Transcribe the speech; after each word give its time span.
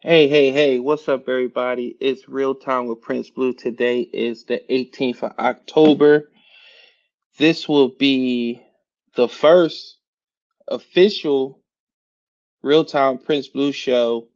Hey, 0.00 0.28
hey, 0.28 0.52
hey, 0.52 0.78
what's 0.78 1.08
up, 1.08 1.28
everybody? 1.28 1.96
It's 1.98 2.28
Real 2.28 2.54
Time 2.54 2.86
with 2.86 3.00
Prince 3.00 3.30
Blue. 3.30 3.52
Today 3.52 4.02
is 4.02 4.44
the 4.44 4.62
18th 4.70 5.24
of 5.24 5.32
October. 5.40 6.30
This 7.36 7.68
will 7.68 7.88
be 7.88 8.62
the 9.16 9.28
first 9.28 9.98
official 10.68 11.60
Real 12.62 12.84
Time 12.84 13.18
Prince 13.18 13.48
Blue 13.48 13.72
show 13.72 14.28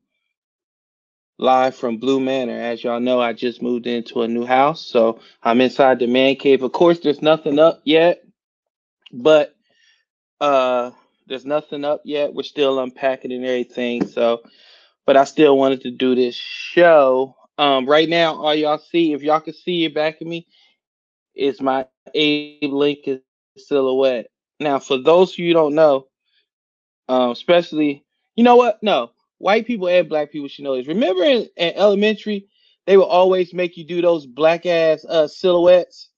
live 1.39 1.77
from 1.77 1.99
Blue 1.99 2.19
Manor. 2.19 2.61
As 2.61 2.83
y'all 2.83 2.99
know, 2.99 3.21
I 3.21 3.33
just 3.33 3.63
moved 3.63 3.87
into 3.87 4.23
a 4.23 4.29
new 4.29 4.45
house, 4.45 4.85
so 4.85 5.21
I'm 5.45 5.61
inside 5.61 6.01
the 6.01 6.09
man 6.09 6.35
cave. 6.35 6.65
Of 6.65 6.73
course, 6.73 6.99
there's 6.99 7.23
nothing 7.23 7.61
up 7.61 7.83
yet, 7.85 8.25
but 9.13 9.55
uh, 10.41 10.91
there's 11.29 11.47
nothing 11.47 11.85
up 11.85 12.03
yet. 12.05 12.35
We're 12.35 12.43
still 12.43 12.81
unpacking 12.81 13.33
and 13.33 13.45
everything, 13.45 14.09
so 14.09 14.43
but 15.07 15.17
I 15.17 15.25
still 15.25 15.57
wanted 15.57 15.83
to 15.83 15.91
do 15.91 16.15
this 16.15 16.35
show. 16.35 17.37
Um, 17.59 17.87
right 17.87 18.09
now, 18.09 18.35
all 18.35 18.55
y'all 18.55 18.79
see, 18.79 19.13
if 19.13 19.23
y'all 19.23 19.41
can 19.41 19.55
see 19.55 19.85
it 19.85 19.95
back 19.95 20.21
of 20.21 20.27
me, 20.27 20.47
is 21.35 21.61
my 21.61 21.87
Abe 22.15 22.73
Lincoln 22.73 23.23
silhouette. 23.57 24.27
Now, 24.61 24.79
for 24.79 24.99
those 24.99 25.33
of 25.33 25.39
you 25.39 25.53
don't 25.53 25.75
know, 25.75 26.07
um, 27.09 27.31
especially, 27.31 28.05
you 28.37 28.45
know 28.45 28.57
what? 28.57 28.83
No, 28.83 29.11
white 29.39 29.67
people 29.67 29.89
and 29.89 30.09
black 30.09 30.31
people 30.31 30.49
should 30.49 30.65
know 30.65 30.77
this. 30.77 30.87
Remember 30.87 31.25
in, 31.25 31.49
in 31.57 31.73
elementary, 31.75 32.47
they 32.87 32.97
would 32.97 33.05
always 33.05 33.53
make 33.53 33.77
you 33.77 33.85
do 33.85 34.01
those 34.01 34.27
black 34.27 34.67
ass 34.67 35.05
uh, 35.09 35.29
silhouettes, 35.29 36.09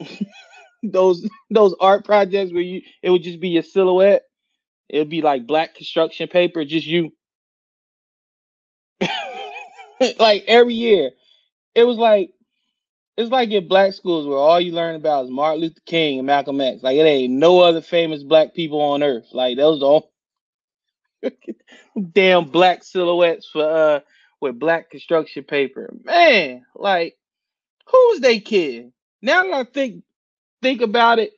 those 0.82 1.28
those 1.50 1.74
art 1.80 2.04
projects 2.04 2.52
where 2.52 2.62
you 2.62 2.82
it 3.02 3.10
would 3.10 3.22
just 3.22 3.40
be 3.40 3.50
your 3.50 3.62
silhouette. 3.62 4.22
It 4.88 4.98
would 4.98 5.10
be 5.10 5.22
like 5.22 5.46
black 5.46 5.74
construction 5.74 6.28
paper, 6.28 6.64
just 6.64 6.86
you 6.86 7.12
like 10.18 10.44
every 10.46 10.74
year. 10.74 11.10
It 11.74 11.84
was 11.84 11.96
like 11.96 12.32
it's 13.16 13.30
like 13.30 13.50
in 13.50 13.68
black 13.68 13.92
schools 13.92 14.26
where 14.26 14.38
all 14.38 14.60
you 14.60 14.72
learn 14.72 14.94
about 14.94 15.26
is 15.26 15.30
Martin 15.30 15.60
Luther 15.60 15.80
King 15.86 16.18
and 16.18 16.26
Malcolm 16.26 16.60
X. 16.60 16.82
Like 16.82 16.96
it 16.96 17.02
ain't 17.02 17.34
no 17.34 17.60
other 17.60 17.80
famous 17.80 18.22
black 18.22 18.54
people 18.54 18.80
on 18.80 19.02
earth. 19.02 19.26
Like 19.32 19.56
those 19.56 19.82
all 19.82 20.10
damn 22.12 22.50
black 22.50 22.82
silhouettes 22.82 23.48
for 23.52 23.64
uh 23.64 24.00
with 24.40 24.58
black 24.58 24.90
construction 24.90 25.44
paper. 25.44 25.92
Man, 26.04 26.64
like 26.74 27.16
who 27.86 27.98
was 28.10 28.20
they 28.20 28.40
kidding? 28.40 28.92
Now 29.22 29.42
that 29.42 29.52
I 29.52 29.64
think 29.64 30.02
think 30.62 30.80
about 30.80 31.18
it, 31.18 31.32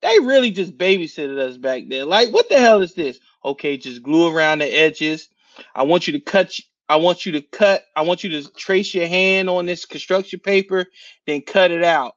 they 0.00 0.18
really 0.18 0.50
just 0.50 0.76
babysitted 0.76 1.38
us 1.38 1.56
back 1.56 1.84
then. 1.88 2.08
Like, 2.08 2.30
what 2.30 2.48
the 2.48 2.58
hell 2.58 2.82
is 2.82 2.94
this? 2.94 3.18
Okay, 3.44 3.76
just 3.76 4.02
glue 4.02 4.34
around 4.34 4.58
the 4.58 4.66
edges. 4.66 5.28
I 5.74 5.84
want 5.84 6.06
you 6.06 6.14
to 6.14 6.20
cut 6.20 6.58
I 6.88 6.96
want 6.96 7.24
you 7.24 7.32
to 7.32 7.42
cut, 7.42 7.84
I 7.96 8.02
want 8.02 8.24
you 8.24 8.30
to 8.30 8.52
trace 8.52 8.94
your 8.94 9.06
hand 9.06 9.48
on 9.48 9.66
this 9.66 9.84
construction 9.84 10.40
paper, 10.40 10.86
then 11.26 11.42
cut 11.42 11.70
it 11.70 11.84
out 11.84 12.16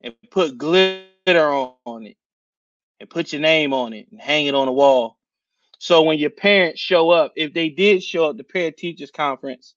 and 0.00 0.14
put 0.30 0.56
glitter 0.56 1.06
on 1.28 2.06
it 2.06 2.16
and 3.00 3.10
put 3.10 3.32
your 3.32 3.42
name 3.42 3.72
on 3.72 3.92
it 3.92 4.06
and 4.10 4.20
hang 4.20 4.46
it 4.46 4.54
on 4.54 4.66
the 4.66 4.72
wall. 4.72 5.18
So 5.78 6.02
when 6.02 6.18
your 6.18 6.30
parents 6.30 6.80
show 6.80 7.10
up, 7.10 7.32
if 7.36 7.52
they 7.52 7.68
did 7.68 8.02
show 8.02 8.30
up 8.30 8.36
the 8.36 8.44
parent 8.44 8.76
teachers 8.76 9.10
conference, 9.10 9.74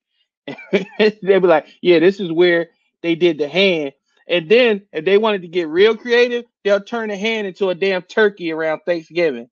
they'd 0.72 1.20
be 1.22 1.40
like, 1.40 1.68
yeah, 1.82 2.00
this 2.00 2.20
is 2.20 2.32
where 2.32 2.70
they 3.02 3.16
did 3.16 3.38
the 3.38 3.48
hand. 3.48 3.94
And 4.28 4.48
then 4.48 4.84
if 4.94 5.06
they 5.06 5.18
wanted 5.18 5.42
to 5.42 5.48
get 5.48 5.68
real 5.68 5.98
creative, 5.98 6.46
they'll 6.64 6.82
turn 6.82 7.10
the 7.10 7.18
hand 7.18 7.48
into 7.48 7.70
a 7.70 7.76
damn 7.76 8.04
turkey 8.04 8.52
around 8.52 8.82
Thanksgiving. 8.86 9.50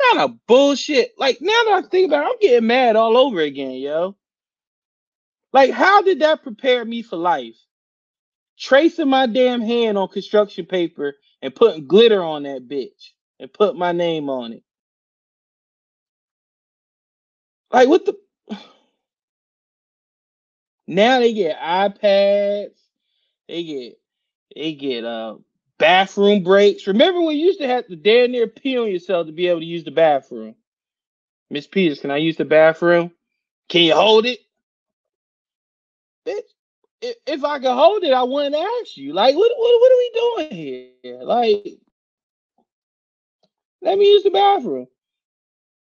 Not 0.00 0.30
a 0.30 0.34
bullshit. 0.46 1.12
Like 1.18 1.38
now 1.40 1.52
that 1.66 1.84
I 1.84 1.88
think 1.88 2.08
about 2.08 2.24
it, 2.24 2.28
I'm 2.30 2.38
getting 2.40 2.66
mad 2.66 2.96
all 2.96 3.16
over 3.16 3.40
again, 3.40 3.72
yo. 3.72 4.16
Like, 5.52 5.70
how 5.70 6.02
did 6.02 6.20
that 6.20 6.42
prepare 6.42 6.84
me 6.84 7.02
for 7.02 7.16
life? 7.16 7.56
Tracing 8.58 9.08
my 9.08 9.26
damn 9.26 9.60
hand 9.60 9.96
on 9.98 10.08
construction 10.08 10.66
paper 10.66 11.14
and 11.42 11.54
putting 11.54 11.86
glitter 11.86 12.22
on 12.22 12.42
that 12.44 12.68
bitch 12.68 13.10
and 13.40 13.52
put 13.52 13.76
my 13.76 13.92
name 13.92 14.28
on 14.28 14.52
it. 14.52 14.62
Like, 17.72 17.88
what 17.88 18.04
the? 18.04 18.16
Now 20.90 21.20
they 21.20 21.34
get 21.34 21.58
iPads. 21.60 22.70
They 23.46 23.64
get 23.64 23.98
they 24.56 24.72
get 24.72 25.04
uh 25.04 25.36
bathroom 25.78 26.42
breaks. 26.42 26.86
Remember 26.86 27.20
when 27.20 27.36
you 27.36 27.46
used 27.46 27.60
to 27.60 27.68
have 27.68 27.86
to 27.86 27.96
damn 27.96 28.32
near 28.32 28.46
pee 28.46 28.78
on 28.78 28.90
yourself 28.90 29.26
to 29.26 29.32
be 29.32 29.48
able 29.48 29.60
to 29.60 29.66
use 29.66 29.84
the 29.84 29.90
bathroom? 29.90 30.54
Miss 31.50 31.66
Peters, 31.66 32.00
can 32.00 32.10
I 32.10 32.18
use 32.18 32.36
the 32.36 32.44
bathroom? 32.44 33.10
Can 33.68 33.82
you 33.82 33.94
hold 33.94 34.26
it? 34.26 34.40
bitch, 36.26 36.42
if, 37.00 37.16
if 37.26 37.44
I 37.44 37.58
could 37.58 37.72
hold 37.72 38.04
it, 38.04 38.12
I 38.12 38.22
wouldn't 38.22 38.54
ask 38.54 38.96
you. 38.96 39.12
Like, 39.12 39.34
what, 39.34 39.50
what, 39.56 39.80
what 39.80 39.92
are 39.92 39.98
we 39.98 40.10
doing 40.14 40.92
here? 41.02 41.22
Like, 41.22 41.78
let 43.82 43.98
me 43.98 44.06
use 44.06 44.22
the 44.24 44.30
bathroom. 44.30 44.86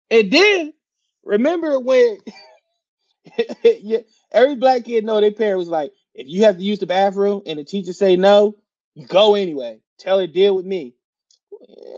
And 0.10 0.32
then 0.32 0.74
remember 1.24 1.80
when 1.80 2.20
yeah, 3.64 4.00
every 4.32 4.56
black 4.56 4.86
kid 4.86 5.06
know 5.06 5.20
their 5.20 5.32
parent 5.32 5.60
was 5.60 5.68
like, 5.68 5.92
if 6.14 6.28
you 6.28 6.44
have 6.44 6.58
to 6.58 6.64
use 6.64 6.80
the 6.80 6.88
bathroom 6.88 7.42
and 7.46 7.60
the 7.60 7.64
teacher 7.64 7.94
say 7.94 8.16
no, 8.16 8.56
you 8.96 9.06
go 9.06 9.36
anyway. 9.36 9.80
Tell 10.00 10.20
her 10.20 10.28
deal 10.28 10.56
with 10.56 10.66
me. 10.66 10.96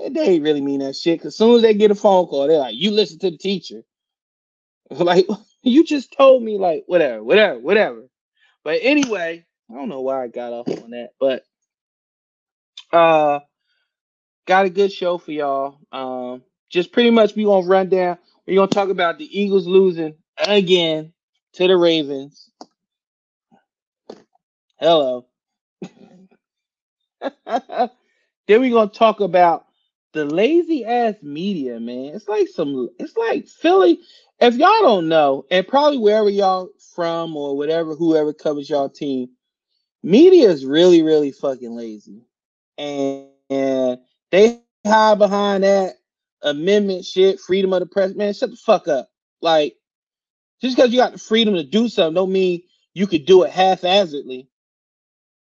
They 0.09 0.21
ain't 0.21 0.43
really 0.43 0.61
mean 0.61 0.79
that 0.81 0.95
shit. 0.95 1.19
Cause 1.21 1.27
as 1.29 1.37
soon 1.37 1.55
as 1.57 1.61
they 1.63 1.73
get 1.73 1.91
a 1.91 1.95
phone 1.95 2.27
call, 2.27 2.47
they're 2.47 2.59
like, 2.59 2.75
you 2.75 2.91
listen 2.91 3.19
to 3.19 3.31
the 3.31 3.37
teacher. 3.39 3.83
Like, 4.91 5.27
you 5.63 5.85
just 5.85 6.13
told 6.17 6.43
me, 6.43 6.57
like, 6.59 6.83
whatever, 6.87 7.23
whatever, 7.23 7.59
whatever. 7.59 8.03
But 8.63 8.79
anyway, 8.83 9.45
I 9.71 9.75
don't 9.75 9.89
know 9.89 10.01
why 10.01 10.23
I 10.23 10.29
got 10.29 10.53
off 10.53 10.69
on 10.69 10.91
that, 10.91 11.11
but 11.19 11.45
uh 12.93 13.39
got 14.47 14.65
a 14.65 14.71
good 14.71 14.91
show 14.93 15.17
for 15.19 15.31
y'all. 15.31 15.79
Um 15.91 16.43
just 16.69 16.91
pretty 16.93 17.11
much 17.11 17.35
we 17.35 17.45
gonna 17.45 17.67
run 17.67 17.89
down. 17.89 18.17
We're 18.47 18.57
gonna 18.57 18.67
talk 18.69 18.89
about 18.89 19.19
the 19.19 19.39
Eagles 19.41 19.67
losing 19.67 20.15
again 20.39 21.13
to 21.53 21.67
the 21.67 21.77
Ravens. 21.77 22.51
Hello. 24.79 25.27
then 27.45 27.89
we're 28.47 28.71
gonna 28.71 28.89
talk 28.89 29.19
about 29.19 29.65
the 30.13 30.25
lazy 30.25 30.85
ass 30.85 31.15
media, 31.21 31.79
man. 31.79 32.15
It's 32.15 32.27
like 32.27 32.47
some 32.47 32.89
it's 32.99 33.17
like 33.17 33.47
Philly. 33.47 33.99
If 34.39 34.55
y'all 34.55 34.81
don't 34.81 35.09
know, 35.09 35.45
and 35.51 35.67
probably 35.67 35.97
wherever 35.97 36.29
y'all 36.29 36.69
from 36.95 37.35
or 37.35 37.57
whatever, 37.57 37.93
whoever 37.95 38.33
covers 38.33 38.69
y'all 38.69 38.89
team, 38.89 39.29
media 40.03 40.49
is 40.49 40.65
really, 40.65 41.01
really 41.01 41.31
fucking 41.31 41.75
lazy. 41.75 42.23
And, 42.77 43.27
and 43.49 43.99
they 44.31 44.61
hide 44.85 45.19
behind 45.19 45.63
that 45.63 45.95
amendment 46.41 47.05
shit, 47.05 47.39
freedom 47.39 47.73
of 47.73 47.81
the 47.81 47.85
press. 47.85 48.15
Man, 48.15 48.33
shut 48.33 48.51
the 48.51 48.55
fuck 48.55 48.87
up. 48.87 49.09
Like, 49.41 49.75
just 50.61 50.75
because 50.75 50.91
you 50.91 50.99
got 50.99 51.13
the 51.13 51.19
freedom 51.19 51.55
to 51.55 51.63
do 51.63 51.89
something 51.89 52.15
don't 52.15 52.31
mean 52.31 52.61
you 52.93 53.07
could 53.07 53.25
do 53.25 53.43
it 53.43 53.51
half-assedly 53.51 54.47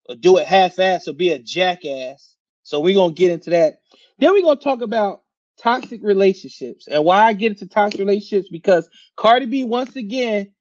or 0.09 0.17
do 0.17 0.39
it 0.39 0.47
half-assed 0.47 1.09
or 1.09 1.13
be 1.15 1.31
a 1.31 1.39
jackass. 1.39 2.37
So 2.65 2.81
we're 2.81 2.95
gonna 2.95 3.15
get 3.15 3.33
into 3.33 3.51
that. 3.51 3.81
Then 4.19 4.33
we're 4.33 4.43
gonna 4.43 4.61
talk 4.61 4.83
about 4.83 5.23
toxic 5.59 6.01
relationships 6.03 6.89
and 6.89 7.05
why 7.05 7.25
I 7.27 7.35
get 7.35 7.53
into 7.53 7.67
toxic 7.69 8.01
relationships 8.01 8.49
because 8.51 8.89
Cardi 9.17 9.47
B 9.47 9.65
once 9.65 9.97
again 9.97 10.53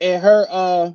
and 0.00 0.22
her 0.22 0.46
uh 0.50 0.92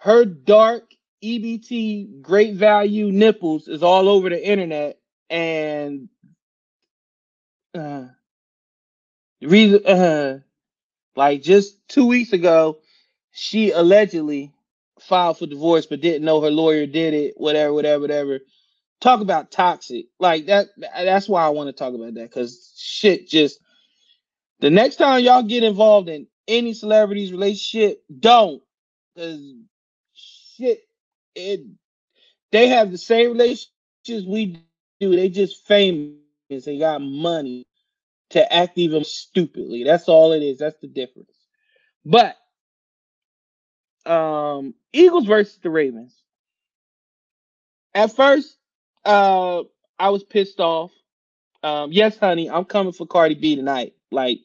her 0.00 0.26
dark 0.26 0.84
EBT 1.24 2.22
great 2.22 2.56
value 2.56 3.12
nipples 3.12 3.68
is 3.68 3.82
all 3.82 4.08
over 4.08 4.30
the 4.30 4.48
internet 4.48 4.98
and 5.30 6.08
uh 7.74 8.06
the 9.40 9.48
reason 9.48 9.86
uh 9.86 10.40
like 11.16 11.42
just 11.42 11.78
two 11.88 12.06
weeks 12.06 12.34
ago 12.34 12.78
she 13.32 13.72
allegedly 13.72 14.53
filed 15.04 15.38
for 15.38 15.46
divorce 15.46 15.86
but 15.86 16.00
didn't 16.00 16.24
know 16.24 16.40
her 16.40 16.50
lawyer 16.50 16.86
did 16.86 17.14
it 17.14 17.34
whatever 17.36 17.72
whatever 17.72 18.00
whatever 18.00 18.40
talk 19.00 19.20
about 19.20 19.50
toxic 19.50 20.06
like 20.18 20.46
that 20.46 20.66
that's 20.96 21.28
why 21.28 21.44
i 21.44 21.48
want 21.48 21.68
to 21.68 21.72
talk 21.72 21.94
about 21.94 22.14
that 22.14 22.30
because 22.30 22.72
shit 22.76 23.28
just 23.28 23.60
the 24.60 24.70
next 24.70 24.96
time 24.96 25.22
y'all 25.22 25.42
get 25.42 25.62
involved 25.62 26.08
in 26.08 26.26
any 26.48 26.74
celebrity's 26.74 27.32
relationship, 27.32 28.02
don't. 28.18 28.62
Cause 29.16 29.40
shit, 30.14 30.80
it 31.34 31.60
they 32.50 32.68
have 32.68 32.90
the 32.90 32.98
same 32.98 33.32
relationships 33.32 34.26
we 34.26 34.64
do. 35.00 35.16
They 35.16 35.28
just 35.28 35.66
famous. 35.66 36.16
They 36.64 36.78
got 36.78 37.00
money 37.02 37.66
to 38.30 38.52
act 38.52 38.78
even 38.78 39.04
stupidly. 39.04 39.84
That's 39.84 40.08
all 40.08 40.32
it 40.32 40.42
is. 40.42 40.58
That's 40.58 40.78
the 40.80 40.88
difference. 40.88 41.30
But 42.04 42.36
um 44.06 44.74
Eagles 44.92 45.26
versus 45.26 45.58
the 45.62 45.70
Ravens. 45.70 46.14
At 47.94 48.14
first, 48.14 48.56
uh 49.04 49.62
I 49.98 50.10
was 50.10 50.24
pissed 50.24 50.60
off. 50.60 50.92
Um, 51.62 51.92
yes, 51.92 52.18
honey, 52.18 52.50
I'm 52.50 52.64
coming 52.66 52.92
for 52.92 53.06
Cardi 53.06 53.34
B 53.34 53.56
tonight. 53.56 53.94
Like, 54.10 54.40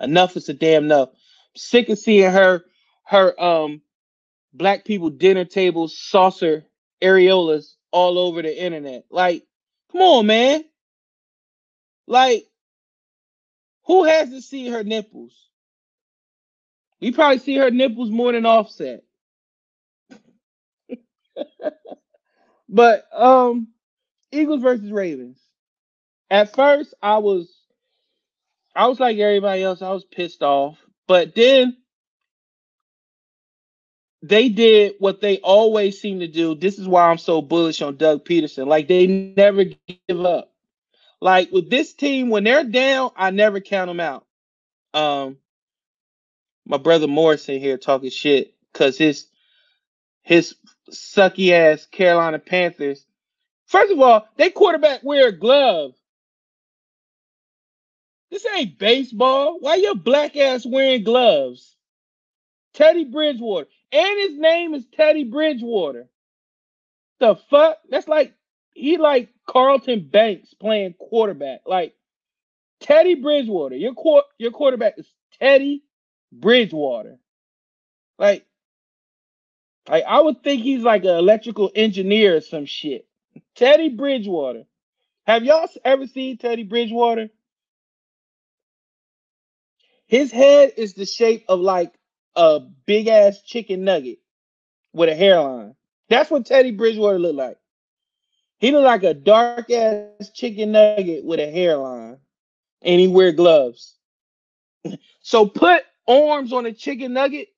enough 0.00 0.36
is 0.36 0.48
a 0.48 0.54
damn 0.54 0.84
enough. 0.84 1.10
Sick 1.56 1.88
of 1.88 1.98
seeing 1.98 2.30
her 2.30 2.64
her 3.06 3.40
um 3.42 3.82
black 4.52 4.84
people 4.84 5.10
dinner 5.10 5.44
tables 5.44 5.98
saucer 5.98 6.64
areolas 7.02 7.74
all 7.92 8.18
over 8.18 8.42
the 8.42 8.62
internet. 8.62 9.04
Like, 9.10 9.46
come 9.92 10.02
on, 10.02 10.26
man. 10.26 10.64
Like, 12.06 12.46
who 13.86 14.04
hasn't 14.04 14.44
seen 14.44 14.72
her 14.72 14.84
nipples? 14.84 15.49
You 17.00 17.12
probably 17.12 17.38
see 17.38 17.56
her 17.56 17.70
nipples 17.70 18.10
more 18.10 18.32
than 18.32 18.46
Offset. 18.46 19.04
but 22.68 23.06
um 23.14 23.68
Eagles 24.32 24.62
versus 24.62 24.92
Ravens. 24.92 25.40
At 26.30 26.54
first 26.54 26.94
I 27.02 27.18
was 27.18 27.52
I 28.74 28.86
was 28.88 29.00
like 29.00 29.18
everybody 29.18 29.62
else, 29.62 29.82
I 29.82 29.90
was 29.90 30.04
pissed 30.04 30.42
off. 30.42 30.78
But 31.08 31.34
then 31.34 31.76
they 34.22 34.48
did 34.48 34.94
what 34.98 35.20
they 35.20 35.38
always 35.38 36.00
seem 36.00 36.20
to 36.20 36.28
do. 36.28 36.54
This 36.54 36.78
is 36.78 36.86
why 36.88 37.10
I'm 37.10 37.18
so 37.18 37.42
bullish 37.42 37.82
on 37.82 37.96
Doug 37.96 38.24
Pederson. 38.24 38.66
Like 38.66 38.88
they 38.88 39.06
never 39.06 39.64
give 39.64 40.24
up. 40.24 40.52
Like 41.20 41.50
with 41.52 41.70
this 41.70 41.94
team, 41.94 42.30
when 42.30 42.44
they're 42.44 42.64
down, 42.64 43.10
I 43.16 43.30
never 43.30 43.60
count 43.60 43.88
them 43.88 44.00
out. 44.00 44.26
Um, 44.94 45.38
my 46.66 46.78
brother 46.78 47.08
Morrison 47.08 47.58
here 47.60 47.78
talking 47.78 48.10
shit 48.10 48.54
because 48.72 48.98
his 48.98 49.26
his 50.22 50.54
sucky 50.90 51.52
ass 51.52 51.86
Carolina 51.86 52.38
Panthers. 52.38 53.04
First 53.66 53.92
of 53.92 54.00
all, 54.00 54.26
they 54.36 54.50
quarterback 54.50 55.02
wear 55.02 55.28
a 55.28 55.32
glove. 55.32 55.94
This 58.30 58.46
ain't 58.56 58.78
baseball. 58.78 59.58
Why 59.60 59.76
your 59.76 59.94
black 59.94 60.36
ass 60.36 60.66
wearing 60.66 61.04
gloves? 61.04 61.76
Teddy 62.74 63.04
Bridgewater. 63.04 63.68
And 63.92 64.18
his 64.20 64.38
name 64.38 64.74
is 64.74 64.86
Teddy 64.92 65.24
Bridgewater. 65.24 66.08
The 67.18 67.36
fuck? 67.50 67.78
That's 67.90 68.08
like 68.08 68.34
he 68.74 68.96
like 68.98 69.30
Carlton 69.46 70.08
Banks 70.10 70.54
playing 70.54 70.94
quarterback. 70.98 71.62
Like 71.66 71.94
Teddy 72.80 73.16
Bridgewater. 73.16 73.76
Your 73.76 73.94
quar- 73.94 74.24
your 74.38 74.52
quarterback 74.52 74.94
is 74.98 75.08
Teddy 75.40 75.82
Bridgewater. 76.32 77.18
Like, 78.18 78.46
like 79.88 80.04
I 80.06 80.20
would 80.20 80.42
think 80.42 80.62
he's 80.62 80.82
like 80.82 81.04
an 81.04 81.16
electrical 81.16 81.70
engineer 81.74 82.36
or 82.36 82.40
some 82.40 82.66
shit. 82.66 83.06
Teddy 83.54 83.88
Bridgewater. 83.88 84.64
Have 85.26 85.44
y'all 85.44 85.68
ever 85.84 86.06
seen 86.06 86.38
Teddy 86.38 86.64
Bridgewater? 86.64 87.30
His 90.06 90.32
head 90.32 90.72
is 90.76 90.94
the 90.94 91.06
shape 91.06 91.44
of 91.48 91.60
like 91.60 91.94
a 92.34 92.60
big 92.60 93.06
ass 93.06 93.42
chicken 93.42 93.84
nugget 93.84 94.18
with 94.92 95.08
a 95.08 95.14
hairline. 95.14 95.76
That's 96.08 96.30
what 96.30 96.46
Teddy 96.46 96.72
Bridgewater 96.72 97.18
looked 97.18 97.36
like. 97.36 97.58
He 98.58 98.72
looked 98.72 98.84
like 98.84 99.04
a 99.04 99.14
dark 99.14 99.70
ass 99.70 100.30
chicken 100.34 100.72
nugget 100.72 101.24
with 101.24 101.40
a 101.40 101.50
hairline, 101.50 102.18
and 102.82 103.00
he 103.00 103.06
wear 103.08 103.32
gloves. 103.32 103.94
so 105.22 105.46
put 105.46 105.84
arms 106.10 106.52
on 106.52 106.66
a 106.66 106.72
chicken 106.74 107.14
nugget. 107.14 107.48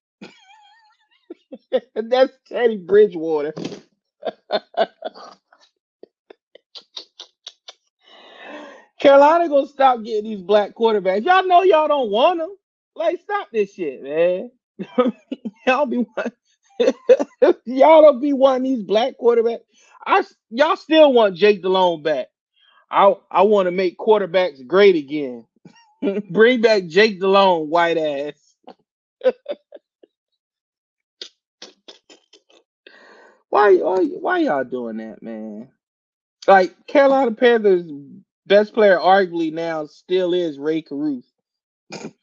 That's 1.94 2.32
Teddy 2.48 2.78
Bridgewater. 2.78 3.54
Carolina 9.00 9.48
gonna 9.48 9.66
stop 9.66 10.02
getting 10.04 10.24
these 10.24 10.42
black 10.42 10.74
quarterbacks. 10.74 11.24
Y'all 11.24 11.46
know 11.46 11.62
y'all 11.62 11.88
don't 11.88 12.10
want 12.10 12.38
them. 12.40 12.54
Like, 12.96 13.20
stop 13.20 13.48
this 13.52 13.74
shit, 13.74 14.02
man. 14.02 14.50
y'all 15.66 15.86
be 15.86 16.06
y'all 17.66 18.02
don't 18.02 18.20
be 18.20 18.32
wanting 18.32 18.64
these 18.74 18.84
black 18.84 19.14
quarterbacks. 19.20 19.60
I 20.06 20.24
y'all 20.50 20.76
still 20.76 21.12
want 21.12 21.36
Jake 21.36 21.62
Delhomme 21.62 22.02
back. 22.02 22.28
I 22.90 23.14
I 23.30 23.42
want 23.42 23.66
to 23.66 23.72
make 23.72 23.98
quarterbacks 23.98 24.66
great 24.66 24.96
again. 24.96 25.46
Bring 26.30 26.62
back 26.62 26.86
Jake 26.86 27.20
Delhomme, 27.20 27.70
white 27.70 27.98
ass. 27.98 28.41
Why, 33.52 33.76
why 33.76 34.04
why 34.04 34.38
y'all 34.38 34.64
doing 34.64 34.96
that, 34.96 35.22
man? 35.22 35.68
Like 36.48 36.86
Carolina 36.86 37.32
Panthers 37.32 37.86
best 38.46 38.72
player 38.72 38.96
arguably 38.96 39.52
now 39.52 39.84
still 39.86 40.32
is 40.32 40.58
Rae 40.58 40.80
Carruth. 40.80 41.30
they 41.90 42.14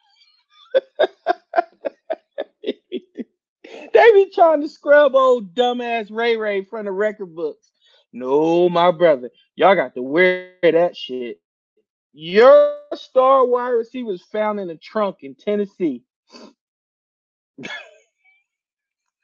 be 3.93 4.31
trying 4.33 4.61
to 4.61 4.69
scrub 4.69 5.15
old 5.15 5.53
dumbass 5.53 6.11
Ray 6.11 6.35
Ray 6.35 6.63
from 6.63 6.85
the 6.85 6.91
record 6.91 7.35
books. 7.35 7.69
No, 8.11 8.67
my 8.69 8.89
brother, 8.91 9.29
y'all 9.55 9.75
got 9.75 9.93
to 9.95 10.01
wear 10.01 10.53
that 10.63 10.97
shit. 10.97 11.39
Your 12.11 12.75
star 12.95 13.45
wide 13.45 13.69
receiver 13.69 14.07
was 14.07 14.23
found 14.23 14.59
in 14.59 14.69
a 14.71 14.77
trunk 14.77 15.17
in 15.21 15.35
Tennessee. 15.35 16.03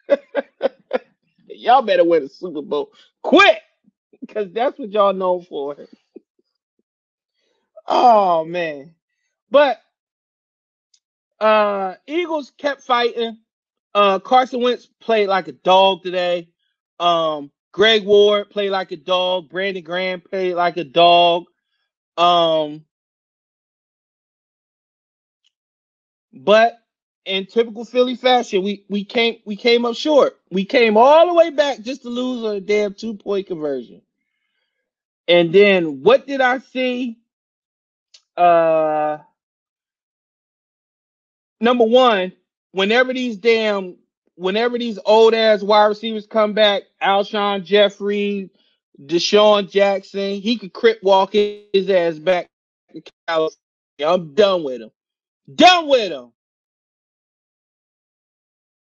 y'all 1.47 1.81
better 1.81 2.03
win 2.03 2.23
the 2.23 2.29
Super 2.29 2.61
Bowl 2.61 2.91
quick, 3.21 3.61
because 4.21 4.51
that's 4.51 4.77
what 4.79 4.91
y'all 4.91 5.13
known 5.13 5.43
for. 5.43 5.75
oh 7.87 8.45
man, 8.45 8.93
but 9.49 9.79
uh 11.39 11.95
Eagles 12.07 12.51
kept 12.57 12.81
fighting. 12.83 13.37
Uh, 13.93 14.19
Carson 14.19 14.61
Wentz 14.61 14.89
played 14.99 15.29
like 15.29 15.47
a 15.47 15.53
dog 15.53 16.03
today. 16.03 16.49
Um, 16.99 17.49
Greg 17.71 18.03
Ward 18.05 18.49
played 18.49 18.71
like 18.71 18.91
a 18.91 18.97
dog. 18.97 19.49
Brandon 19.49 19.83
Graham 19.83 20.19
played 20.21 20.55
like 20.55 20.75
a 20.75 20.83
dog. 20.83 21.45
Um, 22.17 22.83
but 26.33 26.77
in 27.25 27.45
typical 27.47 27.85
Philly 27.85 28.15
fashion, 28.15 28.63
we 28.63 28.85
we 28.89 29.03
came 29.03 29.39
we 29.45 29.55
came 29.55 29.85
up 29.85 29.95
short. 29.95 30.39
We 30.51 30.65
came 30.65 30.97
all 30.97 31.27
the 31.27 31.33
way 31.33 31.49
back 31.49 31.81
just 31.81 32.03
to 32.03 32.09
lose 32.09 32.43
on 32.43 32.55
a 32.55 32.61
damn 32.61 32.93
two 32.93 33.15
point 33.15 33.47
conversion. 33.47 34.01
And 35.27 35.51
then 35.51 36.03
what 36.03 36.27
did 36.27 36.41
I 36.41 36.59
see? 36.59 37.17
Uh, 38.37 39.17
number 41.59 41.85
one, 41.85 42.33
whenever 42.71 43.13
these 43.13 43.37
damn, 43.37 43.95
whenever 44.35 44.77
these 44.77 44.99
old 45.05 45.33
ass 45.33 45.63
wide 45.63 45.85
receivers 45.85 46.27
come 46.27 46.53
back, 46.53 46.83
Alshon 47.01 47.63
Jeffery, 47.63 48.51
DeSean 49.03 49.69
Jackson, 49.71 50.35
he 50.41 50.57
could 50.57 50.73
crip 50.73 50.99
walk 51.01 51.33
his 51.33 51.89
ass 51.89 52.19
back 52.19 52.47
to 52.93 53.01
California. 53.27 53.57
I'm 54.05 54.33
done 54.33 54.63
with 54.63 54.81
him. 54.81 54.91
Done 55.53 55.87
with 55.87 56.11
him. 56.11 56.31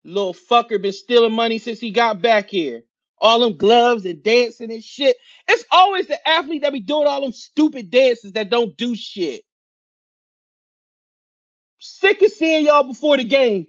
Little 0.07 0.35
fucker 0.35 0.81
been 0.81 0.93
stealing 0.93 1.33
money 1.33 1.59
since 1.59 1.81
he 1.81 1.91
got 1.91 2.23
back 2.23 2.49
here. 2.49 2.85
All 3.19 3.41
them 3.41 3.57
gloves 3.57 4.07
and 4.07 4.23
dancing 4.23 4.71
and 4.71 4.85
shit. 4.85 5.17
It's 5.49 5.65
always 5.73 6.07
the 6.07 6.29
athlete 6.29 6.63
that 6.63 6.73
be 6.73 6.81
doing 6.81 7.09
all 7.09 7.23
them 7.23 7.33
stupid 7.33 7.91
dances 7.91 8.33
that 8.33 8.49
don't 8.51 8.77
do 8.77 8.95
shit. 8.95 9.43
Sick 11.81 12.23
of 12.23 12.31
seeing 12.31 12.67
y'all 12.67 12.85
before 12.85 13.17
the 13.17 13.25
game. 13.25 13.67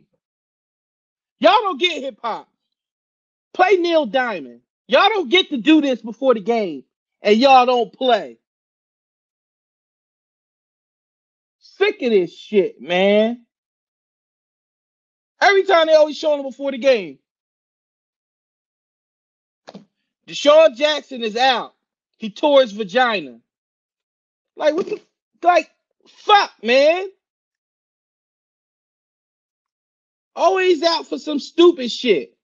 Y'all 1.39 1.61
don't 1.61 1.79
get 1.79 2.03
hip 2.03 2.19
hop. 2.21 2.47
Play 3.53 3.77
Neil 3.77 4.05
Diamond. 4.05 4.61
Y'all 4.87 5.09
don't 5.09 5.29
get 5.29 5.49
to 5.49 5.57
do 5.57 5.81
this 5.81 6.01
before 6.01 6.35
the 6.35 6.39
game, 6.39 6.83
and 7.21 7.37
y'all 7.37 7.65
don't 7.65 7.91
play. 7.91 8.37
Sick 11.59 12.01
of 12.03 12.11
this 12.11 12.33
shit, 12.35 12.79
man. 12.79 13.46
Every 15.47 15.63
time 15.63 15.87
they 15.87 15.93
always 15.93 16.17
showing 16.17 16.39
him 16.39 16.45
before 16.45 16.71
the 16.71 16.77
game. 16.77 17.19
DeSean 20.27 20.75
Jackson 20.75 21.23
is 21.23 21.37
out. 21.37 21.73
He 22.17 22.29
tore 22.29 22.61
his 22.61 22.73
vagina. 22.73 23.39
Like 24.57 24.73
what 24.73 24.87
the 24.87 24.99
like 25.41 25.69
fuck, 26.07 26.51
man. 26.61 27.07
Always 30.35 30.83
out 30.83 31.07
for 31.07 31.17
some 31.17 31.39
stupid 31.39 31.91
shit. 31.91 32.35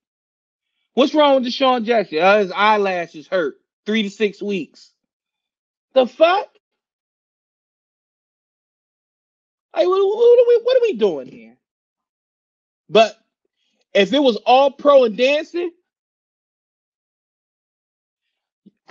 What's 0.94 1.14
wrong 1.14 1.34
with 1.34 1.52
DeSean 1.52 1.84
Jackson? 1.84 2.20
Uh, 2.20 2.38
his 2.38 2.52
eyelashes 2.52 3.26
hurt. 3.26 3.56
Three 3.84 4.04
to 4.04 4.10
six 4.10 4.40
weeks. 4.40 4.90
The 5.92 6.06
fuck? 6.06 6.48
Hey, 9.76 9.86
what, 9.86 9.98
what, 9.98 10.38
are 10.38 10.48
we, 10.48 10.60
what 10.62 10.76
are 10.76 10.82
we 10.82 10.92
doing 10.94 11.26
here? 11.26 11.56
But 12.88 13.16
if 13.94 14.12
it 14.12 14.20
was 14.22 14.36
all 14.46 14.70
pro 14.72 15.04
and 15.04 15.16
dancing, 15.16 15.72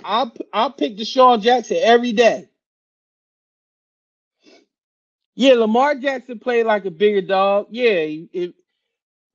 I'll 0.04 0.32
I'll 0.52 0.72
pick 0.72 0.96
DeSean 0.96 1.42
Jackson 1.42 1.78
every 1.80 2.12
day. 2.12 2.48
Yeah, 5.36 5.54
Lamar 5.54 5.96
Jackson 5.96 6.38
played 6.38 6.66
like 6.66 6.84
a 6.86 6.90
bigger 6.90 7.22
dog. 7.22 7.68
Yeah, 7.70 8.06
if, 8.32 8.52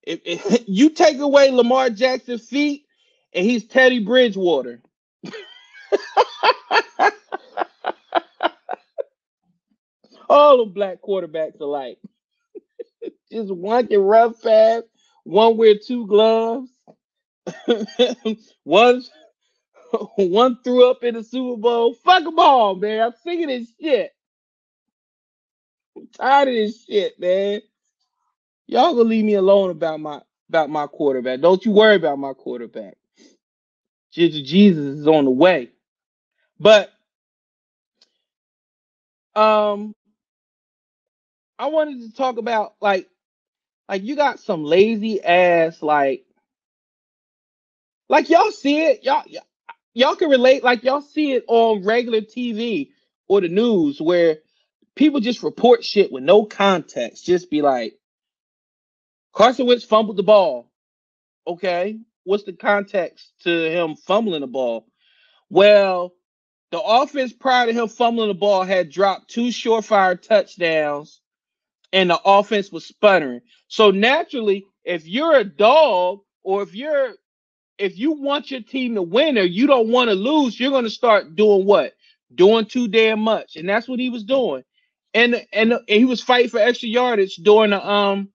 if, 0.04 0.22
if 0.26 0.64
you 0.68 0.92
take 0.92 1.20
away 1.20 1.52
Lamar 1.52 1.90
Jackson's 1.92 2.48
feet, 2.48 2.86
and 3.34 3.46
he's 3.46 3.66
Teddy 3.66 4.00
Bridgewater. 4.06 4.82
All 10.30 10.60
the 10.60 10.66
black 10.66 11.02
quarterbacks 11.02 11.60
alike. 11.62 12.00
Just 13.32 13.52
one 13.52 13.88
can 13.88 14.02
run 14.02 14.34
fast, 14.34 14.86
one 15.24 15.58
wear 15.58 15.76
two 15.78 16.08
gloves, 16.08 16.70
one 18.64 19.04
one 20.16 20.58
threw 20.64 20.90
up 20.90 21.04
in 21.04 21.16
the 21.16 21.24
Super 21.24 21.60
Bowl. 21.60 21.94
Fuck 21.94 22.24
them 22.24 22.40
all, 22.40 22.76
man. 22.76 23.02
I'm 23.02 23.14
sick 23.24 23.42
of 23.42 23.48
this 23.48 23.68
shit. 23.82 24.12
I'm 25.98 26.08
tired 26.08 26.48
of 26.50 26.54
this 26.54 26.86
shit, 26.86 27.20
man. 27.20 27.62
Y'all 28.68 28.94
gonna 28.96 29.10
leave 29.10 29.26
me 29.26 29.36
alone 29.36 29.72
about 29.72 30.00
my 30.00 30.22
about 30.50 30.70
my 30.70 30.88
quarterback. 30.88 31.42
Don't 31.42 31.64
you 31.66 31.72
worry 31.72 31.96
about 31.96 32.20
my 32.20 32.34
quarterback. 32.34 32.96
Jesus 34.12 35.00
is 35.00 35.08
on 35.08 35.26
the 35.26 35.32
way. 35.32 35.70
But 36.60 36.92
um 39.36 39.96
I 41.58 41.68
wanted 41.68 42.02
to 42.02 42.14
talk 42.14 42.38
about 42.38 42.74
like 42.82 43.08
like 43.90 44.04
you 44.04 44.16
got 44.16 44.40
some 44.40 44.64
lazy 44.64 45.22
ass 45.22 45.82
like 45.82 46.24
like 48.08 48.30
y'all 48.30 48.52
see 48.52 48.82
it? 48.82 49.04
Y'all 49.04 49.24
y'all 49.94 50.16
can 50.16 50.30
relate 50.30 50.64
like 50.64 50.84
y'all 50.84 51.02
see 51.02 51.34
it 51.34 51.44
on 51.48 51.84
regular 51.84 52.22
TV 52.22 52.92
or 53.28 53.42
the 53.42 53.50
news 53.50 54.00
where 54.00 54.38
people 54.96 55.20
just 55.20 55.44
report 55.44 55.84
shit 55.84 56.12
with 56.12 56.24
no 56.24 56.46
context 56.46 57.26
just 57.26 57.50
be 57.50 57.62
like 57.62 57.96
Carson 59.34 59.66
Wentz 59.66 59.84
fumbled 59.84 60.18
the 60.18 60.24
ball 60.24 60.70
okay? 61.48 61.98
What's 62.26 62.44
the 62.44 62.54
context 62.54 63.32
to 63.44 63.72
him 63.72 63.96
fumbling 63.96 64.42
the 64.42 64.48
ball? 64.48 64.86
Well 65.50 66.14
the 66.72 66.80
offense 66.80 67.34
prior 67.34 67.66
to 67.66 67.74
him 67.74 67.88
fumbling 67.88 68.28
the 68.28 68.36
ball 68.36 68.64
had 68.64 68.92
dropped 68.92 69.32
two 69.32 69.48
surefire 69.48 70.22
touchdowns 70.22 71.22
and 71.94 72.10
the 72.10 72.20
offense 72.24 72.72
was 72.72 72.86
sputtering. 72.86 73.42
So 73.68 73.92
naturally, 73.92 74.66
if 74.84 75.08
you're 75.08 75.36
a 75.36 75.44
dog 75.44 76.22
or 76.44 76.64
if 76.64 76.76
you're 76.76 77.14
if 77.78 77.98
you 77.98 78.12
want 78.12 78.52
your 78.52 78.62
team 78.62 78.96
to 78.96 79.02
win 79.02 79.38
or 79.38 79.44
you 79.44 79.66
don't 79.66 79.90
want 79.90 80.10
to 80.10 80.16
lose, 80.16 80.60
you're 80.60 80.72
going 80.72 80.84
to 80.84 80.90
start 80.90 81.36
doing 81.36 81.66
what? 81.66 81.94
Doing 82.36 82.66
too 82.66 82.88
damn 82.88 83.22
much. 83.22 83.56
And 83.56 83.68
that's 83.68 83.88
what 83.88 84.00
he 84.00 84.10
was 84.10 84.24
doing. 84.24 84.64
And 85.14 85.36
and, 85.54 85.74
and 85.74 85.82
he 85.88 86.06
was 86.06 86.22
fighting 86.22 86.50
for 86.50 86.60
extra 86.60 86.90
yardage 86.90 87.36
during 87.38 87.72
the 87.72 87.88
um 87.88 88.30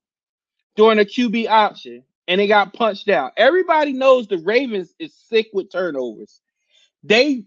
during 0.75 0.97
the 0.97 1.05
QB 1.05 1.47
option 1.47 2.03
and 2.27 2.41
it 2.41 2.47
got 2.47 2.73
punched 2.73 3.09
out. 3.09 3.33
Everybody 3.37 3.93
knows 3.93 4.27
the 4.27 4.37
Ravens 4.39 4.93
is 4.99 5.13
sick 5.29 5.49
with 5.53 5.71
turnovers. 5.71 6.41
They 7.03 7.45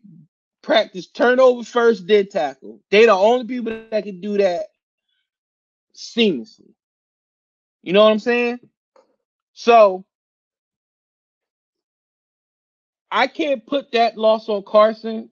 practice 0.62 1.08
turnover 1.08 1.64
first, 1.64 2.06
then 2.06 2.28
tackle. 2.28 2.80
They 2.90 3.06
the 3.06 3.12
only 3.12 3.46
people 3.46 3.82
that 3.90 4.04
can 4.04 4.20
do 4.20 4.38
that 4.38 4.66
seamlessly. 5.98 6.72
You 7.82 7.92
know 7.92 8.04
what 8.04 8.12
I'm 8.12 8.18
saying? 8.20 8.60
So 9.54 10.04
I 13.10 13.26
can't 13.26 13.66
put 13.66 13.92
that 13.92 14.16
loss 14.16 14.48
on 14.48 14.62
Carson. 14.62 15.30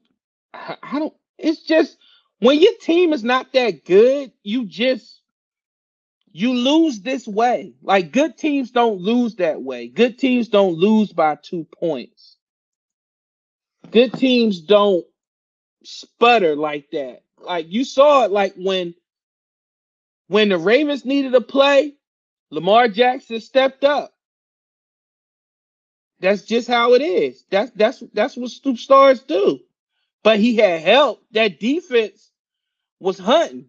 I, 0.53 0.77
I 0.83 0.99
don't. 0.99 1.15
It's 1.39 1.63
just 1.63 1.97
when 2.41 2.59
your 2.59 2.73
team 2.81 3.13
is 3.13 3.23
not 3.23 3.53
that 3.53 3.85
good, 3.85 4.33
you 4.43 4.67
just 4.67 5.21
you 6.33 6.53
lose 6.53 7.01
this 7.01 7.27
way. 7.29 7.75
Like 7.83 8.13
good 8.13 8.37
teams 8.37 8.71
don't 8.71 9.01
lose 9.01 9.37
that 9.37 9.63
way. 9.63 9.89
Good 9.89 10.19
teams 10.19 10.49
don't 10.49 10.75
lose 10.75 11.13
by 11.13 11.37
two 11.37 11.67
points. 11.79 12.37
Good 13.91 14.15
teams 14.15 14.61
don't 14.61 15.05
sputter 15.85 16.57
like 16.57 16.91
that. 16.91 17.23
Like 17.39 17.67
you 17.71 17.85
saw 17.85 18.25
it 18.25 18.33
like 18.33 18.55
when 18.57 18.95
when 20.29 20.49
the 20.51 20.59
Ravens 20.59 21.05
needed 21.05 21.35
a 21.35 21.41
play, 21.41 21.95
Lamar 22.51 22.89
Jackson 22.89 23.41
stepped 23.41 23.85
up. 23.85 24.15
That's 26.21 26.43
just 26.43 26.69
how 26.69 26.95
it 26.95 27.03
is. 27.03 27.45
That's 27.51 27.71
that's 27.73 28.03
that's 28.15 28.37
what 28.37 28.51
stars 28.79 29.21
do. 29.23 29.61
But 30.25 30.41
he 30.41 30.57
had 30.57 30.83
help. 30.83 31.23
That 31.33 31.61
defense 31.61 32.33
was 33.01 33.19
hunting. 33.19 33.67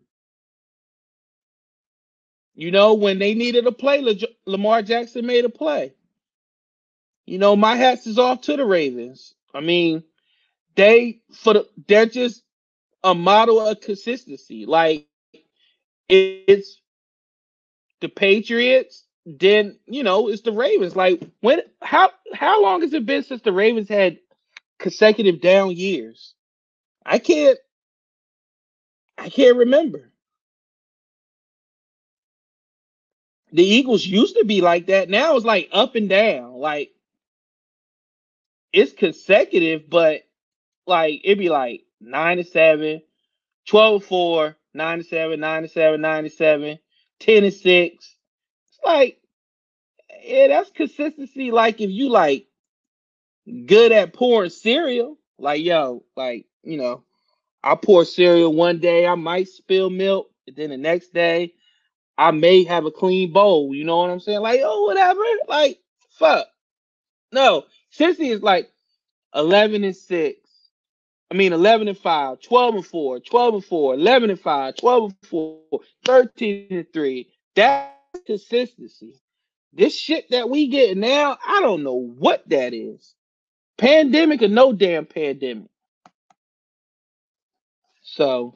You 2.56 2.72
know, 2.72 2.96
when 2.96 3.20
they 3.20 3.36
needed 3.36 3.68
a 3.68 3.72
play, 3.72 4.02
Lamar 4.46 4.82
Jackson 4.82 5.26
made 5.26 5.46
a 5.46 5.50
play. 5.50 5.94
You 7.26 7.40
know, 7.40 7.56
my 7.56 7.76
hats 7.76 8.08
is 8.08 8.20
off 8.20 8.42
to 8.42 8.58
the 8.58 8.66
Ravens. 8.66 9.36
I 9.54 9.62
mean, 9.62 10.04
they 10.76 11.22
for 11.34 11.54
the 11.56 11.68
they're 11.88 12.06
just 12.08 12.44
a 13.04 13.16
model 13.16 13.60
of 13.62 13.82
consistency. 13.82 14.66
Like 14.66 15.08
it's 16.10 16.82
the 18.02 18.10
Patriots, 18.10 19.04
then 19.26 19.78
you 19.86 20.04
know 20.04 20.30
it's 20.30 20.42
the 20.42 20.52
Ravens. 20.52 20.96
Like 20.96 21.22
when 21.42 21.62
how 21.82 22.12
how 22.34 22.62
long 22.62 22.82
has 22.82 22.94
it 22.94 23.06
been 23.06 23.24
since 23.24 23.42
the 23.42 23.52
Ravens 23.52 23.90
had 23.90 24.20
consecutive 24.80 25.42
down 25.42 25.72
years? 25.72 26.34
I 27.06 27.20
can't 27.20 27.58
I 29.18 29.30
can't 29.30 29.58
remember. 29.58 30.12
The 33.52 33.64
Eagles 33.64 34.06
used 34.06 34.36
to 34.38 34.46
be 34.46 34.62
like 34.62 34.88
that. 34.88 35.10
Now 35.10 35.36
it's 35.36 35.46
like 35.46 35.70
up 35.72 35.96
and 35.96 36.10
down. 36.10 36.54
Like 36.54 36.92
it's 38.74 38.94
consecutive, 38.94 39.90
but 39.90 40.22
like 40.86 41.22
it'd 41.24 41.40
be 41.40 41.50
like 41.50 41.84
nine 42.00 42.38
to 42.38 42.44
seven, 42.44 43.02
12 43.68 44.04
4, 44.06 44.58
97, 44.78 45.40
97, 45.40 46.02
97, 46.02 46.80
10 47.20 47.44
and 47.44 47.54
6. 47.54 47.64
It's 47.66 48.80
like, 48.86 49.20
yeah, 50.24 50.48
that's 50.48 50.72
consistency. 50.72 51.52
Like 51.52 51.82
if 51.82 51.90
you 51.90 52.10
like 52.10 52.48
good 53.66 53.92
at 53.92 54.14
pouring 54.14 54.50
cereal, 54.50 55.18
like 55.40 55.64
yo, 55.64 56.04
like, 56.16 56.46
you 56.64 56.78
know, 56.78 57.04
I 57.64 57.76
pour 57.76 58.06
cereal 58.06 58.54
one 58.54 58.80
day, 58.80 59.08
I 59.08 59.16
might 59.16 59.48
spill 59.50 59.90
milk, 59.90 60.30
and 60.48 60.56
then 60.56 60.70
the 60.70 60.78
next 60.78 61.14
day 61.14 61.54
I 62.18 62.32
may 62.32 62.64
have 62.64 62.86
a 62.86 62.92
clean 62.92 63.32
bowl. 63.32 63.76
You 63.76 63.84
know 63.84 63.98
what 63.98 64.10
I'm 64.10 64.20
saying? 64.20 64.42
Like, 64.42 64.62
oh, 64.64 64.86
whatever. 64.86 65.22
Like, 65.48 65.80
fuck. 66.10 66.48
No, 67.32 67.66
Cincy 67.94 68.32
is 68.32 68.42
like 68.42 68.72
11 69.36 69.84
and 69.84 69.96
6, 69.96 70.47
I 71.30 71.36
mean, 71.36 71.52
11 71.52 71.88
and 71.90 71.98
5, 71.98 72.40
12 72.42 72.76
and 72.76 72.86
4, 72.86 73.20
12 73.20 73.54
and 73.56 73.66
4, 73.66 73.94
11 73.96 74.30
and 74.30 74.40
5, 74.40 74.76
12 74.76 75.04
and 75.04 75.30
4, 75.30 75.60
13 76.06 76.68
and 76.72 76.94
3. 76.94 77.28
That's 77.56 77.96
consistency. 78.26 79.16
This 79.74 79.96
shit 79.96 80.30
that 80.32 80.50
we 80.50 80.68
get 80.68 80.98
now, 80.98 81.38
I 81.46 81.60
don't 81.62 81.84
know 81.84 81.96
what 81.96 82.48
that 82.50 82.74
is. 82.74 83.14
Pandemic 83.78 84.42
or 84.42 84.48
no 84.48 84.74
damn 84.74 85.06
pandemic. 85.06 85.70
So, 88.02 88.56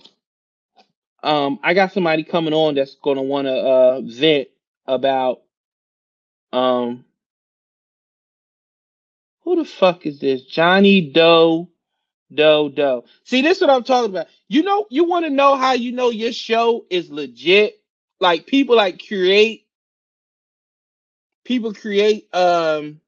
um, 1.21 1.59
I 1.61 1.73
got 1.73 1.91
somebody 1.93 2.23
coming 2.23 2.53
on 2.53 2.75
that's 2.75 2.95
gonna 2.95 3.21
want 3.21 3.45
to 3.45 3.53
uh 3.53 4.01
vent 4.01 4.47
about 4.87 5.41
um 6.51 7.05
who 9.43 9.57
the 9.57 9.65
fuck 9.65 10.05
is 10.07 10.19
this 10.19 10.41
Johnny 10.43 11.01
Doe 11.01 11.69
Doe 12.33 12.69
Doe. 12.69 13.05
See, 13.23 13.41
this 13.41 13.57
is 13.57 13.61
what 13.61 13.69
I'm 13.69 13.83
talking 13.83 14.11
about. 14.11 14.27
You 14.47 14.63
know, 14.63 14.85
you 14.89 15.05
want 15.05 15.25
to 15.25 15.31
know 15.31 15.55
how 15.55 15.73
you 15.73 15.91
know 15.91 16.09
your 16.09 16.33
show 16.33 16.85
is 16.89 17.09
legit. 17.09 17.81
Like 18.19 18.45
people 18.45 18.75
like 18.75 19.05
create, 19.05 19.65
people 21.43 21.73
create 21.73 22.33
um 22.33 23.01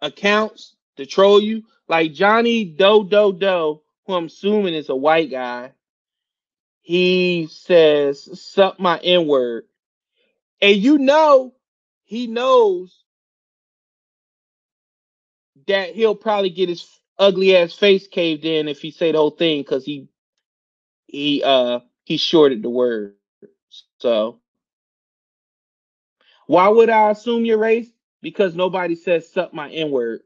accounts 0.00 0.76
to 0.96 1.06
troll 1.06 1.40
you. 1.40 1.64
Like 1.88 2.12
Johnny 2.12 2.64
Doe 2.64 3.04
Doe 3.04 3.32
Doe, 3.32 3.82
who 4.06 4.14
I'm 4.14 4.26
assuming 4.26 4.74
is 4.74 4.88
a 4.88 4.96
white 4.96 5.30
guy. 5.30 5.72
He 6.82 7.48
says, 7.50 8.40
"Suck 8.40 8.78
my 8.78 8.98
N 8.98 9.26
word," 9.26 9.64
and 10.60 10.76
you 10.76 10.98
know 10.98 11.54
he 12.04 12.26
knows 12.26 13.02
that 15.66 15.94
he'll 15.94 16.14
probably 16.14 16.50
get 16.50 16.68
his 16.68 16.88
ugly 17.18 17.56
ass 17.56 17.74
face 17.74 18.08
caved 18.08 18.44
in 18.44 18.68
if 18.68 18.80
he 18.80 18.90
say 18.90 19.12
the 19.12 19.18
whole 19.18 19.30
thing 19.30 19.60
because 19.60 19.84
he 19.84 20.08
he 21.06 21.42
uh 21.44 21.80
he 22.04 22.16
shorted 22.18 22.62
the 22.62 22.70
word. 22.70 23.14
So 24.00 24.40
why 26.46 26.68
would 26.68 26.90
I 26.90 27.10
assume 27.10 27.44
your 27.44 27.58
race? 27.58 27.88
Because 28.22 28.54
nobody 28.54 28.96
says 28.96 29.32
suck 29.32 29.54
my 29.54 29.70
N 29.70 29.90
word. 29.90 30.22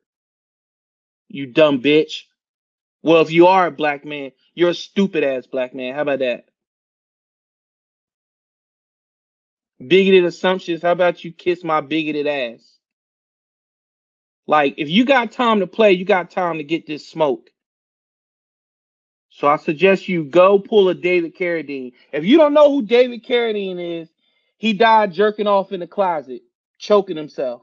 You 1.28 1.47
dumb 1.47 1.82
bitch. 1.82 2.25
Well, 3.02 3.23
if 3.23 3.32
you 3.32 3.49
are 3.49 3.66
a 3.66 3.70
black 3.73 4.04
man, 4.04 4.32
you're 4.54 4.70
a 4.70 4.75
stupid 4.75 5.25
ass 5.25 5.47
black 5.47 5.75
man. 5.75 5.94
How 5.94 6.02
about 6.02 6.20
that? 6.20 6.47
bigoted 9.87 10.25
assumptions. 10.25 10.82
How 10.82 10.92
about 10.92 11.25
you 11.25 11.32
kiss 11.32 11.64
my 11.64 11.80
bigoted 11.80 12.26
ass? 12.26 12.79
Like, 14.47 14.75
if 14.78 14.88
you 14.88 15.04
got 15.04 15.32
time 15.32 15.61
to 15.61 15.66
play, 15.66 15.92
you 15.92 16.04
got 16.04 16.30
time 16.30 16.59
to 16.59 16.64
get 16.64 16.87
this 16.87 17.09
smoke. 17.09 17.50
So 19.30 19.49
I 19.49 19.56
suggest 19.56 20.09
you 20.09 20.25
go 20.25 20.59
pull 20.59 20.88
a 20.88 20.94
David 20.94 21.37
Carradine. 21.37 21.92
If 22.12 22.25
you 22.25 22.38
don't 22.38 22.54
know 22.54 22.70
who 22.73 22.82
David 22.82 23.25
Carradine 23.25 24.02
is, 24.02 24.09
he 24.59 24.73
died 24.73 25.12
jerking 25.12 25.47
off 25.47 25.73
in 25.73 25.80
the 25.80 25.87
closet, 25.87 26.42
choking 26.78 27.16
himself. 27.16 27.62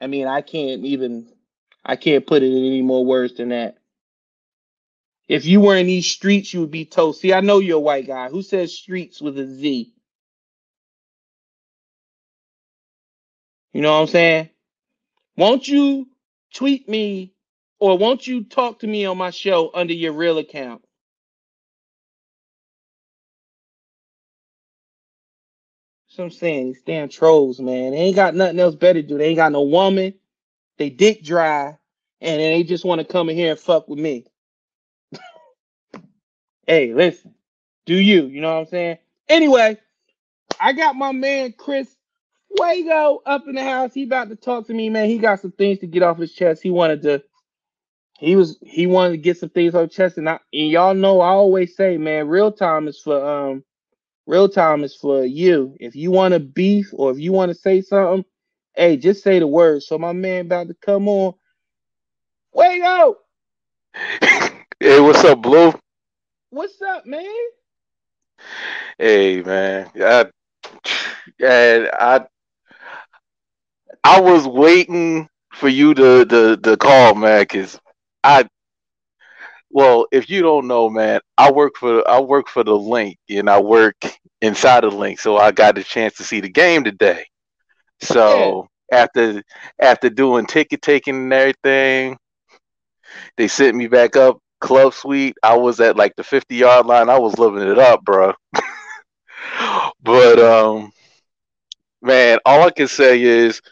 I 0.00 0.06
mean, 0.06 0.26
I 0.26 0.40
can't 0.40 0.84
even 0.84 1.28
I 1.84 1.96
can't 1.96 2.26
put 2.26 2.42
it 2.42 2.46
in 2.52 2.58
any 2.64 2.82
more 2.82 3.04
words 3.04 3.34
than 3.34 3.50
that. 3.50 3.76
If 5.28 5.44
you 5.46 5.60
were 5.60 5.76
in 5.76 5.86
these 5.86 6.06
streets, 6.06 6.52
you 6.52 6.60
would 6.60 6.70
be 6.70 6.84
toast. 6.84 7.20
See, 7.20 7.32
I 7.32 7.40
know 7.40 7.58
you're 7.58 7.78
a 7.78 7.80
white 7.80 8.06
guy. 8.06 8.28
Who 8.28 8.42
says 8.42 8.74
streets 8.74 9.20
with 9.20 9.38
a 9.38 9.46
Z? 9.46 9.92
You 13.72 13.82
know 13.82 13.92
what 13.92 14.00
I'm 14.02 14.06
saying? 14.08 14.50
Won't 15.36 15.66
you 15.68 16.08
tweet 16.54 16.88
me 16.88 17.34
or 17.80 17.96
won't 17.98 18.26
you 18.26 18.44
talk 18.44 18.80
to 18.80 18.86
me 18.86 19.06
on 19.06 19.18
my 19.18 19.30
show 19.30 19.70
under 19.74 19.94
your 19.94 20.12
real 20.12 20.38
account? 20.38 20.82
So 26.08 26.24
I'm 26.24 26.30
saying 26.30 26.66
these 26.66 26.82
damn 26.82 27.08
trolls, 27.08 27.58
man. 27.60 27.92
They 27.92 27.98
ain't 27.98 28.16
got 28.16 28.34
nothing 28.34 28.60
else 28.60 28.74
better 28.74 29.00
to 29.00 29.08
do. 29.08 29.16
They 29.16 29.28
ain't 29.28 29.36
got 29.36 29.52
no 29.52 29.62
woman. 29.62 30.14
They 30.76 30.90
dick 30.90 31.22
dry, 31.22 31.78
and 32.20 32.40
they 32.40 32.62
just 32.64 32.84
want 32.84 33.00
to 33.00 33.06
come 33.06 33.30
in 33.30 33.36
here 33.36 33.52
and 33.52 33.60
fuck 33.60 33.88
with 33.88 33.98
me. 33.98 34.26
hey, 36.66 36.92
listen, 36.92 37.34
do 37.86 37.94
you? 37.94 38.26
You 38.26 38.42
know 38.42 38.54
what 38.54 38.60
I'm 38.60 38.66
saying? 38.66 38.98
Anyway, 39.28 39.78
I 40.60 40.72
got 40.74 40.96
my 40.96 41.12
man 41.12 41.54
Chris 41.56 41.88
Fuego 42.56 43.22
up 43.26 43.44
in 43.48 43.54
the 43.56 43.64
house. 43.64 43.94
He 43.94 44.04
about 44.04 44.30
to 44.30 44.36
talk 44.36 44.66
to 44.68 44.74
me, 44.74 44.90
man. 44.90 45.08
He 45.08 45.18
got 45.18 45.40
some 45.40 45.52
things 45.52 45.80
to 45.80 45.86
get 45.86 46.02
off 46.02 46.18
his 46.18 46.32
chest. 46.34 46.62
He 46.62 46.70
wanted 46.70 47.02
to. 47.02 47.22
He 48.18 48.36
was 48.36 48.58
he 48.62 48.86
wanted 48.86 49.12
to 49.12 49.18
get 49.18 49.38
some 49.38 49.50
things 49.50 49.74
off 49.74 49.88
his 49.88 49.96
chest, 49.96 50.18
and 50.18 50.28
I 50.28 50.40
and 50.52 50.68
y'all 50.70 50.94
know 50.94 51.20
I 51.20 51.30
always 51.30 51.76
say, 51.76 51.98
man, 51.98 52.28
real 52.28 52.52
time 52.52 52.88
is 52.88 53.00
for 53.00 53.24
um 53.24 53.62
Real 54.26 54.48
time 54.48 54.84
is 54.84 54.94
for 54.94 55.24
you. 55.24 55.76
If 55.80 55.96
you 55.96 56.10
want 56.12 56.34
to 56.34 56.40
beef 56.40 56.90
or 56.92 57.10
if 57.10 57.18
you 57.18 57.32
want 57.32 57.50
to 57.50 57.56
say 57.56 57.80
something, 57.82 58.24
hey, 58.76 58.96
just 58.96 59.22
say 59.22 59.40
the 59.40 59.48
word. 59.48 59.82
So 59.82 59.98
my 59.98 60.12
man 60.12 60.46
about 60.46 60.68
to 60.68 60.74
come 60.74 61.08
on. 61.08 61.34
Fuego. 62.54 63.16
hey, 64.80 65.00
what's 65.00 65.24
up, 65.24 65.42
Blue? 65.42 65.72
What's 66.50 66.80
up, 66.82 67.06
man? 67.06 67.24
Hey, 68.98 69.42
man. 69.42 69.90
I, 69.96 70.26
and 71.44 71.90
I, 71.92 72.26
I 74.04 74.20
was 74.20 74.46
waiting 74.46 75.28
for 75.52 75.68
you 75.68 75.94
to 75.94 76.24
to, 76.24 76.56
to 76.56 76.76
call, 76.76 77.14
man, 77.14 77.42
because 77.42 77.78
I 78.24 78.46
well, 79.70 80.06
if 80.12 80.28
you 80.28 80.42
don't 80.42 80.66
know, 80.66 80.90
man, 80.90 81.20
I 81.38 81.50
work 81.50 81.74
for 81.78 82.08
I 82.08 82.20
work 82.20 82.48
for 82.48 82.62
the 82.62 82.76
Linc 82.76 83.16
and 83.28 83.48
I 83.48 83.60
work 83.60 83.96
inside 84.42 84.84
of 84.84 84.92
the 84.92 84.98
Linc, 84.98 85.18
so 85.18 85.38
I 85.38 85.50
got 85.50 85.78
a 85.78 85.82
chance 85.82 86.14
to 86.16 86.24
see 86.24 86.40
the 86.40 86.48
game 86.48 86.84
today. 86.84 87.24
So 88.00 88.68
yeah. 88.90 88.98
after 88.98 89.42
after 89.80 90.10
doing 90.10 90.46
ticket 90.46 90.82
taking 90.82 91.14
and 91.14 91.32
everything, 91.32 92.18
they 93.36 93.48
sent 93.48 93.76
me 93.76 93.86
back 93.86 94.14
up 94.16 94.38
club 94.60 94.92
suite. 94.92 95.36
I 95.42 95.56
was 95.56 95.80
at 95.80 95.96
like 95.96 96.14
the 96.16 96.24
50 96.24 96.54
yard 96.54 96.86
line. 96.86 97.08
I 97.08 97.18
was 97.18 97.38
living 97.38 97.66
it 97.66 97.78
up, 97.78 98.04
bro. 98.04 98.34
but 100.02 100.38
um 100.38 100.92
man, 102.02 102.38
all 102.44 102.62
I 102.62 102.70
can 102.70 102.88
say 102.88 103.22
is 103.22 103.62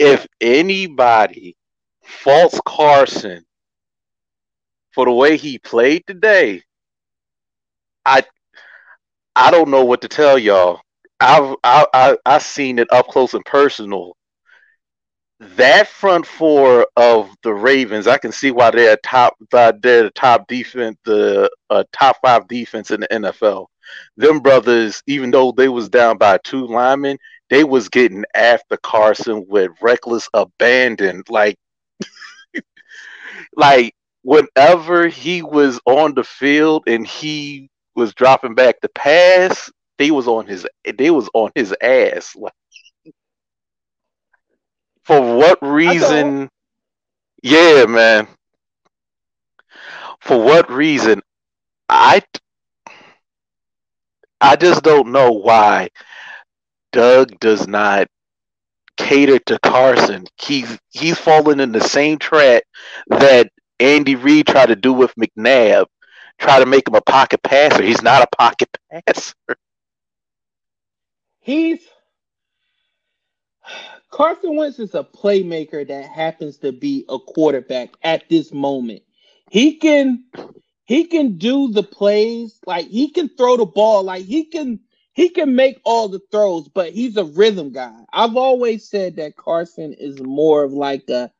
if 0.00 0.26
anybody 0.40 1.56
faults 2.02 2.58
Carson 2.66 3.44
for 4.92 5.04
the 5.04 5.12
way 5.12 5.36
he 5.36 5.58
played 5.58 6.06
today, 6.06 6.62
I 8.06 8.24
I 9.36 9.50
don't 9.50 9.70
know 9.70 9.84
what 9.84 10.00
to 10.02 10.08
tell 10.08 10.38
y'all. 10.38 10.80
I've 11.20 11.54
I, 11.62 11.86
I 11.92 12.16
I 12.24 12.38
seen 12.38 12.78
it 12.78 12.88
up 12.90 13.08
close 13.08 13.34
and 13.34 13.44
personal. 13.44 14.16
That 15.56 15.88
front 15.88 16.26
four 16.26 16.86
of 16.96 17.30
the 17.42 17.52
Ravens, 17.54 18.06
I 18.06 18.18
can 18.18 18.32
see 18.32 18.50
why 18.50 18.70
they're 18.70 18.98
top. 18.98 19.36
They're 19.50 19.72
the 19.72 20.12
top 20.14 20.46
defense, 20.48 20.96
the 21.04 21.50
uh, 21.70 21.84
top 21.92 22.16
five 22.22 22.48
defense 22.48 22.90
in 22.90 23.00
the 23.00 23.12
NFL. 23.12 23.66
Them 24.16 24.40
brothers, 24.40 25.02
even 25.06 25.30
though 25.30 25.52
they 25.52 25.68
was 25.68 25.88
down 25.88 26.18
by 26.18 26.38
two 26.44 26.66
linemen, 26.66 27.18
they 27.50 27.64
was 27.64 27.88
getting 27.88 28.24
after 28.34 28.76
Carson 28.78 29.46
with 29.48 29.72
reckless 29.82 30.28
abandon. 30.34 31.24
Like, 31.28 31.56
like 33.56 33.94
whenever 34.22 35.08
he 35.08 35.42
was 35.42 35.80
on 35.86 36.14
the 36.14 36.24
field 36.24 36.84
and 36.86 37.06
he 37.06 37.68
was 37.96 38.14
dropping 38.14 38.54
back 38.54 38.80
the 38.80 38.88
pass, 38.90 39.70
they 39.98 40.10
was 40.10 40.28
on 40.28 40.46
his 40.46 40.66
they 40.96 41.10
was 41.10 41.28
on 41.34 41.50
his 41.54 41.74
ass. 41.82 42.34
Like, 42.36 42.52
for 45.04 45.36
what 45.36 45.58
reason? 45.62 46.48
Yeah, 47.42 47.86
man. 47.86 48.28
For 50.20 50.42
what 50.42 50.70
reason? 50.70 51.20
I 51.88 52.22
I 54.40 54.56
just 54.56 54.82
don't 54.82 55.12
know 55.12 55.32
why 55.32 55.88
Doug 56.92 57.38
does 57.40 57.68
not 57.68 58.08
cater 58.96 59.38
to 59.38 59.58
Carson. 59.60 60.26
He's 60.40 60.78
he's 60.92 61.18
fallen 61.18 61.60
in 61.60 61.72
the 61.72 61.80
same 61.80 62.18
trap 62.18 62.62
that 63.08 63.50
Andy 63.78 64.14
Reid 64.14 64.46
tried 64.46 64.66
to 64.66 64.76
do 64.76 64.92
with 64.92 65.14
McNabb, 65.16 65.86
try 66.38 66.60
to 66.60 66.66
make 66.66 66.88
him 66.88 66.94
a 66.94 67.00
pocket 67.00 67.42
passer. 67.42 67.82
He's 67.82 68.02
not 68.02 68.22
a 68.22 68.36
pocket 68.36 68.68
passer. 68.90 69.34
He's 71.40 71.80
Carson 74.10 74.56
Wentz 74.56 74.78
is 74.78 74.94
a 74.94 75.04
playmaker 75.04 75.86
that 75.86 76.06
happens 76.06 76.58
to 76.58 76.72
be 76.72 77.04
a 77.08 77.18
quarterback 77.18 77.90
at 78.02 78.28
this 78.28 78.52
moment. 78.52 79.02
He 79.50 79.76
can 79.76 80.24
he 80.84 81.04
can 81.04 81.38
do 81.38 81.70
the 81.72 81.82
plays, 81.84 82.58
like 82.66 82.88
he 82.88 83.10
can 83.10 83.28
throw 83.28 83.56
the 83.56 83.66
ball, 83.66 84.02
like 84.02 84.24
he 84.24 84.44
can 84.44 84.80
he 85.12 85.28
can 85.28 85.54
make 85.54 85.80
all 85.84 86.08
the 86.08 86.20
throws, 86.30 86.68
but 86.68 86.92
he's 86.92 87.16
a 87.16 87.24
rhythm 87.24 87.72
guy. 87.72 87.94
I've 88.12 88.36
always 88.36 88.88
said 88.88 89.16
that 89.16 89.36
Carson 89.36 89.94
is 89.94 90.20
more 90.20 90.62
of 90.62 90.72
like 90.72 91.08
a 91.08 91.30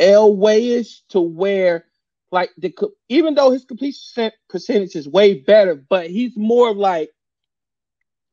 Elwayish 0.00 1.00
to 1.10 1.20
where 1.20 1.86
like 2.30 2.50
the 2.58 2.72
even 3.08 3.34
though 3.34 3.50
his 3.50 3.64
completion 3.64 4.32
percentage 4.48 4.96
is 4.96 5.08
way 5.08 5.34
better, 5.34 5.74
but 5.74 6.10
he's 6.10 6.36
more 6.36 6.70
of 6.70 6.76
like 6.76 7.10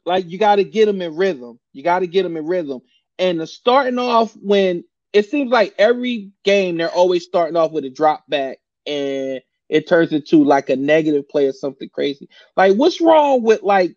like 0.06 0.30
you 0.30 0.38
got 0.38 0.56
to 0.56 0.64
get 0.64 0.88
him 0.88 1.02
in 1.02 1.16
rhythm. 1.16 1.60
You 1.74 1.84
got 1.84 2.00
to 2.00 2.08
get 2.08 2.26
him 2.26 2.38
in 2.38 2.46
rhythm. 2.48 2.82
And 3.20 3.40
the 3.40 3.48
starting 3.48 4.00
off 4.00 4.36
when 4.42 4.84
it 5.14 5.30
seems 5.30 5.52
like 5.52 5.76
every 5.78 6.32
game 6.44 6.78
they're 6.78 6.90
always 6.90 7.24
starting 7.24 7.56
off 7.56 7.72
with 7.72 7.86
a 7.86 7.90
drop 7.90 8.24
back 8.28 8.58
and 8.88 9.42
it 9.70 9.88
turns 9.88 10.12
into 10.12 10.44
like 10.44 10.70
a 10.70 10.76
negative 10.76 11.30
play 11.30 11.48
or 11.48 11.54
something 11.54 11.90
crazy. 11.90 12.28
Like 12.58 12.76
what's 12.76 13.00
wrong 13.00 13.44
with 13.44 13.62
like 13.62 13.96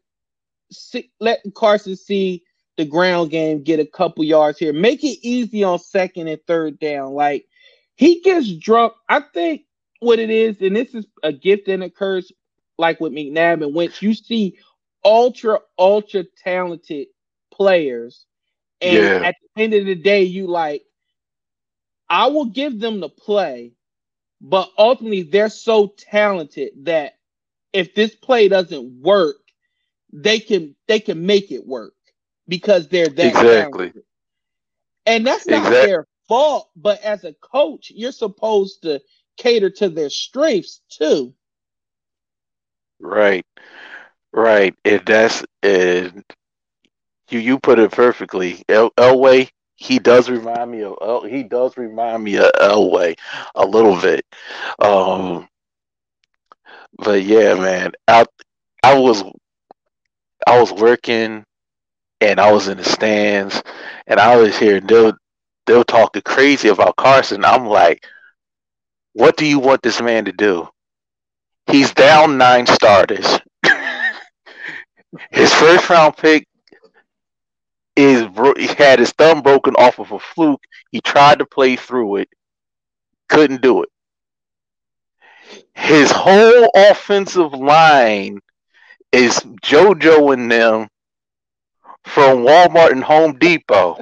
see, 0.71 1.11
letting 1.21 1.53
Carson 1.53 1.97
see 1.97 2.43
the 2.77 2.85
ground 2.85 3.31
game 3.31 3.63
get 3.63 3.81
a 3.81 3.87
couple 3.87 4.25
yards 4.25 4.59
here. 4.59 4.73
Make 4.73 5.05
it 5.05 5.19
easy 5.23 5.63
on 5.63 5.79
second 5.79 6.29
and 6.29 6.41
third 6.47 6.79
down. 6.79 7.15
Like 7.15 7.47
he 7.97 8.21
gets 8.21 8.53
drunk. 8.55 8.95
I 9.09 9.21
think 9.33 9.63
what 10.01 10.19
it 10.19 10.31
is, 10.31 10.61
and 10.61 10.77
this 10.77 10.95
is 10.95 11.07
a 11.23 11.33
gift 11.33 11.69
and 11.69 11.83
a 11.83 11.91
curse, 11.91 12.31
like 12.79 13.01
with 13.01 13.13
McNabb 13.13 13.65
and 13.65 13.75
Wentz, 13.75 14.03
you 14.03 14.15
see 14.15 14.59
ultra, 15.05 15.61
ultra 15.79 16.25
talented 16.43 17.09
players. 17.53 18.27
And 18.81 18.97
yeah. 18.97 19.29
at 19.29 19.37
the 19.55 19.63
end 19.63 19.75
of 19.75 19.87
the 19.87 19.95
day, 19.95 20.25
you 20.25 20.47
like, 20.47 20.83
I 22.09 22.27
will 22.27 22.47
give 22.47 22.81
them 22.81 23.01
the 23.01 23.09
play, 23.09 23.73
but 24.41 24.71
ultimately 24.77 25.23
they're 25.23 25.49
so 25.49 25.95
talented 25.97 26.73
that 26.85 27.15
if 27.73 27.95
this 27.95 28.15
play 28.15 28.49
doesn't 28.49 29.01
work, 29.01 29.37
they 30.15 30.41
can 30.41 30.77
they 30.89 31.01
can 31.01 31.27
make 31.27 31.53
it 31.53 31.67
work 31.67 31.95
because 32.49 32.89
they're 32.89 33.09
that 33.11 33.45
exactly. 33.45 33.93
Talented. 33.93 34.05
And 35.07 35.27
that's 35.27 35.49
not 35.49 35.79
exactly. 35.79 35.81
their 35.81 36.07
fault, 36.29 36.71
but 36.77 37.01
as 37.03 37.25
a 37.25 37.35
coach, 37.35 37.93
you're 37.95 38.13
supposed 38.13 38.83
to 38.83 39.03
cater 39.37 39.71
to 39.71 39.91
their 39.91 40.11
strengths 40.11 40.83
too. 40.91 41.35
Right, 43.01 43.45
right. 44.33 44.75
And 44.85 45.03
that's 45.07 45.45
and 45.63 46.25
you 47.31 47.41
you 47.41 47.59
put 47.59 47.79
it 47.79 47.93
perfectly. 47.93 48.63
El- 48.69 48.91
Elway, 48.93 49.51
he 49.77 49.99
does 49.99 50.31
remind 50.31 50.71
me 50.71 50.83
of 50.83 50.97
El- 51.03 51.25
he 51.25 51.43
does 51.45 51.77
remind 51.77 52.25
me 52.25 52.37
of 52.37 52.51
Elway 52.61 53.17
a 53.55 53.67
little 53.67 54.01
bit. 54.01 54.25
Um, 54.79 55.49
but 56.99 57.23
yeah, 57.23 57.55
man, 57.55 57.93
I 58.09 58.25
I 58.83 58.99
was 58.99 59.23
I 60.47 60.61
was 60.61 60.73
working 60.73 61.45
and 62.21 62.41
I 62.41 62.53
was 62.53 62.69
in 62.69 62.79
the 62.79 62.85
stands 62.85 63.63
and 64.07 64.21
I 64.21 64.37
was 64.37 64.57
hearing 64.57 64.87
they'll 64.87 65.15
they'll 65.67 65.85
talk 65.85 66.17
crazy 66.25 66.69
about 66.69 66.97
Carson. 66.97 67.45
I'm 67.45 67.67
like, 67.67 68.05
what 69.13 69.37
do 69.37 69.47
you 69.47 69.59
want 69.59 69.83
this 69.83 70.01
man 70.01 70.27
to 70.27 70.33
do? 70.33 70.69
He's 71.67 71.93
down 71.95 72.37
nine 72.37 72.67
starters. 72.67 73.39
his 75.31 75.53
first 75.55 75.89
round 75.89 76.17
pick 76.17 76.47
is 77.97 78.27
he 78.57 78.67
had 78.67 78.99
his 78.99 79.13
thumb 79.13 79.41
broken 79.41 79.75
off 79.77 79.99
of 79.99 80.13
a 80.13 80.19
fluke. 80.19 80.63
He 80.91 81.01
tried 81.01 81.39
to 81.39 81.47
play 81.47 81.77
through 81.77 82.17
it, 82.17 82.29
couldn't 83.29 83.63
do 83.63 83.83
it. 83.83 83.89
His 85.75 86.11
whole 86.11 86.71
offensive 86.75 87.53
line 87.53 88.41
is 89.15 89.39
JoJo 89.63 90.33
and 90.35 90.51
them 90.51 90.89
from 92.05 92.39
Walmart 92.39 92.91
and 92.91 93.05
Home 93.05 93.39
Depot. 93.39 93.99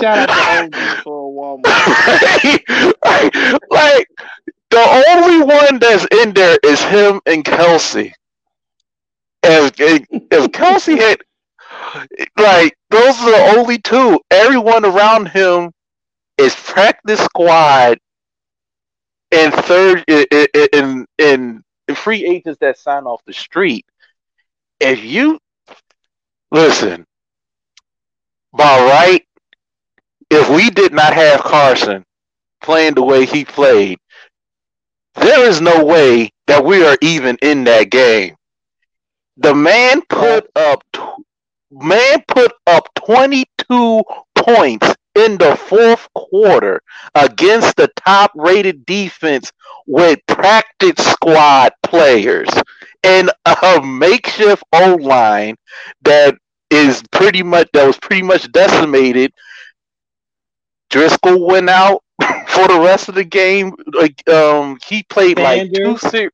Shout 0.00 0.28
out 0.28 0.28
to 0.28 0.34
Home 0.34 0.70
Depot 0.70 1.30
Walmart. 1.30 2.94
like, 3.04 3.34
like 3.70 4.08
the 4.70 5.04
only 5.10 5.44
one 5.44 5.78
that's 5.78 6.06
in 6.22 6.32
there 6.32 6.58
is 6.64 6.82
him 6.84 7.20
and 7.26 7.44
Kelce. 7.44 8.12
If 9.42 9.74
if 9.78 10.50
Kelce 10.52 10.98
had 10.98 11.20
like 12.36 12.76
those 12.90 13.20
are 13.20 13.30
the 13.30 13.58
only 13.58 13.78
two. 13.78 14.20
Everyone 14.30 14.84
around 14.84 15.28
him 15.28 15.70
is 16.38 16.54
practice 16.54 17.20
squad 17.20 17.98
and 19.30 19.52
third 19.52 20.04
in 20.08 21.06
in, 21.18 21.62
in 21.88 21.94
free 21.94 22.24
agents 22.24 22.58
that 22.60 22.78
sign 22.78 23.04
off 23.04 23.24
the 23.24 23.32
street. 23.32 23.84
If 24.78 25.02
you 25.02 25.40
listen, 26.52 27.04
by 28.52 28.78
right, 28.78 29.24
if 30.30 30.48
we 30.50 30.70
did 30.70 30.92
not 30.92 31.14
have 31.14 31.40
Carson 31.40 32.04
playing 32.60 32.94
the 32.94 33.02
way 33.02 33.24
he 33.26 33.44
played, 33.44 33.98
there 35.14 35.48
is 35.48 35.60
no 35.60 35.84
way 35.84 36.30
that 36.46 36.64
we 36.64 36.84
are 36.86 36.96
even 37.02 37.36
in 37.42 37.64
that 37.64 37.90
game. 37.90 38.36
The 39.38 39.54
man 39.54 40.02
put 40.08 40.48
up 40.54 40.82
man 41.70 42.22
put 42.26 42.52
up 42.66 42.88
22 42.94 44.02
points 44.34 44.94
in 45.18 45.36
the 45.38 45.56
fourth 45.56 46.08
quarter 46.14 46.80
against 47.14 47.76
the 47.76 47.88
top 47.96 48.30
rated 48.34 48.86
defense 48.86 49.52
with 49.86 50.18
practice 50.26 51.04
squad 51.04 51.72
players 51.82 52.48
and 53.02 53.30
a 53.46 53.80
makeshift 53.82 54.62
O 54.72 54.94
line 54.96 55.56
that 56.02 56.34
is 56.70 57.02
pretty 57.10 57.42
much 57.42 57.68
that 57.72 57.86
was 57.86 57.98
pretty 57.98 58.22
much 58.22 58.50
decimated. 58.52 59.32
Driscoll 60.90 61.46
went 61.46 61.68
out 61.68 62.02
for 62.48 62.68
the 62.68 62.80
rest 62.82 63.08
of 63.08 63.14
the 63.14 63.24
game. 63.24 63.72
Like 63.92 64.26
um, 64.28 64.78
he 64.86 65.02
played 65.04 65.38
Sanders. 65.38 65.78
like 65.78 66.00
two 66.00 66.08
series. 66.08 66.30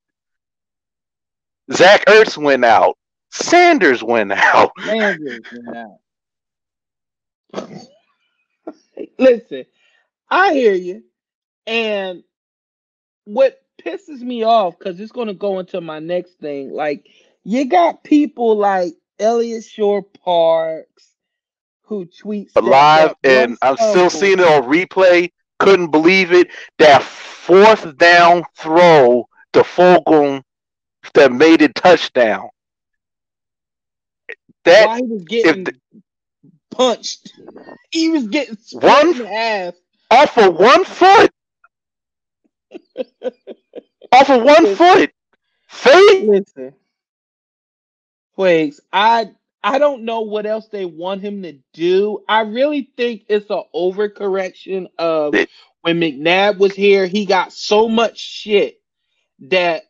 Zach 1.73 2.05
Ertz 2.07 2.37
went 2.37 2.65
out. 2.65 2.97
Sanders 3.31 4.03
went 4.03 4.33
out. 4.33 4.73
Sanders 4.85 5.41
went 5.53 5.77
out. 5.77 5.99
Listen, 9.19 9.65
I 10.29 10.53
hear 10.53 10.75
you. 10.75 11.05
And 11.67 12.23
what 13.25 13.63
pisses 13.85 14.21
me 14.21 14.45
off, 14.45 14.79
because 14.79 15.01
it's 15.01 15.13
going 15.13 15.29
to 15.29 15.35
go 15.35 15.59
into 15.59 15.81
my 15.81 15.99
next 15.99 16.35
thing, 16.35 16.71
like, 16.73 17.09
you 17.45 17.67
got 17.67 18.05
people 18.05 18.57
like 18.57 18.95
Eliot 19.19 19.65
Shorr-Parks 19.65 21.15
who 21.83 22.07
tweets 22.07 22.51
live, 22.61 23.15
and 23.23 23.59
I'm 23.61 23.77
still 23.77 24.11
seeing 24.11 24.39
it 24.39 24.47
on 24.47 24.63
replay. 24.65 25.31
Couldn't 25.59 25.91
believe 25.91 26.33
it. 26.33 26.49
That 26.79 27.03
fourth 27.03 27.97
down 27.99 28.45
throw 28.57 29.29
to 29.53 29.61
Fulgham 29.61 30.43
that 31.13 31.33
made 31.33 31.63
it 31.63 31.75
touchdown. 31.75 32.49
That 34.65 34.87
Why 34.87 34.97
he 34.97 35.03
was 35.03 35.25
getting 35.25 35.65
the, 35.65 35.75
punched. 36.71 37.33
He 37.95 38.09
was 38.11 38.27
getting 38.27 38.59
one 38.73 39.15
half 39.15 39.75
off 40.11 40.37
of 40.37 40.57
one 40.57 40.85
foot. 40.85 41.31
off 44.13 44.31
of 44.31 44.43
one 44.43 44.75
foot. 44.75 45.13
Fake. 45.69 46.29
Listen, 46.29 46.75
wait. 48.37 48.75
I 48.93 49.31
I 49.63 49.79
don't 49.79 50.05
know 50.05 50.23
what 50.23 50.45
else 50.45 50.67
they 50.69 50.87
want 50.87 51.23
him 51.23 51.43
to 51.45 51.57
do. 51.73 52.25
I 52.29 52.41
really 52.41 52.91
think 52.97 53.27
it's 53.29 53.49
an 53.49 53.63
overcorrection 53.73 54.89
of 54.99 55.35
when 55.83 56.01
McNabb 56.01 56.59
was 56.59 56.75
here. 56.75 57.07
He 57.07 57.27
got 57.27 57.53
so 57.53 57.89
much 57.89 58.19
shit 58.19 58.81
that 59.51 59.85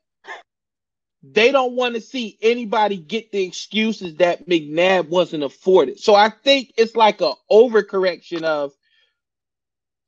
they 1.32 1.52
don't 1.52 1.74
want 1.74 1.94
to 1.94 2.00
see 2.00 2.37
anybody 2.42 2.96
get 2.98 3.32
the 3.32 3.42
excuses 3.42 4.16
that 4.16 4.46
McNabb 4.46 5.08
wasn't 5.08 5.42
afforded. 5.42 5.98
So 5.98 6.14
I 6.14 6.28
think 6.28 6.74
it's 6.76 6.96
like 6.96 7.20
a 7.20 7.32
overcorrection 7.50 8.42
of 8.42 8.72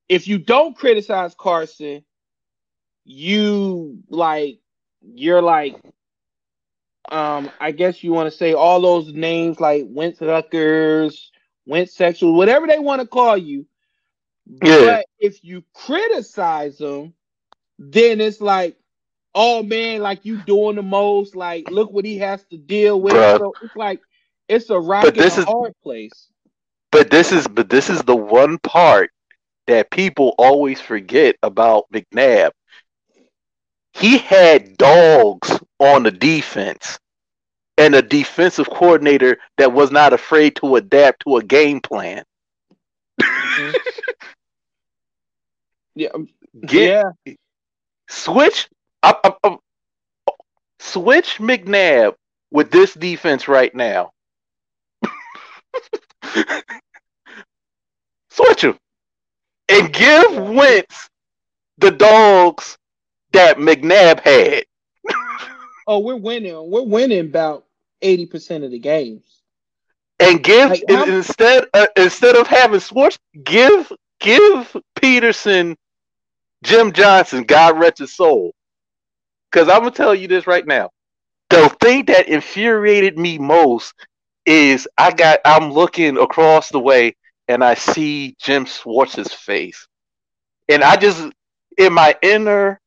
if 0.08 0.28
you 0.28 0.38
don't 0.38 0.76
criticize 0.76 1.34
Carson, 1.34 2.04
you 3.04 4.02
like 4.10 4.58
you're 5.00 5.42
like 5.42 5.80
um 7.10 7.50
I 7.60 7.70
guess 7.70 8.02
you 8.02 8.12
want 8.12 8.30
to 8.30 8.36
say 8.36 8.52
all 8.52 8.80
those 8.80 9.12
names 9.12 9.58
like 9.58 9.86
Wentz 9.88 10.18
Huckers, 10.18 11.30
Wentz 11.64 11.94
sexual, 11.94 12.34
whatever 12.34 12.66
they 12.66 12.78
want 12.78 13.00
to 13.00 13.06
call 13.06 13.38
you. 13.38 13.66
Yeah. 14.62 14.84
But 14.84 15.06
if 15.18 15.42
you 15.42 15.64
criticize 15.72 16.78
them, 16.78 17.14
then 17.78 18.20
it's 18.20 18.40
like 18.40 18.76
oh 19.36 19.62
man, 19.62 20.00
like 20.00 20.24
you 20.24 20.38
doing 20.38 20.74
the 20.74 20.82
most. 20.82 21.36
Like, 21.36 21.70
look 21.70 21.92
what 21.92 22.04
he 22.04 22.18
has 22.18 22.42
to 22.46 22.56
deal 22.56 23.00
with. 23.00 23.14
Bruh. 23.14 23.38
So 23.38 23.54
it's 23.62 23.76
like 23.76 24.00
it's 24.48 24.70
a 24.70 24.80
rock 24.80 25.04
but 25.04 25.14
this 25.14 25.38
is, 25.38 25.44
hard 25.44 25.74
place. 25.82 26.28
But 26.90 27.10
this 27.10 27.30
is 27.30 27.46
but 27.46 27.70
this 27.70 27.88
is 27.88 28.02
the 28.02 28.16
one 28.16 28.58
part 28.58 29.10
that 29.68 29.90
people 29.90 30.34
always 30.38 30.80
forget 30.80 31.36
about 31.42 31.84
McNabb. 31.92 32.50
He 33.92 34.18
had 34.18 34.76
dogs 34.76 35.58
on 35.78 36.02
the 36.02 36.10
defense 36.10 36.98
and 37.78 37.94
a 37.94 38.02
defensive 38.02 38.68
coordinator 38.70 39.38
that 39.58 39.72
was 39.72 39.90
not 39.90 40.12
afraid 40.12 40.56
to 40.56 40.76
adapt 40.76 41.20
to 41.20 41.36
a 41.36 41.42
game 41.42 41.80
plan. 41.80 42.24
Mm-hmm. 43.20 43.76
yeah. 45.94 46.08
Get, 46.66 47.04
yeah. 47.26 47.34
Switch 48.08 48.68
I, 49.06 49.14
I, 49.22 49.32
I, 49.44 49.56
switch 50.80 51.38
McNabb 51.38 52.14
with 52.50 52.72
this 52.72 52.92
defense 52.92 53.46
right 53.46 53.72
now. 53.72 54.10
switch 58.30 58.64
him 58.64 58.76
and 59.68 59.92
give 59.92 60.36
Wentz 60.36 61.08
the 61.78 61.92
dogs 61.92 62.76
that 63.32 63.58
McNabb 63.58 64.20
had. 64.20 64.64
oh, 65.86 66.00
we're 66.00 66.16
winning. 66.16 66.68
We're 66.68 66.82
winning 66.82 67.20
about 67.20 67.64
eighty 68.02 68.26
percent 68.26 68.64
of 68.64 68.72
the 68.72 68.80
games. 68.80 69.22
And 70.18 70.42
give 70.42 70.70
like, 70.70 70.82
instead 70.88 71.66
uh, 71.74 71.86
instead 71.96 72.34
of 72.34 72.48
having 72.48 72.80
Schwartz, 72.80 73.18
give 73.44 73.92
give 74.18 74.76
Pederson, 74.96 75.76
Jim 76.64 76.90
Johnson, 76.90 77.44
God 77.44 77.78
rest 77.78 77.98
his 77.98 78.16
soul, 78.16 78.52
because 79.56 79.70
I'm 79.70 79.78
gonna 79.78 79.90
tell 79.90 80.14
you 80.14 80.28
this 80.28 80.46
right 80.46 80.66
now. 80.66 80.90
The 81.48 81.70
thing 81.80 82.04
that 82.06 82.28
infuriated 82.28 83.18
me 83.18 83.38
most 83.38 83.94
is 84.44 84.86
I 84.98 85.12
got 85.12 85.40
I'm 85.46 85.72
looking 85.72 86.18
across 86.18 86.68
the 86.68 86.78
way 86.78 87.16
and 87.48 87.64
I 87.64 87.72
see 87.72 88.36
Jim 88.38 88.66
Schwartz's 88.66 89.32
face. 89.32 89.88
And 90.68 90.84
I 90.84 90.96
just 90.96 91.26
in 91.78 91.94
my 91.94 92.14
inner 92.20 92.78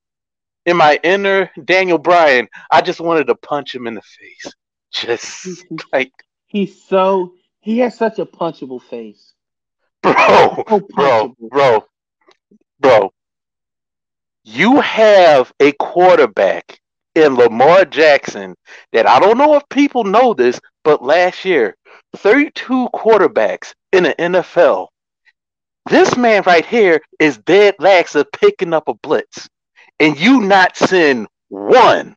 in 0.63 0.77
my 0.77 0.99
inner 1.01 1.49
Daniel 1.65 1.97
Bryan, 1.97 2.47
I 2.69 2.81
just 2.81 2.99
wanted 2.99 3.25
to 3.27 3.35
punch 3.35 3.73
him 3.73 3.87
in 3.87 3.95
the 3.95 4.03
face. 4.03 4.53
Just 4.91 5.65
like 5.91 6.11
he's 6.45 6.83
so 6.83 7.33
he 7.61 7.79
has 7.79 7.97
such 7.97 8.19
a 8.19 8.27
punchable 8.27 8.81
face. 8.81 9.33
Bro, 10.03 10.13
so 10.67 10.79
bro, 10.93 11.35
bro, 11.49 11.85
bro 12.79 13.13
you 14.49 14.81
have 14.81 15.53
a 15.59 15.71
quarterback 15.73 16.79
in 17.13 17.35
Lamar 17.35 17.85
Jackson 17.85 18.55
that 18.93 19.07
I 19.07 19.19
don't 19.19 19.37
know 19.37 19.55
if 19.55 19.63
people 19.69 20.03
know 20.03 20.33
this, 20.33 20.59
but 20.83 21.03
last 21.03 21.45
year, 21.45 21.75
32 22.15 22.89
quarterbacks 22.93 23.73
in 23.91 24.03
the 24.03 24.15
NFL. 24.15 24.87
This 25.89 26.17
man 26.17 26.43
right 26.45 26.65
here 26.65 27.01
is 27.19 27.37
dead 27.37 27.75
lax 27.79 28.15
of 28.15 28.31
picking 28.31 28.73
up 28.73 28.87
a 28.87 28.95
blitz, 28.95 29.47
and 29.99 30.19
you 30.19 30.41
not 30.41 30.75
send 30.75 31.27
one. 31.49 32.15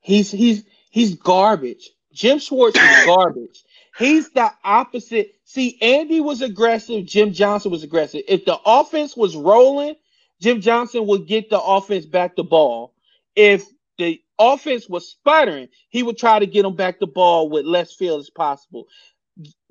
He's 0.00 0.30
he's 0.30 0.64
he's 0.90 1.14
garbage. 1.14 1.90
Jim 2.12 2.38
Schwartz 2.38 2.78
is 2.78 3.06
garbage. 3.06 3.64
He's 3.98 4.30
the 4.30 4.52
opposite. 4.64 5.32
See, 5.44 5.78
Andy 5.80 6.20
was 6.20 6.42
aggressive. 6.42 7.06
Jim 7.06 7.32
Johnson 7.32 7.70
was 7.70 7.84
aggressive. 7.84 8.22
If 8.28 8.44
the 8.44 8.58
offense 8.66 9.16
was 9.16 9.36
rolling, 9.36 9.94
Jim 10.40 10.60
Johnson 10.60 11.06
would 11.06 11.26
get 11.26 11.50
the 11.50 11.60
offense 11.60 12.06
back 12.06 12.36
the 12.36 12.44
ball. 12.44 12.94
If 13.36 13.64
the 13.98 14.20
offense 14.38 14.88
was 14.88 15.08
sputtering, 15.08 15.68
he 15.90 16.02
would 16.02 16.18
try 16.18 16.38
to 16.38 16.46
get 16.46 16.62
them 16.62 16.76
back 16.76 16.98
the 16.98 17.06
ball 17.06 17.48
with 17.50 17.66
less 17.66 17.94
field 17.94 18.20
as 18.20 18.30
possible. 18.30 18.86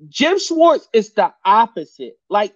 Jim 0.08 0.38
Schwartz 0.38 0.88
is 0.92 1.12
the 1.12 1.32
opposite. 1.44 2.18
Like 2.30 2.54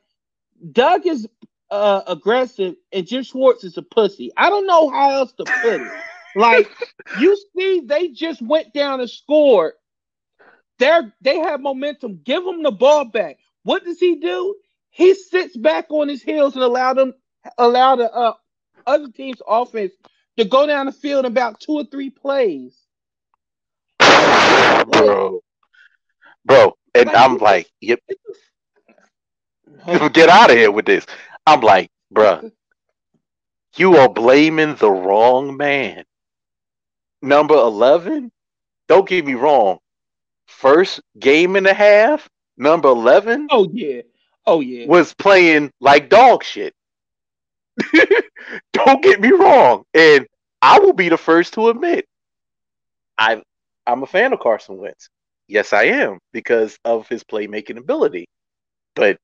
Doug 0.73 1.07
is 1.07 1.29
uh, 1.71 2.03
aggressive 2.07 2.77
and 2.93 3.07
Jim 3.07 3.23
Schwartz 3.23 3.65
is 3.65 3.77
a 3.77 3.83
pussy. 3.83 4.31
I 4.37 4.51
don't 4.51 4.67
know 4.67 4.89
how 4.91 5.11
else 5.11 5.33
to 5.35 5.45
put 5.45 5.81
it. 5.81 5.93
Like 6.37 6.71
you 7.21 7.37
see, 7.57 7.83
they 7.87 8.09
just 8.09 8.43
went 8.43 8.73
down 8.75 9.01
and 9.01 9.11
scored. 9.11 9.75
They're 10.79 11.13
they 11.21 11.39
have 11.39 11.61
momentum. 11.61 12.21
Give 12.25 12.45
them 12.45 12.63
the 12.63 12.71
ball 12.71 13.05
back. 13.05 13.39
What 13.63 13.85
does 13.85 13.99
he 13.99 14.17
do? 14.17 14.55
He 14.91 15.15
sits 15.15 15.57
back 15.57 15.87
on 15.91 16.09
his 16.09 16.23
heels 16.23 16.55
and 16.55 16.63
allow 16.63 16.95
them 16.95 17.15
allow 17.57 17.97
the 17.97 18.13
uh, 18.13 18.35
other 18.87 19.09
team's 19.09 19.43
offense 19.47 19.93
to 20.37 20.45
go 20.45 20.67
down 20.67 20.87
the 20.87 20.93
field 20.93 21.25
about 21.25 21.61
two 21.61 21.73
or 21.73 21.85
three 21.85 22.11
plays. 22.11 22.77
Bro, 23.99 25.41
bro, 26.45 26.77
and 26.95 27.07
like, 27.07 27.17
I'm 27.17 27.39
like, 27.39 27.71
yep. 27.81 28.01
Get 30.13 30.29
out 30.29 30.51
of 30.51 30.57
here 30.57 30.71
with 30.71 30.87
this. 30.87 31.07
I'm 31.47 31.61
like, 31.61 31.91
bruh, 32.13 32.51
you 33.77 33.97
are 33.97 34.09
blaming 34.09 34.75
the 34.77 34.91
wrong 34.91 35.57
man. 35.57 36.05
Number 37.21 37.55
11, 37.55 38.31
don't 38.87 39.09
get 39.09 39.27
me 39.27 39.35
wrong. 39.35 39.79
First 40.49 41.01
game 41.19 41.57
and 41.57 41.67
a 41.67 41.75
half, 41.75 42.29
number 42.57 42.89
11. 42.89 43.49
Oh, 43.51 43.69
yeah. 43.73 44.03
Oh, 44.47 44.61
yeah. 44.61 44.87
Was 44.87 45.15
playing 45.15 45.71
like 45.81 46.09
dog 46.09 46.43
shit. 46.43 46.75
don't 48.73 49.03
get 49.03 49.21
me 49.21 49.31
wrong. 49.31 49.85
And 49.95 50.27
I 50.61 50.81
will 50.81 50.95
be 50.95 51.09
the 51.09 51.17
first 51.17 51.55
to 51.55 51.69
admit 51.69 52.07
I 53.19 53.43
I'm 53.87 54.03
a 54.03 54.07
fan 54.07 54.33
of 54.33 54.41
Carson 54.41 54.79
Wentz. 54.79 55.09
Yes, 55.49 55.73
I 55.73 55.85
am 55.85 56.19
because 56.33 56.79
of 56.85 57.09
his 57.09 57.25
playmaking 57.25 57.79
ability. 57.79 58.27
But 58.95 59.19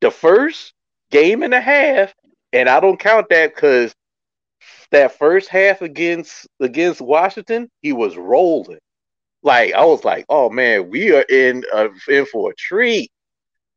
the 0.00 0.10
first 0.10 0.72
game 1.10 1.42
and 1.42 1.54
a 1.54 1.60
half, 1.60 2.12
and 2.52 2.68
I 2.68 2.80
don't 2.80 2.98
count 2.98 3.28
that 3.30 3.54
because 3.54 3.94
that 4.90 5.18
first 5.18 5.48
half 5.48 5.82
against 5.82 6.46
against 6.60 7.00
Washington, 7.00 7.68
he 7.82 7.92
was 7.92 8.16
rolling. 8.16 8.78
Like 9.46 9.74
I 9.74 9.84
was 9.84 10.04
like, 10.04 10.26
oh 10.28 10.50
man, 10.50 10.90
we 10.90 11.14
are 11.14 11.22
in 11.22 11.62
uh, 11.72 11.88
in 12.08 12.26
for 12.26 12.50
a 12.50 12.54
treat. 12.56 13.12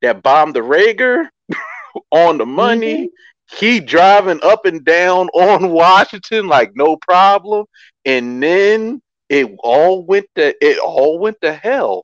That 0.02 0.24
bombed 0.24 0.56
the 0.56 0.62
Reagor 0.62 1.30
on 2.12 2.40
the 2.40 2.46
money. 2.48 3.06
Mm-hmm. 3.06 3.56
He 3.56 3.80
driving 3.80 4.40
up 4.42 4.66
and 4.66 4.84
down 4.84 5.28
on 5.36 5.72
Washington 5.72 6.48
like 6.48 6.72
no 6.76 6.98
problem, 6.98 7.68
and 8.04 8.42
then 8.42 9.00
it 9.30 9.48
all 9.60 10.04
went 10.04 10.26
to 10.36 10.56
it 10.60 10.80
all 10.80 11.20
went 11.20 11.40
to 11.42 11.54
hell. 11.54 12.04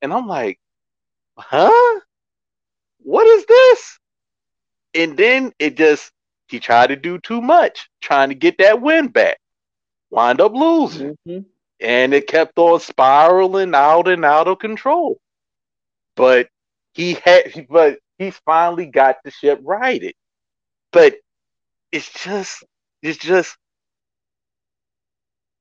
And 0.00 0.10
I'm 0.10 0.26
like, 0.26 0.58
huh? 1.36 2.00
What 3.00 3.26
is 3.26 3.44
this? 3.44 3.98
And 4.94 5.18
then 5.18 5.52
it 5.58 5.76
just 5.76 6.12
he 6.48 6.60
tried 6.60 6.86
to 6.86 6.96
do 6.96 7.18
too 7.18 7.42
much, 7.42 7.90
trying 8.00 8.30
to 8.30 8.34
get 8.34 8.56
that 8.56 8.80
win 8.80 9.08
back. 9.08 9.38
Wind 10.08 10.40
up 10.40 10.54
losing. 10.54 11.18
Mm-hmm. 11.28 11.40
And 11.80 12.14
it 12.14 12.26
kept 12.26 12.58
on 12.58 12.80
spiraling 12.80 13.74
out 13.74 14.08
and 14.08 14.24
out 14.24 14.48
of 14.48 14.58
control. 14.58 15.20
But 16.16 16.48
he 16.94 17.14
had 17.14 17.66
but 17.68 17.98
he 18.18 18.30
finally 18.30 18.86
got 18.86 19.16
the 19.24 19.30
ship 19.30 19.60
righted. 19.62 20.14
But 20.92 21.16
it's 21.92 22.10
just 22.24 22.64
it's 23.02 23.18
just 23.18 23.56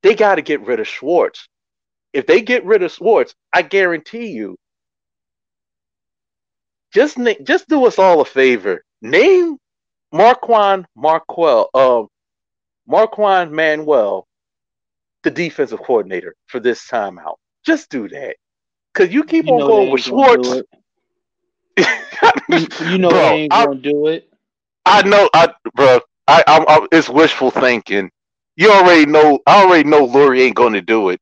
they 0.04 0.16
got 0.16 0.36
to 0.36 0.42
get 0.42 0.62
rid 0.62 0.80
of 0.80 0.88
Schwartz. 0.88 1.48
If 2.14 2.28
they 2.28 2.42
get 2.42 2.64
rid 2.66 2.84
of 2.84 2.92
Schwartz, 2.92 3.36
I 3.52 3.62
guarantee 3.64 4.28
you, 4.28 4.58
just 6.94 7.18
just 7.44 7.68
do 7.68 7.86
us 7.86 8.00
all 8.00 8.22
a 8.22 8.26
favor. 8.26 8.84
Name 9.02 9.58
Marquand 10.14 10.86
Marquel, 10.96 11.70
uh, 11.74 12.04
Marquand 12.88 13.52
Manuel, 13.52 14.26
the 15.26 15.32
defensive 15.32 15.80
coordinator 15.80 16.36
for 16.48 16.62
this 16.62 16.88
timeout. 16.88 17.36
Just 17.66 17.90
do 17.90 18.08
that, 18.08 18.38
because 18.94 19.14
you 19.14 19.26
keep 19.26 19.48
you 19.48 19.54
on 19.54 19.68
going 19.68 19.92
with 19.92 20.02
Schwartz. 20.02 20.48
you, 21.78 22.68
you, 22.90 22.98
know 22.98 23.10
bro, 23.10 23.20
they 23.20 23.42
ain't 23.42 23.52
gonna 23.52 23.76
do 23.76 24.08
it. 24.08 24.32
I 24.86 25.02
know, 25.02 25.30
I 25.34 25.54
bro. 25.76 26.00
I, 26.28 26.44
I, 26.48 26.66
I, 26.68 26.88
it's 26.92 27.10
wishful 27.10 27.52
thinking 27.52 28.10
you 28.56 28.72
already 28.72 29.06
know. 29.06 29.40
I 29.46 29.64
already 29.64 29.88
know 29.88 30.08
Lurie 30.08 30.42
ain't 30.42 30.56
going 30.56 30.74
to 30.74 30.82
do 30.82 31.10
it. 31.10 31.20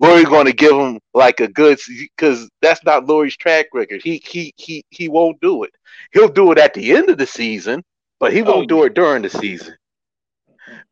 Lurie 0.00 0.24
going 0.24 0.46
to 0.46 0.52
give 0.52 0.72
him 0.72 1.00
like 1.14 1.40
a 1.40 1.48
good 1.48 1.78
because 1.86 2.48
that's 2.62 2.84
not 2.84 3.04
Lurie's 3.04 3.36
track 3.36 3.66
record. 3.72 4.02
He 4.02 4.22
he 4.24 4.52
he 4.56 4.84
he 4.90 5.08
won't 5.08 5.40
do 5.40 5.64
it. 5.64 5.70
He'll 6.12 6.28
do 6.28 6.52
it 6.52 6.58
at 6.58 6.74
the 6.74 6.92
end 6.92 7.08
of 7.08 7.18
the 7.18 7.26
season, 7.26 7.82
but 8.20 8.32
he 8.32 8.42
oh, 8.42 8.44
won't 8.44 8.64
oh, 8.64 8.66
do 8.66 8.84
it 8.84 8.94
during 8.94 9.22
the 9.22 9.30
season. 9.30 9.74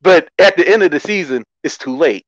But 0.03 0.29
at 0.38 0.57
the 0.57 0.66
end 0.66 0.83
of 0.83 0.90
the 0.90 1.00
season, 1.00 1.44
it's 1.62 1.79
too 1.79 1.96
late. 1.96 2.24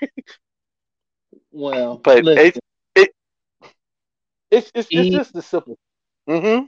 well, 1.52 1.96
but 1.98 2.26
it, 2.26 2.56
it, 2.94 3.10
it's 4.50 4.70
it's, 4.74 4.88
he, 4.88 5.08
it's 5.08 5.16
just 5.16 5.32
the 5.32 5.42
simple. 5.42 5.78
Mm-hmm. 6.28 6.66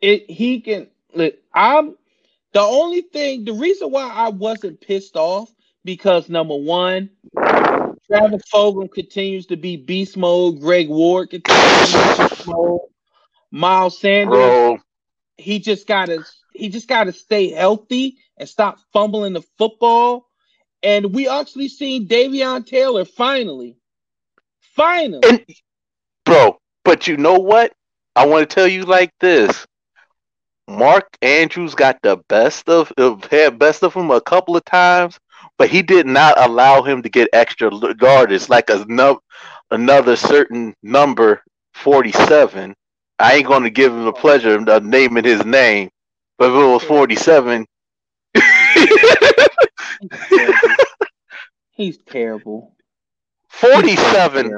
It 0.00 0.30
he 0.30 0.60
can. 0.60 0.88
Look, 1.14 1.34
I'm 1.54 1.96
the 2.52 2.60
only 2.60 3.02
thing, 3.02 3.44
the 3.44 3.52
reason 3.52 3.90
why 3.90 4.08
I 4.08 4.28
wasn't 4.28 4.80
pissed 4.80 5.16
off, 5.16 5.50
because 5.84 6.28
number 6.28 6.56
one, 6.56 7.10
Travis 8.06 8.42
Fulgham 8.52 8.90
continues 8.90 9.46
to 9.46 9.56
be 9.56 9.76
beast 9.76 10.16
mode. 10.16 10.60
Greg 10.60 10.88
Ward 10.88 11.30
continues 11.30 11.92
to 11.92 11.98
be 11.98 12.28
beast 12.28 12.46
mode. 12.46 12.80
Miles 13.50 13.98
Sanders, 13.98 14.34
Bro. 14.34 14.78
he 15.36 15.58
just 15.58 15.86
gotta 15.86 16.24
he 16.52 16.68
just 16.68 16.88
gotta 16.88 17.12
stay 17.12 17.50
healthy 17.50 18.18
and 18.36 18.48
stop 18.48 18.78
fumbling 18.92 19.34
the 19.34 19.42
football. 19.56 20.27
And 20.82 21.14
we 21.14 21.28
actually 21.28 21.68
seen 21.68 22.06
Davion 22.06 22.64
Taylor 22.64 23.04
finally. 23.04 23.76
Finally. 24.74 25.28
And, 25.28 25.44
bro, 26.24 26.58
but 26.84 27.08
you 27.08 27.16
know 27.16 27.38
what? 27.38 27.72
I 28.14 28.26
want 28.26 28.48
to 28.48 28.54
tell 28.54 28.68
you 28.68 28.84
like 28.84 29.12
this. 29.20 29.66
Mark 30.68 31.16
Andrews 31.22 31.74
got 31.74 31.98
the 32.02 32.18
best 32.28 32.68
of 32.68 32.92
had 33.30 33.58
best 33.58 33.82
of 33.82 33.94
him 33.94 34.10
a 34.10 34.20
couple 34.20 34.56
of 34.56 34.64
times, 34.64 35.18
but 35.56 35.70
he 35.70 35.82
did 35.82 36.06
not 36.06 36.38
allow 36.38 36.82
him 36.82 37.02
to 37.02 37.08
get 37.08 37.30
extra 37.32 37.70
yardage 38.00 38.48
like 38.48 38.68
a 38.68 38.84
no, 38.86 39.20
another 39.70 40.14
certain 40.14 40.74
number 40.82 41.42
forty 41.72 42.12
seven. 42.12 42.74
I 43.18 43.34
ain't 43.34 43.46
going 43.46 43.62
to 43.62 43.70
give 43.70 43.92
him 43.92 44.04
the 44.04 44.12
pleasure 44.12 44.56
of 44.56 44.84
naming 44.84 45.24
his 45.24 45.44
name, 45.44 45.90
but 46.36 46.50
if 46.50 46.54
it 46.54 46.72
was 46.72 46.84
forty 46.84 47.16
seven. 47.16 47.66
He's 51.72 51.98
terrible. 51.98 52.74
Forty 53.48 53.96
seven. 53.96 54.52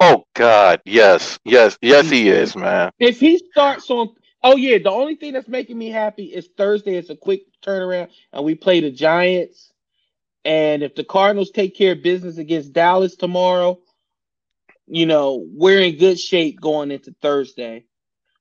Oh 0.00 0.24
God, 0.34 0.80
yes, 0.84 1.38
yes, 1.44 1.78
yes, 1.82 2.08
he 2.08 2.28
is, 2.28 2.56
man. 2.56 2.90
If 2.98 3.20
he 3.20 3.38
starts 3.38 3.90
on 3.90 4.14
Oh 4.42 4.56
yeah, 4.56 4.78
the 4.78 4.90
only 4.90 5.16
thing 5.16 5.34
that's 5.34 5.48
making 5.48 5.76
me 5.76 5.88
happy 5.90 6.24
is 6.24 6.48
Thursday. 6.56 6.94
It's 6.96 7.10
a 7.10 7.16
quick 7.16 7.42
turnaround, 7.62 8.08
and 8.32 8.44
we 8.44 8.54
play 8.54 8.80
the 8.80 8.90
Giants. 8.90 9.72
And 10.44 10.82
if 10.82 10.94
the 10.94 11.04
Cardinals 11.04 11.50
take 11.50 11.76
care 11.76 11.92
of 11.92 12.02
business 12.02 12.38
against 12.38 12.72
Dallas 12.72 13.16
tomorrow, 13.16 13.80
you 14.86 15.04
know 15.04 15.44
we're 15.52 15.80
in 15.80 15.98
good 15.98 16.18
shape 16.18 16.58
going 16.60 16.90
into 16.90 17.14
Thursday. 17.20 17.84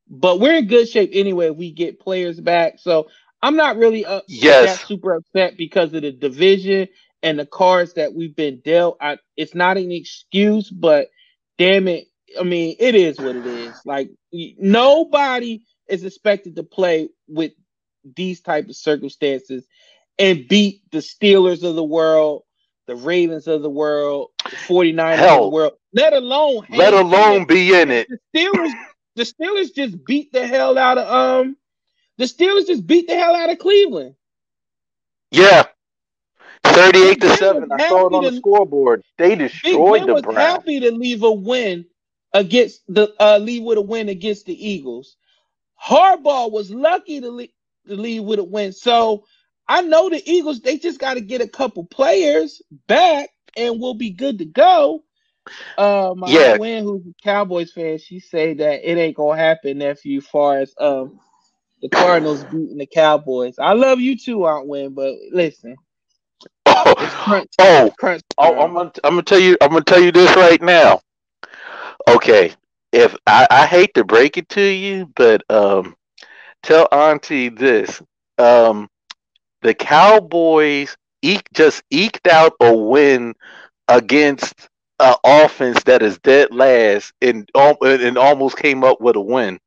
But 0.07 0.39
we're 0.39 0.55
in 0.55 0.67
good 0.67 0.87
shape 0.87 1.11
anyway. 1.13 1.49
We 1.49 1.71
get 1.71 1.99
players 1.99 2.39
back, 2.39 2.79
so 2.79 3.09
I'm 3.41 3.55
not 3.55 3.77
really 3.77 4.05
up, 4.05 4.25
yes. 4.27 4.83
super 4.85 5.15
upset 5.15 5.57
because 5.57 5.93
of 5.93 6.01
the 6.01 6.11
division 6.11 6.87
and 7.23 7.39
the 7.39 7.45
cards 7.45 7.93
that 7.93 8.13
we've 8.13 8.35
been 8.35 8.61
dealt. 8.63 8.97
I, 9.01 9.17
it's 9.37 9.55
not 9.55 9.77
an 9.77 9.91
excuse, 9.91 10.69
but 10.69 11.09
damn 11.57 11.87
it, 11.87 12.07
I 12.39 12.43
mean, 12.43 12.75
it 12.79 12.95
is 12.95 13.17
what 13.17 13.35
it 13.35 13.45
is. 13.45 13.75
Like 13.85 14.09
nobody 14.31 15.61
is 15.87 16.03
expected 16.03 16.55
to 16.55 16.63
play 16.63 17.09
with 17.27 17.53
these 18.15 18.41
type 18.41 18.69
of 18.69 18.75
circumstances 18.75 19.65
and 20.17 20.47
beat 20.47 20.81
the 20.91 20.99
Steelers 20.99 21.63
of 21.63 21.75
the 21.75 21.83
world, 21.83 22.43
the 22.87 22.95
Ravens 22.95 23.47
of 23.47 23.61
the 23.61 23.69
world, 23.69 24.29
the 24.43 24.55
49ers 24.55 25.15
Hell, 25.17 25.37
of 25.37 25.43
the 25.43 25.49
world, 25.49 25.73
let 25.93 26.13
alone 26.13 26.65
let 26.69 26.93
alone 26.93 27.45
be 27.45 27.73
in 27.73 27.89
it. 27.91 28.07
The 28.09 28.39
Steelers, 28.39 28.71
the 29.15 29.23
Steelers 29.23 29.73
just 29.73 30.05
beat 30.05 30.31
the 30.31 30.45
hell 30.45 30.77
out 30.77 30.97
of 30.97 31.07
um 31.07 31.57
the 32.19 32.25
Steelers 32.25 32.67
just 32.67 32.87
beat 32.87 33.07
the 33.07 33.15
hell 33.15 33.35
out 33.35 33.51
of 33.51 33.59
Cleveland. 33.59 34.15
Yeah. 35.31 35.65
38 36.65 37.21
to 37.21 37.29
7. 37.29 37.71
I 37.71 37.79
saw 37.79 38.07
it 38.07 38.13
on 38.13 38.25
the 38.25 38.31
scoreboard. 38.31 39.03
They 39.17 39.35
destroyed 39.35 40.05
the 40.07 40.15
Browns. 40.15 40.21
was 40.21 40.25
Browns. 40.25 40.63
happy 40.63 40.79
to 40.81 40.91
leave 40.91 41.23
a 41.23 41.31
win 41.31 41.85
against 42.33 42.83
the 42.87 43.13
uh 43.19 43.39
leave 43.39 43.63
with 43.63 43.77
a 43.79 43.81
win 43.81 44.09
against 44.09 44.45
the 44.47 44.67
Eagles. 44.69 45.17
Harbaugh 45.83 46.51
was 46.51 46.71
lucky 46.71 47.21
to 47.21 47.29
leave, 47.29 47.51
to 47.87 47.95
leave 47.95 48.23
with 48.23 48.39
a 48.39 48.43
win. 48.43 48.73
So 48.73 49.25
I 49.67 49.81
know 49.81 50.09
the 50.09 50.21
Eagles, 50.29 50.61
they 50.61 50.77
just 50.77 50.99
got 50.99 51.15
to 51.15 51.21
get 51.21 51.41
a 51.41 51.47
couple 51.47 51.85
players 51.85 52.61
back 52.87 53.29
and 53.57 53.79
we'll 53.81 53.95
be 53.95 54.11
good 54.11 54.39
to 54.39 54.45
go. 54.45 55.03
Uh, 55.77 56.13
my 56.15 56.37
Yeah. 56.37 56.55
win, 56.55 56.83
who's 56.83 57.05
a 57.07 57.13
Cowboys 57.23 57.71
fan, 57.71 57.97
she 57.99 58.19
say 58.19 58.53
that 58.55 58.89
it 58.89 58.97
ain't 58.97 59.17
gonna 59.17 59.37
happen, 59.39 59.79
nephew. 59.79 60.21
Far 60.21 60.59
as 60.59 60.73
um 60.79 61.19
the 61.81 61.89
Cardinals 61.89 62.45
beating 62.45 62.77
the 62.77 62.87
Cowboys, 62.87 63.59
I 63.59 63.73
love 63.73 63.99
you 63.99 64.17
too, 64.17 64.45
Aunt 64.45 64.67
Win, 64.67 64.93
but 64.93 65.15
listen, 65.31 65.77
it's 66.99 67.15
crunch, 67.15 67.53
Oh, 67.59 67.93
crunch. 67.97 68.23
Oh. 68.37 68.59
I'm 68.59 68.73
gonna, 68.73 68.91
I'm 69.03 69.11
gonna 69.13 69.23
tell 69.23 69.39
you, 69.39 69.57
I'm 69.61 69.69
gonna 69.69 69.83
tell 69.83 70.01
you 70.01 70.11
this 70.11 70.35
right 70.35 70.61
now. 70.61 71.01
Okay, 72.09 72.53
if 72.91 73.15
I, 73.27 73.47
I 73.49 73.65
hate 73.67 73.93
to 73.95 74.03
break 74.03 74.37
it 74.37 74.49
to 74.49 74.61
you, 74.61 75.11
but 75.15 75.43
um, 75.49 75.95
tell 76.63 76.87
Auntie 76.91 77.49
this: 77.49 78.01
um, 78.37 78.89
the 79.61 79.73
Cowboys 79.73 80.95
eke, 81.21 81.47
just 81.53 81.83
eked 81.91 82.27
out 82.27 82.53
a 82.61 82.73
win 82.75 83.35
against 83.87 84.69
an 84.99 85.15
offense 85.25 85.83
that 85.85 86.01
is 86.03 86.19
dead 86.19 86.49
last, 86.53 87.13
and 87.21 87.49
and 87.55 88.17
almost 88.17 88.57
came 88.57 88.83
up 88.83 89.01
with 89.01 89.15
a 89.15 89.21
win. 89.21 89.59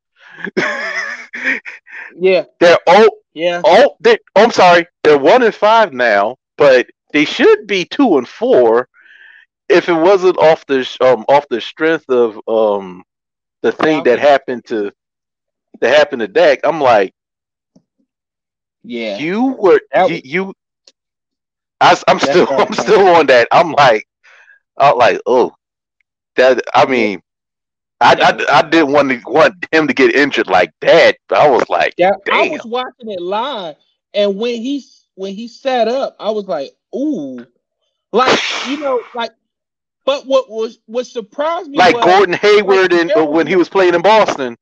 Yeah, 2.15 2.45
They're 2.59 2.77
oh 2.87 3.09
yeah. 3.33 3.61
oh 3.63 3.95
they 3.99 4.17
I'm 4.35 4.51
sorry, 4.51 4.87
they're 5.03 5.17
one 5.17 5.43
and 5.43 5.53
five 5.53 5.93
now, 5.93 6.37
but 6.57 6.87
they 7.11 7.25
should 7.25 7.67
be 7.67 7.85
two 7.85 8.17
and 8.17 8.27
four 8.27 8.87
if 9.69 9.89
it 9.89 9.93
wasn't 9.93 10.37
off 10.37 10.65
the 10.65 10.79
um 11.01 11.25
off 11.29 11.47
the 11.49 11.61
strength 11.61 12.09
of 12.09 12.39
um 12.47 13.03
the 13.61 13.71
thing 13.71 14.03
that 14.03 14.19
happened 14.19 14.65
to 14.65 14.91
that 15.81 15.95
happened 15.95 16.21
to 16.21 16.27
Dak. 16.27 16.59
I'm 16.63 16.79
like, 16.81 17.13
Yeah. 18.83 19.17
you 19.17 19.55
were 19.59 19.79
That 19.93 20.09
you, 20.09 20.21
you 20.23 20.53
I, 21.81 21.97
am 22.07 22.19
still 22.19 22.47
I'm 22.57 22.73
still 22.73 23.07
on 23.07 23.27
that. 23.27 23.47
I'm 23.51 23.71
like, 23.71 24.07
I'm 24.77 24.97
like, 24.97 25.19
oh, 25.25 25.53
that. 26.35 26.61
I 26.73 26.85
mean, 26.85 27.21
I, 28.03 28.13
I, 28.21 28.59
I 28.59 28.63
didn't 28.69 28.93
want 28.93 29.11
to 29.11 29.21
want 29.25 29.67
him 29.71 29.87
to 29.87 29.93
get 29.93 30.15
injured 30.15 30.47
like 30.47 30.73
that. 30.81 31.17
But 31.29 31.39
I 31.39 31.49
was 31.49 31.69
like, 31.69 31.95
Yeah, 31.97 32.11
I 32.31 32.49
was 32.49 32.65
watching 32.65 33.11
it 33.11 33.21
live, 33.21 33.77
and 34.13 34.37
when 34.37 34.61
he 34.61 34.83
when 35.15 35.35
he 35.35 35.47
sat 35.49 35.87
up, 35.89 36.15
I 36.19 36.31
was 36.31 36.45
like, 36.47 36.71
"Ooh!" 36.95 37.45
Like 38.13 38.39
you 38.69 38.79
know, 38.79 39.01
like. 39.15 39.31
But 40.05 40.27
what 40.27 40.49
was 40.49 40.79
what 40.87 41.07
surprised 41.07 41.69
me 41.71 41.77
like 41.79 41.95
was 41.95 42.05
Gordon 42.05 42.35
Hayward 42.35 42.93
like, 42.93 43.15
and 43.15 43.29
when 43.31 43.47
he 43.47 43.55
was 43.55 43.69
playing 43.69 43.95
in 43.95 44.01
Boston. 44.03 44.57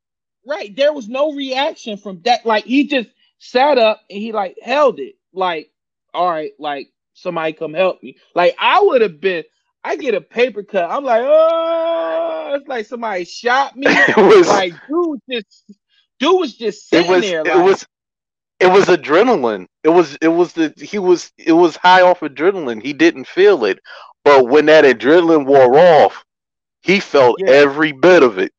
right 0.47 0.75
there 0.75 0.93
was 0.93 1.09
no 1.09 1.33
reaction 1.33 1.97
from 1.97 2.21
that. 2.25 2.45
Like 2.45 2.65
he 2.65 2.87
just 2.87 3.09
sat 3.39 3.77
up 3.79 4.01
and 4.09 4.19
he 4.19 4.33
like 4.33 4.57
held 4.63 4.99
it. 4.99 5.15
Like, 5.33 5.71
all 6.13 6.29
right, 6.29 6.53
like 6.59 6.91
somebody 7.13 7.53
come 7.53 7.73
help 7.73 8.03
me. 8.03 8.17
Like 8.35 8.55
I 8.59 8.81
would 8.81 9.01
have 9.01 9.21
been. 9.21 9.45
I 9.83 9.95
get 9.97 10.15
a 10.15 10.21
paper 10.21 10.63
cut. 10.63 10.89
I'm 10.89 11.03
like, 11.03 11.23
oh, 11.25 12.53
it's 12.55 12.67
like 12.67 12.85
somebody 12.85 13.25
shot 13.25 13.75
me. 13.75 14.05
It 14.07 14.17
was 14.17 14.47
like 14.47 14.75
dude 14.87 15.19
just 15.31 15.71
dude 16.19 16.39
was 16.39 16.55
just 16.57 16.87
it 16.91 17.05
sitting 17.05 17.07
was 17.07 17.31
there. 17.31 17.45
it 17.45 17.55
Like, 17.55 17.63
was 17.63 17.85
it 18.59 18.67
was 18.67 18.85
adrenaline. 18.85 19.67
It 19.83 19.89
was 19.89 20.17
it 20.21 20.27
was 20.29 20.53
the 20.53 20.73
he 20.77 20.99
was 20.99 21.31
it 21.37 21.53
was 21.53 21.75
high 21.77 22.01
off 22.01 22.21
adrenaline. 22.21 22.81
He 22.81 22.93
didn't 22.93 23.27
feel 23.27 23.65
it, 23.65 23.79
but 24.23 24.47
when 24.47 24.65
that 24.67 24.85
adrenaline 24.85 25.45
wore 25.45 25.77
off, 25.77 26.23
he 26.81 26.99
felt 26.99 27.39
Yeah. 27.39 27.47
every 27.47 27.91
bit 27.91 28.23
of 28.23 28.37
it. 28.39 28.51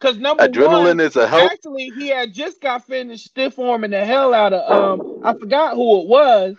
Because 0.00 0.18
number 0.18 0.46
Adrenaline 0.46 1.00
one, 1.00 1.00
is 1.00 1.16
a 1.16 1.26
help. 1.28 1.52
actually, 1.52 1.90
he 1.90 2.08
had 2.08 2.32
just 2.32 2.60
got 2.60 2.86
finished 2.86 3.26
stiff 3.26 3.58
arming 3.58 3.90
the 3.90 4.04
hell 4.04 4.34
out 4.34 4.52
of 4.52 4.70
um, 5.00 5.06
I 5.22 5.34
forgot 5.34 5.74
who 5.74 6.02
it 6.02 6.08
was. 6.08 6.56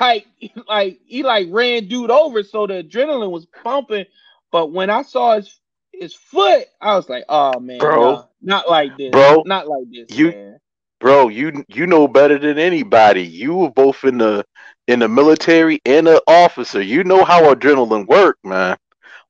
Like, 0.00 0.26
like 0.68 1.00
he 1.06 1.22
like 1.22 1.48
ran 1.50 1.88
dude 1.88 2.10
over, 2.10 2.42
so 2.42 2.66
the 2.66 2.84
adrenaline 2.84 3.30
was 3.32 3.46
pumping. 3.62 4.06
But 4.52 4.72
when 4.72 4.90
I 4.90 5.02
saw 5.02 5.36
his 5.36 5.60
his 5.92 6.14
foot, 6.14 6.66
I 6.80 6.96
was 6.96 7.08
like, 7.08 7.24
oh 7.28 7.60
man, 7.60 7.98
Bro. 7.98 8.00
nah, 8.00 8.24
not 8.42 8.68
like 8.68 8.96
this, 8.96 9.20
Bro, 9.20 9.44
not 9.44 9.68
like 9.68 9.90
this, 9.92 10.18
you- 10.18 10.32
man. 10.32 10.58
Bro, 11.00 11.28
you 11.28 11.64
you 11.68 11.86
know 11.86 12.08
better 12.08 12.38
than 12.38 12.58
anybody. 12.58 13.22
You 13.22 13.54
were 13.54 13.70
both 13.70 14.04
in 14.04 14.18
the 14.18 14.44
in 14.86 15.00
the 15.00 15.08
military 15.08 15.80
and 15.84 16.08
an 16.08 16.18
officer. 16.26 16.80
You 16.80 17.04
know 17.04 17.24
how 17.24 17.52
adrenaline 17.54 18.06
work, 18.06 18.38
man. 18.44 18.76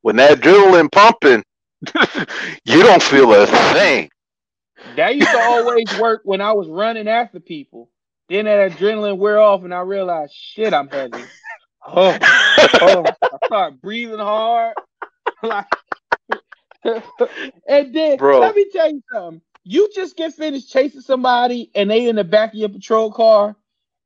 When 0.02 0.16
that 0.16 0.38
adrenaline 0.38 0.90
pumping, 0.92 1.42
you 2.64 2.82
don't 2.82 3.02
feel 3.02 3.32
a 3.34 3.46
thing. 3.46 4.10
That 4.84 5.16
used 5.16 5.32
to 5.32 5.38
always 5.40 5.90
work 5.92 6.22
when 6.24 6.40
I 6.40 6.52
was 6.52 6.68
running 6.68 7.08
after 7.08 7.40
people. 7.40 7.90
Then 8.28 8.46
that 8.46 8.72
adrenaline 8.72 9.18
wear 9.18 9.38
off, 9.38 9.64
and 9.64 9.74
I 9.74 9.80
realized, 9.80 10.34
shit, 10.34 10.72
I'm 10.74 10.88
heavy. 10.88 11.24
Oh, 11.87 12.18
oh, 12.80 13.04
I 13.04 13.37
start 13.44 13.82
breathing 13.82 14.18
hard. 14.18 14.74
like, 15.42 15.66
and 17.68 17.94
then 17.94 18.16
Bro. 18.16 18.40
let 18.40 18.56
me 18.56 18.66
tell 18.72 18.90
you 18.90 19.02
something. 19.12 19.42
You 19.64 19.90
just 19.94 20.16
get 20.16 20.34
finished 20.34 20.72
chasing 20.72 21.00
somebody 21.00 21.70
and 21.74 21.90
they 21.90 22.08
in 22.08 22.16
the 22.16 22.24
back 22.24 22.54
of 22.54 22.58
your 22.58 22.68
patrol 22.68 23.12
car 23.12 23.56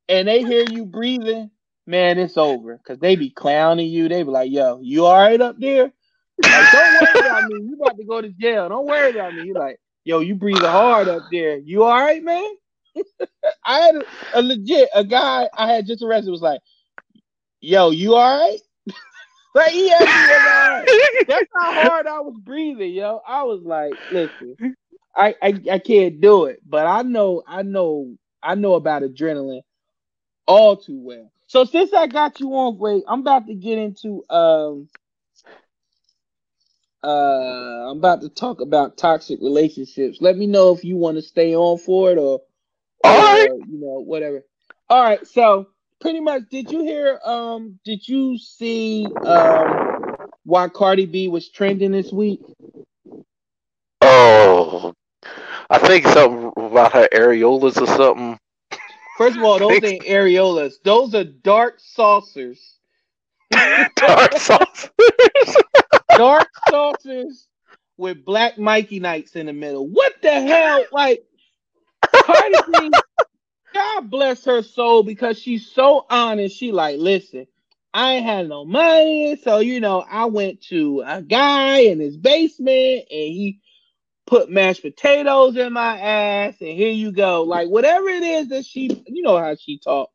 and 0.09 0.28
they 0.28 0.44
hear 0.44 0.64
you 0.64 0.85
breathing, 0.85 1.50
man, 1.87 2.18
it's 2.18 2.37
over. 2.37 2.81
Cause 2.87 2.98
they 2.98 3.16
be 3.16 3.31
clowning 3.31 3.88
you. 3.88 4.09
They 4.09 4.22
be 4.22 4.31
like, 4.31 4.50
yo, 4.50 4.81
you 4.81 5.07
all 5.07 5.16
right 5.16 5.40
up 5.40 5.57
there? 5.59 5.92
Like, 6.40 6.70
don't 6.72 6.94
worry 6.94 7.26
about 7.26 7.44
me. 7.44 7.54
You 7.54 7.76
about 7.81 7.96
to 7.96 8.04
go 8.04 8.20
to 8.20 8.28
jail. 8.28 8.68
Don't 8.68 8.87
worry 8.87 9.11
about 9.11 9.35
me. 9.35 9.42
You 9.42 9.54
like, 9.54 9.81
yo, 10.04 10.20
you 10.20 10.37
breathing 10.37 10.62
hard 10.62 11.09
up 11.09 11.22
there. 11.33 11.57
You 11.59 11.83
all 11.83 12.00
right, 12.00 12.22
man? 12.22 12.48
I 13.64 13.80
had 13.80 13.94
a, 13.96 14.04
a 14.34 14.42
legit 14.42 14.88
a 14.94 15.04
guy 15.04 15.48
I 15.56 15.72
had 15.72 15.87
just 15.87 16.02
arrested 16.02 16.30
was 16.30 16.42
like, 16.42 16.61
yo, 17.61 17.90
you 17.90 18.14
all 18.14 18.38
right? 18.38 18.61
like 19.54 19.72
he 19.72 19.84
me. 19.84 19.94
That's 21.28 21.48
how 21.54 21.74
hard 21.74 22.06
I 22.06 22.20
was 22.20 22.37
breathing, 22.42 22.92
yo. 22.92 23.20
I 23.26 23.42
was 23.44 23.62
like, 23.62 23.92
listen, 24.11 24.56
I, 25.14 25.34
I 25.42 25.61
I 25.72 25.78
can't 25.78 26.20
do 26.20 26.46
it, 26.46 26.61
but 26.66 26.87
I 26.87 27.02
know, 27.02 27.42
I 27.46 27.62
know, 27.62 28.16
I 28.42 28.54
know 28.54 28.74
about 28.74 29.02
adrenaline 29.02 29.62
all 30.46 30.76
too 30.76 30.98
well. 31.00 31.30
So 31.46 31.64
since 31.64 31.92
I 31.92 32.06
got 32.06 32.40
you 32.40 32.52
on, 32.54 32.78
wait, 32.78 33.04
I'm 33.08 33.20
about 33.20 33.46
to 33.46 33.54
get 33.54 33.78
into 33.78 34.24
um 34.30 34.88
uh 37.02 37.90
I'm 37.90 37.98
about 37.98 38.22
to 38.22 38.28
talk 38.28 38.61
about 38.61 38.96
toxic 38.96 39.40
relationships. 39.40 40.18
Let 40.20 40.37
me 40.37 40.46
know 40.46 40.74
if 40.74 40.84
you 40.84 40.96
want 40.96 41.16
to 41.16 41.22
stay 41.22 41.54
on 41.54 41.78
for 41.78 42.11
it 42.11 42.18
or 42.18 42.40
All 43.04 43.18
right. 43.18 43.50
you 43.68 43.80
know, 43.80 44.00
whatever. 44.00 44.42
All 44.90 45.02
right, 45.02 45.26
so 45.26 45.68
pretty 46.00 46.20
much 46.20 46.42
did 46.50 46.70
you 46.70 46.82
hear 46.82 47.20
um 47.24 47.78
did 47.84 48.06
you 48.08 48.38
see 48.38 49.06
um 49.24 50.16
why 50.44 50.68
Cardi 50.68 51.06
B 51.06 51.28
was 51.28 51.48
trending 51.48 51.92
this 51.92 52.12
week? 52.12 52.40
Oh, 54.00 54.94
I 55.68 55.78
think 55.78 56.06
something 56.06 56.52
about 56.56 56.92
her 56.92 57.08
areolas 57.12 57.80
or 57.80 57.87
something. 57.87 58.38
First 59.18 59.37
of 59.37 59.42
all, 59.42 59.58
those 59.58 59.84
ain't 59.84 60.04
areolas. 60.04 60.74
Those 60.82 61.14
are 61.14 61.24
dark 61.24 61.80
saucers. 61.80 62.76
Dark 63.96 64.34
saucers. 64.38 64.90
Dark 66.16 66.48
saucers 66.68 67.48
with 67.96 68.25
black 68.25 68.58
Mikey 68.58 69.00
Knights 69.00 69.37
in 69.37 69.46
the 69.46 69.52
middle. 69.52 69.87
What 69.88 70.14
the 70.23 70.31
hell? 70.31 70.85
Like 70.92 71.25
Cardi 72.23 72.63
B, 72.67 72.98
God 73.75 74.11
bless 74.11 74.44
her 74.46 74.63
soul 74.63 75.02
because 75.04 75.38
she's 75.40 75.71
so 75.71 76.06
honest. 76.11 76.56
She 76.59 76.73
like, 76.73 76.98
listen, 76.98 77.46
I 77.94 78.15
ain't 78.15 78.27
had 78.27 78.48
no 78.48 78.65
money, 78.65 79.37
so 79.42 79.61
you 79.61 79.81
know, 79.81 80.04
I 80.09 80.27
went 80.27 80.63
to 80.69 81.04
a 81.06 81.23
guy 81.23 81.81
in 81.81 82.00
his 82.00 82.17
basement 82.17 83.06
and 83.11 83.11
he 83.11 83.61
put 84.27 84.50
mashed 84.50 84.83
potatoes 84.83 85.56
in 85.56 85.73
my 85.73 86.00
ass, 86.00 86.56
and 86.61 86.71
here 86.71 86.90
you 86.92 87.13
go. 87.13 87.44
Like 87.44 87.69
whatever 87.69 88.09
it 88.09 88.23
is 88.25 88.48
that 88.50 88.67
she, 88.67 89.02
you 89.06 89.23
know 89.23 89.38
how 89.38 89.56
she 89.56 89.79
talk. 89.79 90.11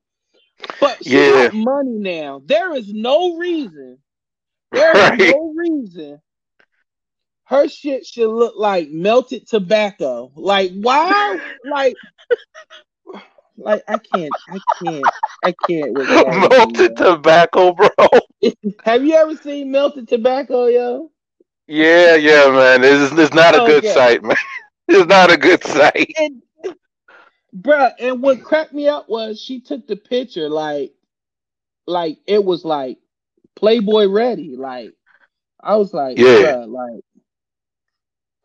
But 0.79 1.05
she 1.05 1.23
Yeah. 1.23 1.25
got 1.25 1.53
money 1.53 1.97
now. 1.99 2.41
There 2.45 2.75
is 2.75 2.93
no 2.93 3.37
reason. 3.37 3.99
There 4.73 5.01
is 5.01 5.13
Right. 5.19 5.19
no 5.19 5.53
reason. 5.55 6.21
Her 7.45 7.67
shit 7.67 8.05
should 8.05 8.29
look 8.29 8.55
like 8.57 8.89
melted 8.89 9.47
tobacco. 9.47 10.31
Like 10.35 10.71
why? 10.73 11.39
Like, 11.63 11.97
like 13.57 13.83
I 13.87 13.97
can't, 13.97 14.37
I 14.49 14.61
can't, 14.79 15.11
I 15.43 15.51
can't. 15.51 15.93
With 15.93 16.09
Melted 16.09 16.97
tobacco, 16.97 17.73
bro. 17.73 17.89
Have 18.85 19.05
you 19.05 19.13
ever 19.15 19.35
seen 19.35 19.71
melted 19.71 20.07
tobacco, 20.07 20.67
yo? 20.67 21.11
Yeah, 21.67 22.15
yeah, 22.15 22.49
man. 22.49 22.83
It's, 22.83 23.13
it's 23.17 23.33
not 23.33 23.55
a 23.55 23.59
good 23.61 23.83
Okay. 23.83 23.93
sight, 23.93 24.23
man. 24.23 24.35
It's 24.87 25.07
not 25.07 25.31
a 25.31 25.37
good 25.37 25.63
sight. 25.63 26.13
and 26.17 26.43
bruh, 27.55 27.93
and 27.99 28.21
what 28.21 28.43
cracked 28.43 28.73
me 28.73 28.87
up 28.89 29.07
was 29.07 29.39
she 29.39 29.61
took 29.61 29.87
the 29.87 29.95
picture 29.95 30.49
like 30.49 30.93
like 31.87 32.17
it 32.27 32.43
was 32.43 32.65
like 32.65 32.97
Playboy 33.55 34.07
ready. 34.07 34.57
Like 34.57 34.93
I 35.61 35.75
was 35.77 35.93
like, 35.93 36.17
Yeah. 36.17 36.65
like, 36.67 37.01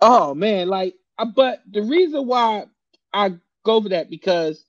oh 0.00 0.34
man, 0.34 0.68
like, 0.68 0.96
uh, 1.18 1.26
but 1.26 1.62
the 1.70 1.82
reason 1.82 2.26
why 2.26 2.66
I 3.14 3.34
go 3.64 3.82
for 3.82 3.90
that 3.90 4.10
because 4.10 4.64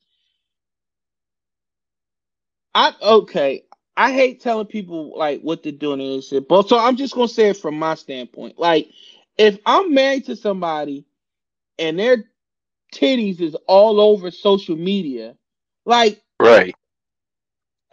I 2.75 2.93
okay, 3.01 3.63
I 3.97 4.13
hate 4.13 4.41
telling 4.41 4.67
people 4.67 5.17
like 5.17 5.41
what 5.41 5.63
to 5.63 5.71
do 5.71 5.93
and 5.93 6.01
this 6.01 6.29
shit, 6.29 6.47
but 6.47 6.69
so 6.69 6.77
I'm 6.79 6.97
just 6.97 7.15
gonna 7.15 7.27
say 7.27 7.49
it 7.49 7.57
from 7.57 7.77
my 7.79 7.95
standpoint. 7.95 8.59
Like, 8.59 8.89
if 9.37 9.59
I'm 9.65 9.93
married 9.93 10.25
to 10.27 10.35
somebody 10.35 11.05
and 11.79 11.99
their 11.99 12.25
titties 12.93 13.41
is 13.41 13.55
all 13.67 14.01
over 14.01 14.31
social 14.31 14.77
media, 14.77 15.35
like 15.85 16.21
Right. 16.39 16.75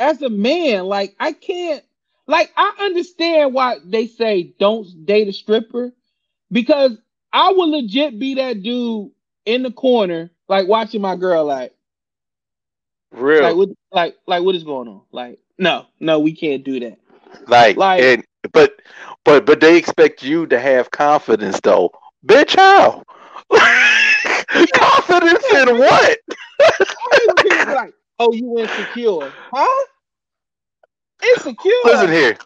as 0.01 0.23
a 0.23 0.31
man, 0.31 0.87
like 0.87 1.17
I 1.21 1.33
can't 1.33 1.85
like 2.29 2.53
I 2.57 2.75
understand 2.81 3.55
why 3.55 3.79
they 3.85 4.09
say 4.09 4.55
don't 4.61 5.07
date 5.07 5.29
a 5.29 5.35
stripper 5.35 5.93
because 6.53 6.99
I 7.37 7.53
would 7.53 7.69
legit 7.69 8.19
be 8.19 8.37
that 8.37 8.63
dude 8.63 9.11
in 9.45 9.63
the 9.63 9.71
corner, 9.71 10.31
like 10.49 10.67
watching 10.67 11.03
my 11.03 11.17
girl, 11.17 11.45
like 11.45 11.75
Real. 13.13 13.43
like 13.43 13.57
what 13.57 13.69
like 13.93 14.17
like 14.27 14.43
what 14.43 14.55
is 14.55 14.65
going 14.65 14.89
on? 14.89 15.03
Like 15.13 15.39
no, 15.59 15.85
no, 16.01 16.19
we 16.19 16.35
can't 16.35 16.65
do 16.65 16.81
that. 16.81 16.99
Like, 17.47 17.77
Like- 17.77 18.03
and 18.03 18.25
but 18.53 18.81
but 19.27 19.45
but 19.45 19.61
they 19.61 19.77
expect 19.77 20.23
you 20.23 20.47
to 20.47 20.59
have 20.59 20.91
confidence 20.91 21.61
though. 21.61 21.91
Bitch 22.27 22.57
how? 22.57 23.03
confidence 24.75 25.45
in 25.53 25.77
what? 25.77 26.19
I 26.59 26.71
hate 26.79 27.27
when 27.27 27.37
people 27.37 27.67
be 27.67 27.73
like, 27.73 27.95
oh, 28.19 28.33
you 28.33 28.59
insecure, 28.61 29.31
huh? 29.53 29.87
Insecure. 31.23 31.73
Listen 31.85 32.11
here. 32.11 32.39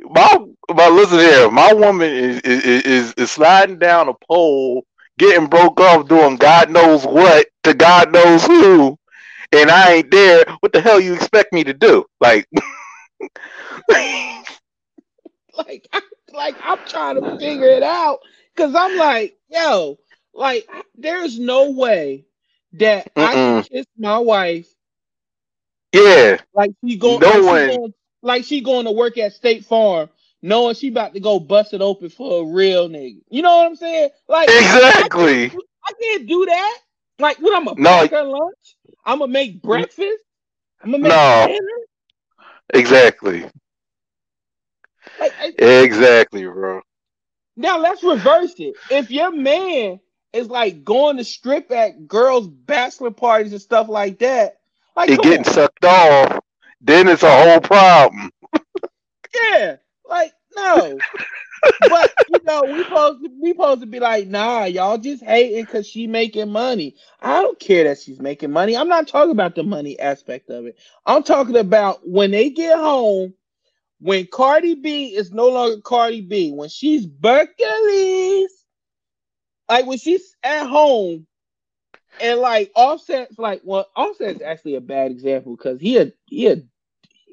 My 0.00 0.38
my 0.74 0.88
listen 0.88 1.18
here. 1.18 1.50
My 1.50 1.72
woman 1.72 2.10
is 2.10 2.40
is, 2.40 2.82
is 2.84 3.12
is 3.14 3.30
sliding 3.30 3.78
down 3.78 4.08
a 4.08 4.14
pole, 4.14 4.84
getting 5.18 5.46
broke 5.46 5.80
off, 5.80 6.08
doing 6.08 6.36
God 6.36 6.70
knows 6.70 7.04
what 7.04 7.46
to 7.64 7.74
God 7.74 8.12
knows 8.12 8.44
who, 8.46 8.98
and 9.52 9.70
I 9.70 9.94
ain't 9.94 10.10
there. 10.10 10.44
What 10.60 10.72
the 10.72 10.80
hell 10.80 11.00
you 11.00 11.14
expect 11.14 11.52
me 11.52 11.64
to 11.64 11.74
do? 11.74 12.04
Like, 12.20 12.48
like 15.56 15.88
like 16.32 16.56
I'm 16.62 16.78
trying 16.86 17.16
to 17.16 17.38
figure 17.38 17.68
it 17.68 17.82
out 17.82 18.20
because 18.54 18.74
I'm 18.74 18.96
like, 18.96 19.36
yo, 19.48 19.98
like 20.34 20.68
there's 20.96 21.38
no 21.38 21.70
way 21.70 22.24
that 22.74 23.10
I 23.16 23.34
can 23.34 23.62
kiss 23.62 23.86
my 23.98 24.18
wife 24.18 24.68
yeah, 25.92 26.40
like 26.52 26.72
she 26.84 26.96
going, 26.96 27.20
No 27.20 27.40
like, 27.40 27.60
she 27.60 27.66
going 27.66 27.94
like 28.26 28.44
she 28.44 28.60
going 28.60 28.86
to 28.86 28.92
work 28.92 29.18
at 29.18 29.34
State 29.34 29.64
Farm, 29.64 30.10
knowing 30.42 30.74
she 30.74 30.88
about 30.88 31.14
to 31.14 31.20
go 31.20 31.40
bust 31.40 31.74
it 31.74 31.82
open 31.82 32.10
for 32.10 32.42
a 32.42 32.46
real 32.54 32.88
nigga. 32.88 33.22
You 33.30 33.42
know 33.42 33.56
what 33.56 33.66
I'm 33.66 33.76
saying? 33.76 34.10
Like 34.28 34.56
exactly. 34.58 35.52
I 35.86 35.92
can't 36.00 36.26
do 36.28 36.46
that. 36.46 36.78
Like 37.18 37.38
what 37.38 37.56
I'm 37.56 37.64
gonna 37.64 37.76
No. 37.76 37.88
pack 37.88 38.10
her 38.10 38.24
lunch? 38.24 38.76
I'm 39.04 39.18
gonna 39.20 39.32
make 39.32 39.62
breakfast. 39.62 40.22
I'm 40.82 40.90
gonna 40.92 41.02
make 41.02 41.20
No. 41.20 41.46
dinner. 41.46 41.58
Exactly. 42.74 43.46
Like 45.18 45.34
I- 45.40 45.54
Exactly, 45.58 46.44
bro. 46.46 46.80
Now 47.56 47.78
let's 47.78 48.02
reverse 48.02 48.54
it. 48.58 48.76
If 48.88 49.10
your 49.10 49.30
man 49.32 50.00
is 50.32 50.48
like 50.48 50.84
going 50.84 51.16
to 51.18 51.24
strip 51.24 51.70
at 51.72 52.06
girls' 52.08 52.48
bachelor 52.48 53.10
parties 53.10 53.52
and 53.52 53.60
stuff 53.60 53.88
like 53.88 54.18
that, 54.20 54.60
like 54.96 55.10
It 55.10 55.20
getting 55.22 55.44
on. 55.44 55.44
sucked 55.44 55.84
off, 55.84 56.40
then 56.80 57.08
it's 57.08 57.22
a 57.22 57.42
whole 57.44 57.60
problem. 57.60 58.30
yeah, 59.52 59.76
like 60.08 60.32
no. 60.56 60.98
but 61.88 62.12
you 62.28 62.40
know, 62.44 62.62
we 62.64 62.84
supposed 62.84 63.24
to 63.24 63.30
we 63.40 63.52
supposed 63.52 63.80
to 63.80 63.86
be 63.86 64.00
like, 64.00 64.28
nah, 64.28 64.64
y'all 64.64 64.98
just 64.98 65.22
hating 65.22 65.64
because 65.64 65.86
she 65.86 66.06
making 66.06 66.50
money. 66.50 66.94
I 67.20 67.42
don't 67.42 67.58
care 67.58 67.84
that 67.84 68.00
she's 68.00 68.20
making 68.20 68.52
money. 68.52 68.76
I'm 68.76 68.88
not 68.88 69.08
talking 69.08 69.32
about 69.32 69.54
the 69.54 69.62
money 69.62 69.98
aspect 69.98 70.50
of 70.50 70.66
it. 70.66 70.78
I'm 71.06 71.22
talking 71.22 71.56
about 71.56 72.00
when 72.06 72.30
they 72.30 72.50
get 72.50 72.78
home, 72.78 73.34
when 74.00 74.26
Cardi 74.26 74.74
B 74.74 75.14
is 75.14 75.32
no 75.32 75.48
longer 75.48 75.80
Cardi 75.80 76.20
B, 76.20 76.52
when 76.52 76.68
she's 76.68 77.06
Belcalis, 77.06 78.46
like 79.68 79.86
when 79.86 79.98
she's 79.98 80.36
at 80.42 80.66
home, 80.66 81.26
and 82.20 82.40
like 82.40 82.72
Offset's 82.74 83.38
like, 83.38 83.60
well, 83.64 83.86
Offset's 83.96 84.42
actually 84.42 84.76
a 84.76 84.80
bad 84.80 85.10
example 85.10 85.56
because 85.56 85.80
he 85.80 85.98
a 85.98 86.12
he 86.26 86.48
a 86.48 86.56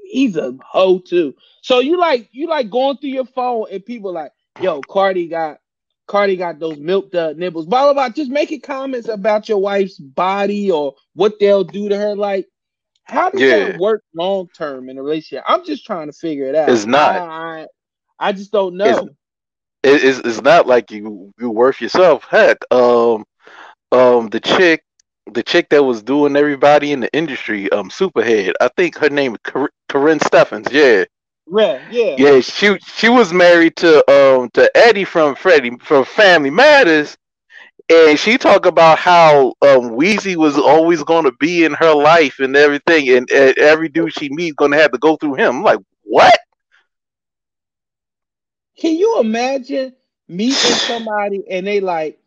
he's 0.05 0.37
a 0.37 0.57
hoe 0.63 0.99
too. 0.99 1.35
So 1.61 1.79
you 1.79 1.97
like 1.99 2.29
you 2.31 2.47
like 2.47 2.69
going 2.69 2.97
through 2.97 3.11
your 3.11 3.25
phone 3.25 3.67
and 3.71 3.85
people 3.85 4.13
like, 4.13 4.31
yo, 4.61 4.81
Cardi 4.83 5.27
got 5.27 5.59
Cardi 6.07 6.35
got 6.35 6.59
those 6.59 6.77
milk 6.79 7.11
dud 7.11 7.37
nibbles, 7.37 7.65
blah 7.65 7.85
blah 7.85 7.93
blah. 7.93 8.09
Just 8.09 8.31
making 8.31 8.61
comments 8.61 9.07
about 9.09 9.49
your 9.49 9.59
wife's 9.59 9.97
body 9.99 10.71
or 10.71 10.95
what 11.15 11.39
they'll 11.39 11.63
do 11.63 11.89
to 11.89 11.97
her. 11.97 12.15
Like, 12.15 12.47
how 13.05 13.29
does 13.29 13.41
Yeah. 13.41 13.71
that 13.71 13.79
work 13.79 14.03
long 14.15 14.49
term 14.55 14.89
in 14.89 14.97
a 14.97 15.03
relationship? 15.03 15.43
I'm 15.47 15.65
just 15.65 15.85
trying 15.85 16.07
to 16.07 16.13
figure 16.13 16.45
it 16.47 16.55
out. 16.55 16.69
It's 16.69 16.85
not. 16.85 17.15
I, 17.15 17.61
I, 17.61 17.67
I 18.19 18.31
just 18.33 18.51
don't 18.51 18.75
know. 18.77 18.89
It's- 19.83 20.03
it's, 20.03 20.19
it's 20.19 20.41
not 20.41 20.65
like 20.67 20.91
you 20.91 21.33
you 21.39 21.49
worth 21.49 21.81
yourself. 21.81 22.25
Heck, 22.29 22.57
um, 22.71 23.25
um, 23.93 24.27
the 24.29 24.41
chick, 24.41 24.83
the 25.31 25.43
chick 25.43 25.69
that 25.69 25.83
was 25.83 26.03
doing 26.03 26.35
everybody 26.35 26.91
in 26.91 27.01
the 27.01 27.13
industry, 27.13 27.71
um, 27.71 27.89
Superhead. 27.89 28.53
I 28.61 28.69
think 28.77 28.97
her 28.97 29.09
name 29.09 29.33
is 29.33 29.39
Cor- 29.45 29.71
Karrine 29.89 30.19
Steffans. 30.21 30.71
Yeah, 30.71 31.05
yeah, 31.47 31.79
yeah. 31.87 32.17
yeah. 32.17 32.39
She 32.41 32.77
she 32.79 33.09
was 33.09 33.33
married 33.33 33.75
to 33.77 33.97
um 34.11 34.49
to 34.53 34.69
Eddie 34.75 35.05
from 35.05 35.35
Freddie 35.35 35.77
from 35.81 36.05
Family 36.05 36.51
Matters, 36.51 37.17
and 37.89 38.19
she 38.19 38.37
talked 38.37 38.65
about 38.65 38.99
how 38.99 39.47
um 39.61 39.91
Weezy 39.97 40.35
was 40.35 40.57
always 40.57 41.03
going 41.03 41.25
to 41.25 41.33
be 41.39 41.65
in 41.65 41.73
her 41.73 41.93
life 41.93 42.39
and 42.39 42.55
everything, 42.55 43.09
and, 43.09 43.29
and 43.31 43.57
every 43.57 43.89
dude 43.89 44.13
she 44.13 44.29
meets 44.29 44.55
going 44.55 44.71
to 44.71 44.77
have 44.77 44.91
to 44.91 44.99
go 44.99 45.17
through 45.17 45.35
him. 45.35 45.57
I'm 45.57 45.63
like, 45.63 45.79
what? 46.03 46.37
Can 48.77 48.95
you 48.95 49.19
imagine 49.19 49.95
meeting 50.27 50.77
somebody 50.77 51.43
and 51.49 51.67
they 51.67 51.79
like, 51.81 52.19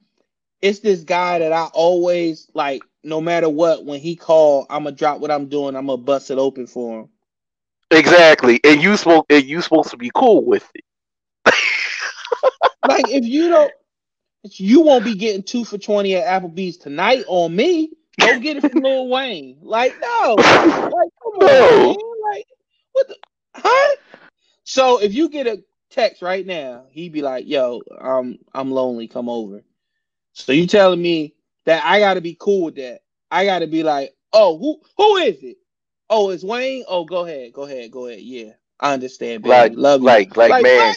it's 0.67 0.81
this 0.81 1.03
guy 1.03 1.41
that 1.41 1.53
I 1.53 1.67
always 1.75 2.51
like, 2.55 2.87
no 3.05 3.21
matter 3.23 3.51
what, 3.51 3.85
when 3.87 4.01
he 4.01 4.17
call, 4.17 4.67
I'm 4.71 4.85
gonna 4.85 4.97
drop 4.97 5.21
what 5.21 5.33
I'm 5.33 5.49
doing, 5.49 5.77
I'm 5.77 5.87
gonna 5.87 5.99
bust 5.99 6.31
it 6.33 6.39
open 6.39 6.67
for 6.69 7.03
him. 7.03 7.11
Exactly, 7.91 8.61
and 8.65 8.83
you 8.83 8.97
spoke, 8.97 9.27
and 9.31 9.45
you 9.45 9.63
supposed 9.63 9.91
to 9.91 9.99
be 9.99 10.11
cool 10.15 10.45
with 10.45 10.69
it. 10.75 10.85
Like 12.85 13.09
if 13.09 13.25
you 13.27 13.49
don't, 13.51 13.75
you 14.45 14.83
won't 14.83 15.05
be 15.05 15.17
getting 15.17 15.43
two 15.45 15.65
for 15.65 15.79
twenty 15.79 16.17
at 16.17 16.43
Applebee's 16.43 16.79
tonight 16.79 17.25
on 17.29 17.55
me. 17.57 17.93
Go 18.21 18.41
get 18.41 18.59
it 18.59 18.65
from 18.65 18.83
Lil 18.83 19.09
Wayne. 19.09 19.59
Like 19.63 19.99
no, 20.01 20.51
like 20.91 21.11
come 21.23 21.35
on, 21.35 21.69
No. 21.69 21.97
man. 21.97 22.33
Like 22.33 22.47
what 22.93 23.09
the 23.09 23.17
huh? 23.57 23.97
So 24.65 25.03
if 25.03 25.15
you 25.15 25.31
get 25.31 25.49
a 25.49 25.65
text 25.91 26.23
right 26.23 26.47
now, 26.47 26.87
he'd 26.91 27.13
be 27.13 27.23
like, 27.23 27.49
"Yo, 27.49 27.83
I'm 28.01 28.39
I'm 28.55 28.73
lonely. 28.73 29.09
Come 29.09 29.29
over." 29.31 29.63
So 30.37 30.53
you 30.53 30.67
telling 30.67 31.01
me 31.01 31.35
that 31.65 31.83
I 31.85 31.99
got 31.99 32.15
to 32.15 32.21
be 32.21 32.37
cool 32.39 32.67
with 32.67 32.77
that? 32.77 33.01
I 33.31 33.47
got 33.47 33.61
to 33.61 33.67
be 33.67 33.83
like, 33.83 34.15
"Oh, 34.33 34.59
who 34.59 34.81
who 34.97 35.17
is 35.17 35.43
it? 35.43 35.57
Oh, 36.11 36.31
it's 36.31 36.45
Wayne. 36.45 36.85
Oh, 36.89 37.05
go 37.05 37.25
ahead, 37.25 37.53
go 37.53 37.63
ahead, 37.63 37.91
go 37.91 38.07
ahead. 38.07 38.21
Yeah, 38.21 38.53
I 38.79 38.93
understand, 38.93 39.43
baby. 39.43 39.51
Like, 39.51 39.73
Love 39.75 40.03
like, 40.03 40.37
like, 40.37 40.51
Like, 40.51 40.63
man. 40.63 40.95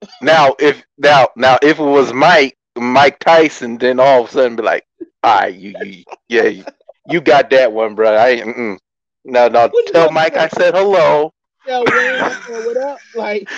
what? 0.00 0.08
Now, 0.22 0.54
if 0.60 0.82
now, 0.98 1.28
now, 1.36 1.58
if 1.62 1.80
it 1.80 1.84
was 1.84 2.12
Mike, 2.12 2.56
Mike 2.76 3.18
Tyson, 3.18 3.76
then 3.76 3.98
all 3.98 4.22
of 4.22 4.28
a 4.28 4.32
sudden 4.32 4.56
be 4.56 4.62
like, 4.62 4.86
all 5.24 5.40
right, 5.40 5.54
you, 5.54 5.74
you 5.80 6.04
yeah, 6.28 6.44
you, 6.44 6.64
you 7.10 7.20
got 7.20 7.50
that 7.50 7.72
one, 7.72 7.96
bro. 7.96 8.14
I 8.14 8.28
ain't. 8.30 8.46
Mm-mm. 8.46 8.78
No, 9.24 9.48
no. 9.48 9.68
What 9.68 9.86
Tell 9.88 10.12
Mike? 10.12 10.36
I 10.36 10.48
said 10.48 10.74
hello. 10.74 11.32
Yo, 11.66 11.82
Wayne, 11.82 12.20
what 12.20 12.76
up? 12.76 13.00
Like, 13.14 13.48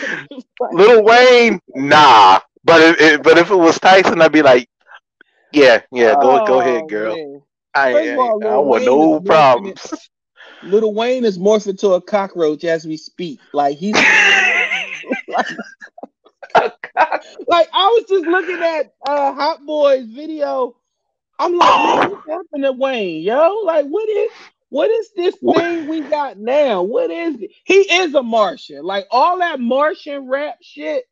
like 0.59 0.73
Little 0.73 1.05
Wayne, 1.05 1.61
nah. 1.75 2.41
But 2.65 2.81
if, 2.81 3.01
if 3.01 3.23
but 3.23 3.37
if 3.39 3.51
it 3.51 3.57
was 3.57 3.79
Tyson, 3.79 4.23
I'd 4.23 4.33
be 4.33 4.43
like, 4.43 4.69
yeah, 5.53 5.83
yeah, 5.93 6.15
go 6.21 6.45
go 6.47 6.61
ahead, 6.61 6.83
oh, 6.85 6.89
girl. 6.89 7.15
man. 7.15 7.43
I, 7.75 7.93
First 7.93 8.13
of 8.13 8.19
all, 8.19 8.47
I 8.47 8.57
want 8.59 8.85
no 8.85 9.21
problems. 9.21 10.09
Little 10.63 10.95
Wayne 10.95 11.25
is 11.25 11.39
morphing 11.39 11.69
into 11.69 11.91
a 11.91 12.01
cockroach 12.01 12.65
as 12.65 12.87
we 12.87 12.97
speak. 12.97 13.39
Like 13.53 13.77
he's 13.77 13.95
like, 15.29 15.47
like 17.47 17.69
I 17.73 17.87
was 17.89 18.05
just 18.09 18.27
looking 18.27 18.63
at 18.63 18.95
uh 19.07 19.33
Hot 19.35 19.65
Boys 19.65 20.07
video. 20.07 20.77
I'm 21.39 21.57
like, 21.57 21.69
man, 21.69 22.11
what 22.11 22.21
happened 22.29 22.65
to 22.65 22.73
Wayne, 22.73 23.23
yo? 23.23 23.61
Like, 23.65 23.87
what 23.87 24.09
is 24.09 24.31
what 24.71 24.91
is 24.91 25.11
this 25.15 25.37
thing 25.37 25.87
we 25.87 26.01
got 26.01 26.39
now? 26.39 26.83
What 26.83 27.11
is 27.11 27.41
it? 27.41 27.51
He 27.65 27.75
is 27.75 28.15
a 28.15 28.23
Martian. 28.23 28.85
Like 28.85 29.07
all 29.11 29.39
that 29.39 29.61
Martian 29.61 30.29
rap 30.29 30.59
shit. 30.63 31.05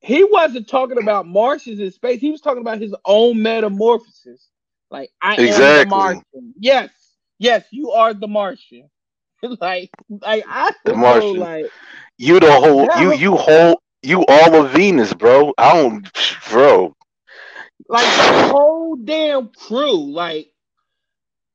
He 0.00 0.24
wasn't 0.24 0.68
talking 0.68 0.98
about 0.98 1.26
Martians 1.26 1.80
in 1.80 1.90
space. 1.92 2.20
He 2.20 2.30
was 2.30 2.40
talking 2.40 2.62
about 2.62 2.80
his 2.80 2.94
own 3.04 3.42
metamorphosis. 3.42 4.48
Like 4.90 5.10
I 5.22 5.36
am 5.36 5.74
the 5.74 5.82
Martian. 5.82 6.54
Yes, 6.58 6.90
yes, 7.38 7.66
you 7.70 7.90
are 7.92 8.14
the 8.14 8.28
Martian. 8.28 8.90
like, 9.60 9.90
like 10.08 10.44
I 10.48 10.72
The 10.84 10.94
know, 10.94 11.30
Martian. 11.32 11.32
like 11.32 11.74
You 12.18 12.40
the 12.40 12.52
whole 12.52 12.88
you 12.94 13.12
you 13.12 13.36
whole 13.36 13.80
you 14.02 14.24
all 14.28 14.54
of 14.64 14.72
Venus, 14.72 15.12
bro. 15.14 15.52
I 15.58 15.74
don't, 15.74 16.08
bro. 16.50 16.94
like 17.88 18.16
the 18.16 18.28
whole 18.32 18.96
damn 18.96 19.48
crew. 19.50 20.12
Like 20.12 20.52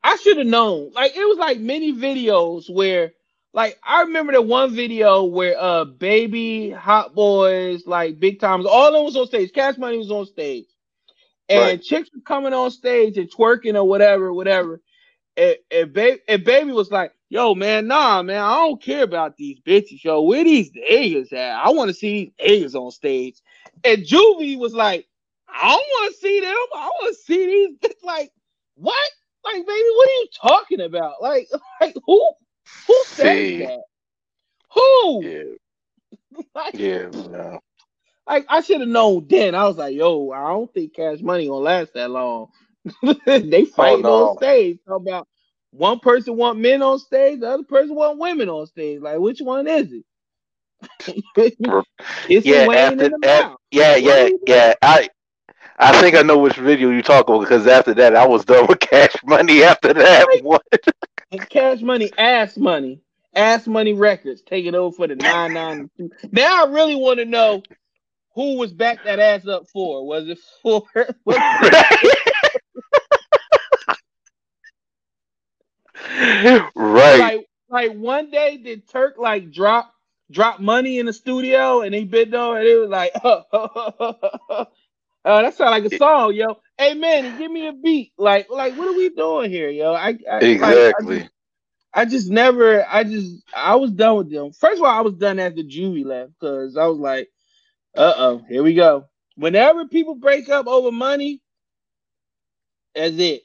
I 0.04 0.18
should 0.18 0.38
have 0.38 0.48
known. 0.48 0.92
Like 0.94 1.16
it 1.16 1.26
was 1.26 1.40
like 1.40 1.60
many 1.60 1.94
videos 1.94 2.74
where 2.74 3.14
like 3.56 3.80
I 3.84 4.04
remember 4.04 4.34
the 4.34 4.44
one 4.44 4.76
video 4.76 5.26
where 5.26 5.58
uh 5.60 5.86
baby 5.86 6.72
hot 6.72 7.16
boys 7.16 7.88
like 7.88 8.20
Big 8.22 8.40
Tymers 8.42 8.68
all 8.68 8.90
of 8.90 8.94
them 8.96 9.06
was 9.06 9.18
on 9.18 9.28
stage. 9.28 9.54
Cash 9.54 9.80
money 9.80 9.98
was 10.00 10.12
on 10.12 10.28
stage. 10.28 10.68
And 11.50 11.82
Right. 11.82 11.82
chicks 11.82 12.10
were 12.14 12.22
coming 12.22 12.54
on 12.54 12.72
stage 12.72 13.18
and 13.18 13.32
twerking 13.32 13.76
or 13.76 13.86
whatever, 13.86 14.34
whatever. 14.34 14.82
And, 15.38 15.56
and, 15.72 15.94
ba- 15.94 16.20
and 16.28 16.44
baby 16.44 16.72
was 16.72 16.92
like, 16.92 17.14
yo, 17.30 17.56
man, 17.56 17.88
nah, 17.88 18.22
man, 18.24 18.42
I 18.42 18.56
don't 18.58 18.82
care 18.82 19.04
about 19.04 19.38
these 19.38 19.60
bitches, 19.62 20.04
yo. 20.04 20.22
Where 20.22 20.44
these 20.44 20.72
niggas 20.72 21.34
at? 21.34 21.56
I 21.58 21.72
want 21.72 21.90
to 21.90 21.94
see 21.94 22.34
these 22.40 22.74
niggas 22.74 22.76
on 22.76 22.92
stage. 22.92 23.38
And 23.84 24.04
Juvie 24.04 24.60
was 24.60 24.74
like, 24.74 25.08
I 25.50 25.70
don't 25.70 25.78
want 25.78 26.14
to 26.14 26.20
see 26.22 26.40
them. 26.42 26.56
I 26.76 26.88
want 27.02 27.16
to 27.16 27.22
see 27.24 27.46
these. 27.82 27.92
Like, 28.04 28.32
what? 28.76 29.12
Like, 29.46 29.66
baby, 29.66 29.68
what 29.96 30.10
are 30.10 30.14
you 30.14 30.28
talking 30.42 30.82
about? 30.82 31.22
Like, 31.22 31.48
like 31.82 31.96
who 32.06 32.32
who 32.88 33.06
said 33.18 33.44
See. 33.44 33.60
that? 33.60 33.84
Who? 34.74 35.28
Yeah, 35.28 35.44
Like, 36.56 36.76
yeah, 36.76 37.08
no. 37.14 37.60
like 38.28 38.46
I 38.50 38.62
should 38.62 38.82
have 38.82 38.90
known 38.90 39.28
then. 39.30 39.56
I 39.56 39.66
was 39.68 39.78
like, 39.78 39.96
yo, 39.96 40.32
I 40.32 40.50
don't 40.50 40.74
think 40.74 40.96
cash 40.96 41.22
money 41.22 41.48
gonna 41.48 41.58
last 41.60 41.94
that 41.94 42.12
long. 42.12 42.50
they 43.26 43.66
oh, 43.78 43.96
fighting 43.96 43.98
no. 43.98 44.10
on 44.10 44.30
stage. 44.30 44.80
Talk 44.88 45.02
about 45.02 45.28
one 45.72 46.00
person 46.00 46.38
want 46.38 46.60
men 46.60 46.82
on 46.84 47.00
stage, 47.00 47.42
the 47.42 47.50
other 47.50 47.64
person 47.64 47.96
want 47.96 48.20
women 48.20 48.50
on 48.50 48.68
stage. 48.68 49.02
Like, 49.02 49.20
which 49.20 49.42
one 49.42 49.68
is 49.68 49.94
it? 49.94 50.06
Kissing 52.28 52.62
Yeah, 52.62 52.70
after 52.74 53.10
that, 53.24 53.52
yeah, 53.72 53.96
yeah, 53.98 54.30
yeah. 54.48 54.74
I 54.82 55.10
I 55.80 56.00
think 56.02 56.16
I 56.16 56.24
know 56.24 56.40
which 56.40 56.58
video 56.58 56.90
you 56.92 57.04
talk 57.04 57.28
about 57.30 57.42
because 57.42 57.68
after 57.68 57.94
that 57.96 58.16
I 58.16 58.28
was 58.28 58.46
done 58.46 58.68
with 58.68 58.80
Cash 58.80 59.16
Money. 59.26 59.64
After 59.64 59.94
that, 59.94 60.28
Right. 60.28 60.44
what? 60.44 60.64
Cash 61.40 61.82
money, 61.82 62.12
ass 62.18 62.58
money, 62.58 63.02
ass 63.34 63.68
money 63.68 63.94
records 63.94 64.42
taking 64.42 64.76
over 64.76 64.96
for 64.96 65.08
the 65.08 65.16
nine 65.16 65.54
nine. 65.54 65.90
Now 66.32 66.66
I 66.66 66.70
really 66.70 66.96
want 66.96 67.20
to 67.20 67.26
know 67.26 67.64
who 68.34 68.58
was 68.58 68.74
back 68.74 69.04
that 69.06 69.20
ass 69.20 69.48
up 69.48 69.68
for. 69.68 70.06
Was 70.06 70.28
it 70.28 70.40
for? 70.62 70.84
Was 71.26 71.38
right. 76.76 77.20
like 77.20 77.50
like 77.70 77.92
one 77.94 78.32
day 78.32 78.58
did 78.58 78.88
Turk 78.90 79.16
like 79.18 79.52
drop 79.52 79.94
drop 80.32 80.60
money 80.60 81.00
in 81.00 81.06
the 81.06 81.14
studio 81.14 81.82
and 81.82 81.94
he 81.94 82.04
bent 82.04 82.34
over 82.34 82.58
and 82.58 82.68
it 82.68 82.76
was 82.78 82.90
like 82.90 83.12
oh, 83.24 83.44
oh, 83.52 84.36
oh, 84.50 84.66
oh, 85.26 85.44
that 85.44 85.56
sound 85.56 85.72
like 85.72 85.86
a 85.86 85.92
song, 85.92 86.36
yo. 86.36 86.58
Hey 86.78 86.96
man, 86.96 87.38
give 87.38 87.52
me 87.52 87.68
a 87.68 87.74
beat. 87.74 88.14
Like 88.18 88.50
like 88.52 88.76
what 88.76 88.90
are 88.90 88.96
we 88.96 89.10
doing 89.12 89.52
here, 89.52 89.70
yo? 89.70 89.94
I, 89.94 90.18
I 90.32 90.46
like, 90.58 90.86
I 91.00 91.04
Exactly. 91.04 91.18
just- 91.18 91.32
I 91.94 92.06
just 92.06 92.30
never, 92.32 92.86
I 92.90 93.04
just, 93.06 93.44
I 93.54 93.76
was 93.76 93.92
done 93.92 94.18
with 94.18 94.32
them. 94.32 94.54
First 94.54 94.80
of 94.80 94.86
all, 94.86 94.98
I 94.98 95.02
was 95.02 95.16
done 95.16 95.40
after 95.40 95.64
Juvie 95.64 96.06
left 96.06 96.34
because 96.40 96.78
I 96.78 96.88
was 96.88 97.00
like, 97.00 97.30
uh 97.98 98.14
oh, 98.18 98.46
here 98.50 98.64
we 98.64 98.76
go. 98.76 99.06
Whenever 99.36 99.88
people 99.88 100.16
break 100.16 100.50
up 100.50 100.68
over 100.68 100.92
money, 100.92 101.42
that's 102.96 103.18
it. 103.20 103.44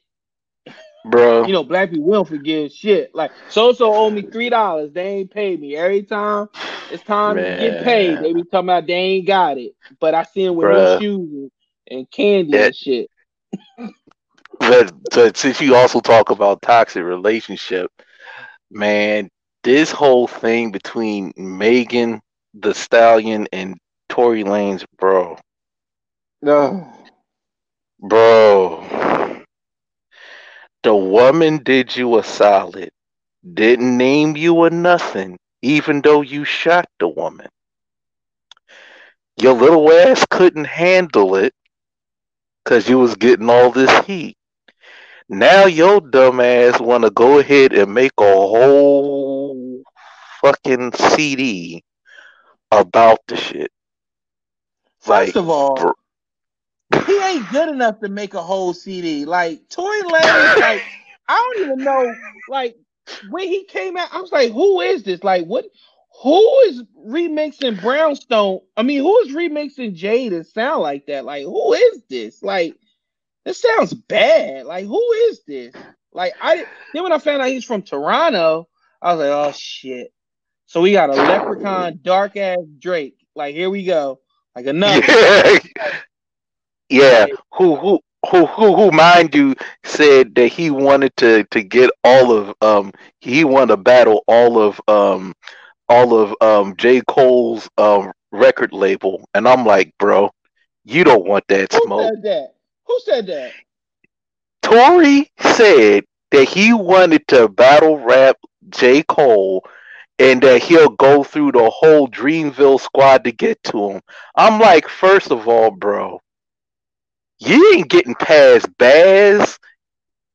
Bro. 1.04 1.48
You 1.48 1.52
know, 1.54 1.64
black 1.64 1.90
people 1.90 2.06
won't 2.06 2.28
forgive 2.28 2.72
shit. 2.72 3.14
Like, 3.14 3.32
so 3.48 3.72
so 3.72 3.94
owe 3.94 4.10
me 4.10 4.22
three 4.24 4.50
dollars. 4.50 4.92
They 4.92 5.06
ain't 5.08 5.30
paid 5.32 5.60
me. 5.60 5.76
Every 5.76 6.02
time 6.02 6.48
it's 6.88 7.02
time 7.04 7.38
to 7.40 7.44
get 7.46 7.78
paid, 7.80 8.20
they 8.22 8.32
be 8.34 8.44
talking 8.44 8.68
about 8.68 8.86
they 8.88 8.94
ain't 8.94 9.26
got 9.28 9.58
it. 9.58 9.72
But 10.00 10.14
I 10.14 10.24
see 10.24 10.44
them 10.44 10.56
with 10.56 10.68
Bruh. 10.68 10.68
no 10.68 10.84
shoes 10.86 11.50
and, 11.90 11.98
and 11.98 12.10
candy 12.10 12.54
Yeah. 12.54 12.66
and 12.66 12.74
shit. 12.76 13.10
but, 14.60 14.92
but 15.10 15.36
since 15.36 15.60
you 15.60 15.74
also 15.76 16.00
talk 16.00 16.30
about 16.30 16.62
toxic 16.62 17.02
relationship, 17.04 17.90
man, 18.70 19.28
this 19.62 19.90
whole 19.92 20.26
thing 20.26 20.70
between 20.72 21.32
Megan 21.36 22.20
Thee 22.54 22.72
Stallion 22.74 23.48
and 23.52 23.76
Tory 24.08 24.44
Lanez, 24.44 24.84
bro, 24.98 25.38
No. 26.42 26.92
bro, 28.00 28.84
the 30.82 30.94
woman 30.94 31.62
did 31.64 31.96
you 31.96 32.18
a 32.18 32.24
solid, 32.24 32.90
didn't 33.54 33.96
name 33.96 34.36
you 34.36 34.62
a 34.64 34.70
nothing, 34.70 35.38
even 35.62 36.00
though 36.02 36.22
you 36.22 36.44
shot 36.44 36.86
the 36.98 37.08
woman. 37.08 37.48
Your 39.40 39.54
little 39.54 39.90
ass 39.92 40.26
couldn't 40.30 40.66
handle 40.66 41.36
it 41.36 41.52
because 42.70 42.88
you 42.88 43.00
was 43.00 43.16
getting 43.16 43.50
all 43.50 43.72
this 43.72 43.90
heat. 44.06 44.36
Now 45.28 45.66
your 45.66 46.00
dumb 46.00 46.38
ass 46.38 46.80
want 46.80 47.02
to 47.02 47.10
go 47.10 47.40
ahead 47.40 47.72
and 47.72 47.92
make 47.92 48.12
a 48.16 48.22
whole 48.22 49.82
fucking 50.40 50.92
CD 50.92 51.82
about 52.70 53.18
the 53.26 53.36
shit. 53.36 53.72
Like, 55.04 55.26
First 55.26 55.38
of 55.38 55.48
all, 55.48 55.74
bro- 55.74 57.04
he 57.06 57.18
ain't 57.18 57.50
good 57.50 57.70
enough 57.70 57.98
to 58.00 58.08
make 58.08 58.34
a 58.34 58.42
whole 58.42 58.72
CD. 58.72 59.24
Like 59.24 59.68
Tory 59.68 60.02
Lanez, 60.02 60.56
like 60.60 60.82
I 61.28 61.34
don't 61.34 61.64
even 61.66 61.82
know. 61.84 62.14
Like 62.48 62.76
when 63.30 63.48
he 63.48 63.64
came 63.64 63.96
out, 63.96 64.10
I 64.12 64.20
was 64.20 64.30
like, 64.30 64.52
"Who 64.52 64.80
is 64.80 65.02
this? 65.02 65.24
Like 65.24 65.44
what? 65.44 65.64
Who 66.22 66.58
is 66.66 66.82
remixing 67.06 67.80
Brownstone? 67.80 68.60
I 68.76 68.82
mean, 68.82 69.00
who 69.00 69.18
is 69.20 69.34
remixing 69.34 69.94
Jade 69.94 70.34
and 70.34 70.46
sound 70.46 70.82
like 70.82 71.06
that? 71.06 71.24
Like 71.24 71.44
who 71.44 71.72
is 71.72 72.02
this? 72.10 72.42
Like 72.42 72.76
this 73.44 73.62
sounds 73.62 73.94
bad. 73.94 74.66
Like 74.66 74.84
who 74.84 75.12
is 75.12 75.42
this? 75.46 75.74
Like 76.12 76.34
I 76.42 76.66
then 76.92 77.04
when 77.04 77.12
I 77.12 77.18
found 77.18 77.40
out 77.40 77.48
he's 77.48 77.64
from 77.64 77.82
Toronto, 77.82 78.68
I 79.00 79.14
was 79.14 79.20
like, 79.20 79.30
oh 79.30 79.52
shit. 79.56 80.12
So 80.66 80.82
we 80.82 80.92
got 80.92 81.08
a 81.08 81.14
leprechaun, 81.14 82.00
dark 82.02 82.36
ass 82.36 82.58
Drake. 82.78 83.16
Like 83.34 83.54
here 83.54 83.70
we 83.70 83.84
go. 83.84 84.20
Like 84.54 84.66
another. 84.66 85.02
yeah, 85.06 85.58
yeah. 86.90 87.26
Who, 87.54 87.76
who, 87.76 88.00
who, 88.30 88.44
who, 88.44 88.76
who, 88.76 88.90
mind 88.90 89.34
you, 89.34 89.54
said 89.84 90.34
that 90.34 90.48
he 90.48 90.70
wanted 90.70 91.16
to 91.16 91.44
to 91.44 91.62
get 91.62 91.90
all 92.04 92.30
of 92.30 92.54
um 92.60 92.92
he 93.20 93.42
wanted 93.42 93.68
to 93.68 93.76
battle 93.78 94.22
all 94.26 94.60
of 94.60 94.78
um 94.86 95.34
all 95.90 96.14
of 96.18 96.34
um 96.40 96.76
J 96.76 97.02
Cole's 97.06 97.68
um 97.76 98.12
record 98.32 98.72
label, 98.72 99.28
and 99.34 99.46
I'm 99.46 99.66
like, 99.66 99.92
bro, 99.98 100.30
you 100.84 101.04
don't 101.04 101.26
want 101.26 101.44
that 101.48 101.72
Who 101.72 101.82
smoke. 101.82 102.12
said 102.12 102.22
that? 102.22 102.54
Who 102.86 103.00
said 103.04 103.26
that? 103.26 103.52
Tory 104.62 105.30
said 105.40 106.04
that 106.30 106.48
he 106.48 106.72
wanted 106.72 107.26
to 107.28 107.48
battle 107.48 107.98
rap 107.98 108.36
J. 108.70 109.02
Cole 109.02 109.64
and 110.18 110.42
that 110.42 110.62
he'll 110.62 110.90
go 110.90 111.24
through 111.24 111.52
the 111.52 111.70
whole 111.70 112.08
Dreamville 112.08 112.80
squad 112.80 113.24
to 113.24 113.32
get 113.32 113.62
to 113.64 113.90
him. 113.90 114.00
I'm 114.36 114.60
like, 114.60 114.88
first 114.88 115.30
of 115.30 115.48
all, 115.48 115.70
bro, 115.70 116.20
you 117.38 117.72
ain't 117.74 117.88
getting 117.90 118.14
past 118.14 118.68
Bas. 118.78 119.58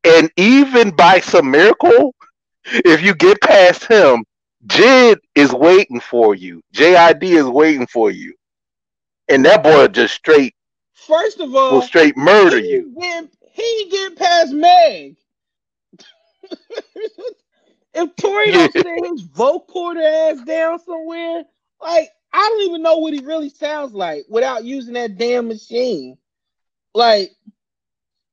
And 0.03 0.29
even 0.37 0.91
by 0.91 1.19
some 1.19 1.51
miracle, 1.51 2.13
if 2.65 3.01
you 3.01 3.15
get 3.15 3.41
past 3.41 3.85
him, 3.85 4.23
JID 4.67 5.17
is 5.35 5.53
waiting 5.53 5.99
for 5.99 6.35
you. 6.35 6.61
JID 6.73 7.23
is 7.23 7.45
waiting 7.45 7.87
for 7.87 8.11
you. 8.11 8.33
And 9.27 9.45
that 9.45 9.63
boy 9.63 9.87
just 9.87 10.13
straight 10.15 10.55
First 10.93 11.39
of 11.39 11.53
all, 11.55 11.73
will 11.73 11.81
straight 11.81 12.17
murder 12.17 12.59
he 12.59 12.69
you. 12.69 12.95
Getting, 12.99 13.29
he 13.51 13.87
get 13.91 14.15
past 14.17 14.51
Meg. 14.53 15.17
if 17.93 18.15
Tory 18.15 18.51
don't 18.51 18.71
sit 18.73 18.85
his 18.85 19.23
vocoder 19.27 20.31
ass 20.31 20.41
down 20.45 20.79
somewhere, 20.79 21.43
like 21.81 22.09
I 22.33 22.49
don't 22.49 22.69
even 22.69 22.81
know 22.81 22.97
what 22.97 23.13
he 23.13 23.19
really 23.19 23.49
sounds 23.49 23.93
like 23.93 24.25
without 24.29 24.63
using 24.63 24.95
that 24.95 25.17
damn 25.17 25.47
machine. 25.47 26.17
Like, 26.93 27.34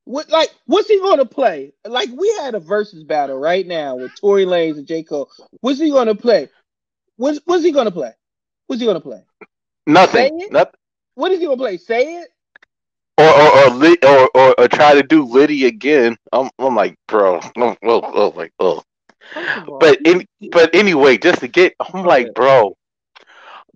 what? 0.04 0.28
Like, 0.30 0.50
what's 0.66 0.88
he 0.88 0.98
gonna 1.00 1.24
play? 1.24 1.72
Like, 1.86 2.08
we 2.16 2.28
had 2.40 2.54
a 2.54 2.60
versus 2.60 3.04
battle 3.04 3.38
right 3.38 3.66
now 3.66 3.96
with 3.96 4.18
Tory 4.20 4.44
Lanez 4.46 4.78
and 4.78 4.86
J 4.86 5.02
Cole. 5.02 5.30
What's 5.60 5.78
he 5.80 5.90
gonna 5.90 6.14
play? 6.14 6.48
What's 7.16 7.40
What's 7.44 7.64
he 7.64 7.72
gonna 7.72 7.90
play? 7.90 8.12
What's 8.66 8.80
he 8.80 8.86
gonna 8.86 9.00
play? 9.00 9.24
Nothing. 9.86 10.30
Nothing. 10.50 10.74
What 11.14 11.32
is 11.32 11.40
he 11.40 11.46
gonna 11.46 11.56
play? 11.56 11.76
Say 11.78 12.16
it. 12.22 12.28
or 13.18 13.24
or 13.26 13.58
or, 13.66 13.70
Li- 13.70 13.98
or 14.04 14.30
or 14.34 14.54
or 14.58 14.68
try 14.68 14.94
to 14.94 15.02
do 15.02 15.24
Liddy 15.24 15.66
again. 15.66 16.16
I'm 16.32 16.50
I'm 16.58 16.74
like, 16.74 16.96
bro, 17.08 17.40
oh, 17.56 17.76
oh, 17.82 18.00
oh 18.02 18.32
like, 18.36 18.52
oh. 18.58 18.82
First 19.32 19.56
of 19.56 19.68
all, 19.68 19.80
But 19.80 20.00
in 20.04 20.24
but 20.50 20.74
anyway, 20.74 21.18
just 21.18 21.40
to 21.40 21.48
get, 21.48 21.74
I'm 21.92 22.04
Okay. 22.04 22.04
like, 22.04 22.34
bro. 22.34 22.76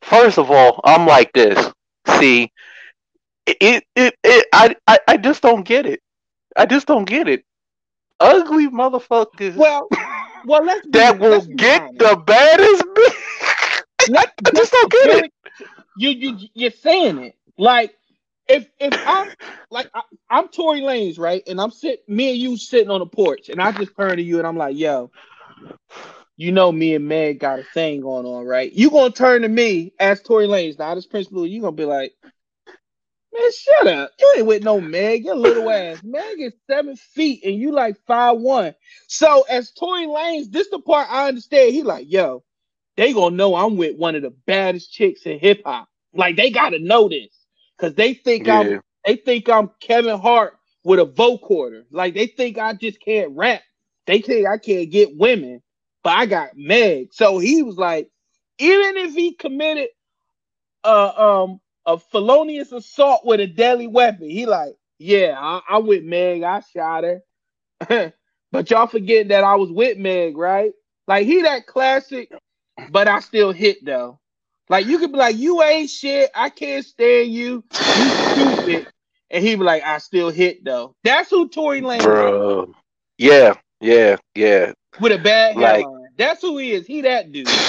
First 0.03 0.39
of 0.39 0.51
all, 0.51 0.81
I'm 0.85 1.07
like 1.07 1.33
this. 1.33 1.73
See, 2.19 2.51
it 3.47 3.85
it, 3.97 4.15
it 4.25 4.47
I, 4.53 4.75
I 4.87 4.99
I 5.09 5.17
just 5.17 5.43
don't 5.43 5.63
get 5.65 5.87
it. 5.87 6.01
I 6.57 6.67
just 6.67 6.87
don't 6.87 7.05
get 7.05 7.29
it. 7.29 7.45
Ugly 8.19 8.69
motherfuckers. 8.69 9.57
Well, 9.57 9.89
well, 10.45 10.65
let's 10.65 10.87
that 10.91 11.19
will 11.19 11.43
get 11.43 11.99
the 11.99 12.17
baddest 12.17 12.83
bitch. 12.97 14.17
I, 14.17 14.27
just 14.55 14.73
don't 14.73 14.91
get 14.91 15.25
it. 15.25 15.33
You 15.97 16.11
you 16.11 16.49
you're 16.55 16.71
saying 16.71 17.19
it 17.19 17.35
like 17.59 17.95
if 18.49 18.69
if 18.79 18.95
I'm 19.07 19.29
like 19.71 19.91
I, 19.95 20.03
am 20.31 20.49
Tory 20.49 20.81
Lanez, 20.81 21.19
right? 21.19 21.43
And 21.47 21.61
I'm 21.61 21.71
sitting, 21.71 22.03
me 22.09 22.31
and 22.31 22.39
you 22.39 22.57
sitting 22.57 22.91
on 22.91 23.01
the 23.01 23.07
porch, 23.07 23.49
and 23.49 23.61
I 23.61 23.73
just 23.73 23.97
turn 23.97 24.17
to 24.17 24.23
you 24.23 24.39
and 24.39 24.47
I'm 24.47 24.57
like, 24.57 24.77
yo, 24.77 25.11
you 26.37 26.53
know 26.53 26.71
me 26.71 26.95
and 26.95 27.09
Meg 27.09 27.41
got 27.41 27.59
a 27.59 27.65
thing 27.75 28.01
going 28.01 28.27
on, 28.27 28.45
right? 28.45 28.73
You 28.73 28.91
gonna 28.91 29.11
turn 29.11 29.43
to 29.43 29.49
me 29.49 29.93
as 29.99 30.23
Tory 30.23 30.47
Lanez, 30.47 30.79
not 30.79 30.97
as 30.97 31.07
Prince 31.07 31.29
Blue, 31.29 31.45
you 31.45 31.61
gonna 31.61 31.73
be 31.73 31.85
like, 31.85 32.13
Man, 33.39 33.51
shut 33.53 33.87
up. 33.89 34.13
You 34.19 34.35
ain't 34.39 34.47
with 34.47 34.65
no 34.65 34.81
Meg, 34.81 35.25
your 35.25 35.37
little 35.37 35.71
ass. 35.73 36.01
Meg 36.03 36.41
is 36.41 36.55
seven 36.69 36.97
feet 36.97 37.45
and 37.45 37.55
you 37.57 37.73
like 37.73 37.97
five 38.07 38.39
one. 38.39 38.75
So 39.09 39.43
as 39.51 39.73
Tory 39.73 40.07
Lanez, 40.07 40.51
this 40.51 40.69
the 40.71 40.81
part 40.81 41.09
I 41.11 41.29
understand. 41.29 41.75
He 41.75 41.83
like, 41.83 42.11
yo, 42.11 42.45
they 42.97 43.13
gonna 43.13 43.37
know 43.37 43.55
I'm 43.57 43.77
with 43.77 43.97
one 43.97 44.15
of 44.15 44.23
the 44.23 44.31
baddest 44.47 44.93
chicks 44.93 45.27
in 45.27 45.39
hip 45.39 45.63
hop. 45.65 45.89
Like 46.15 46.37
they 46.37 46.51
gotta 46.51 46.79
know 46.79 47.09
this 47.09 47.29
because 47.77 47.95
they 47.95 48.15
think 48.15 48.47
yeah. 48.47 48.61
I'm 48.61 48.83
they 49.07 49.17
think 49.17 49.49
I'm 49.49 49.71
Kevin 49.81 50.19
Hart 50.19 50.59
with 50.85 51.01
a 51.01 51.07
vocoder. 51.07 51.85
Like 51.91 52.15
they 52.15 52.27
think 52.27 52.59
I 52.59 52.75
just 52.75 53.01
can't 53.01 53.33
rap. 53.37 53.63
They 54.07 54.21
think 54.21 54.47
I 54.47 54.59
can't 54.59 54.91
get 54.91 55.17
women, 55.17 55.63
but 56.03 56.17
I 56.17 56.27
got 56.27 56.57
Meg. 56.57 57.13
So 57.13 57.39
he 57.39 57.63
was 57.63 57.77
like, 57.77 58.11
even 58.59 58.97
if 58.97 59.15
he 59.15 59.35
committed 59.35 59.89
uh 60.85 61.43
um 61.47 61.61
a 61.87 61.99
felonious 61.99 62.73
assault 62.73 63.25
with 63.25 63.41
a 63.41 63.47
deadly 63.47 63.87
weapon, 63.87 64.29
he 64.29 64.47
like, 64.47 64.77
yeah, 64.99 65.37
I, 65.39 65.61
I'm 65.69 65.87
with 65.87 66.05
Meg. 66.05 66.43
I 66.43 66.61
shot 66.61 67.05
her. 67.05 67.23
but 68.53 68.71
y'all 68.71 68.87
forget 68.87 69.29
that 69.29 69.45
I 69.45 69.55
was 69.55 69.71
with 69.71 69.99
Meg, 69.99 70.37
right? 70.37 70.73
Like 71.07 71.27
he 71.27 71.43
that 71.43 71.67
classic, 71.67 72.33
but 72.91 73.09
I 73.09 73.21
still 73.21 73.53
hit 73.53 73.85
though. 73.85 74.19
Like 74.69 74.87
you 74.87 74.99
could 74.99 75.13
be 75.13 75.19
like, 75.19 75.37
you 75.37 75.63
ain't 75.63 75.91
shit. 75.91 76.31
I 76.35 76.51
can't 76.51 76.85
stand 76.85 77.33
you. 77.33 77.63
You 77.95 78.11
stupid. 78.11 78.89
And 79.31 79.45
he 79.45 79.55
be 79.55 79.63
like, 79.63 79.83
I 79.85 79.99
still 79.99 80.31
hit 80.31 80.65
though. 80.65 80.95
That's 81.05 81.31
who 81.31 81.49
Tory 81.49 81.81
Lane 81.81 82.03
Bro. 82.03 82.63
Is. 82.63 82.69
Yeah, 83.19 83.55
yeah, 83.81 84.17
yeah. 84.35 84.73
With 85.01 85.13
a 85.13 85.19
bad 85.19 85.57
like, 85.57 85.77
headline. 85.77 86.09
That's 86.17 86.43
who 86.43 86.59
he 86.59 86.73
is. 86.73 86.87
He 86.87 87.03
that 87.03 87.33
dude. 87.33 87.65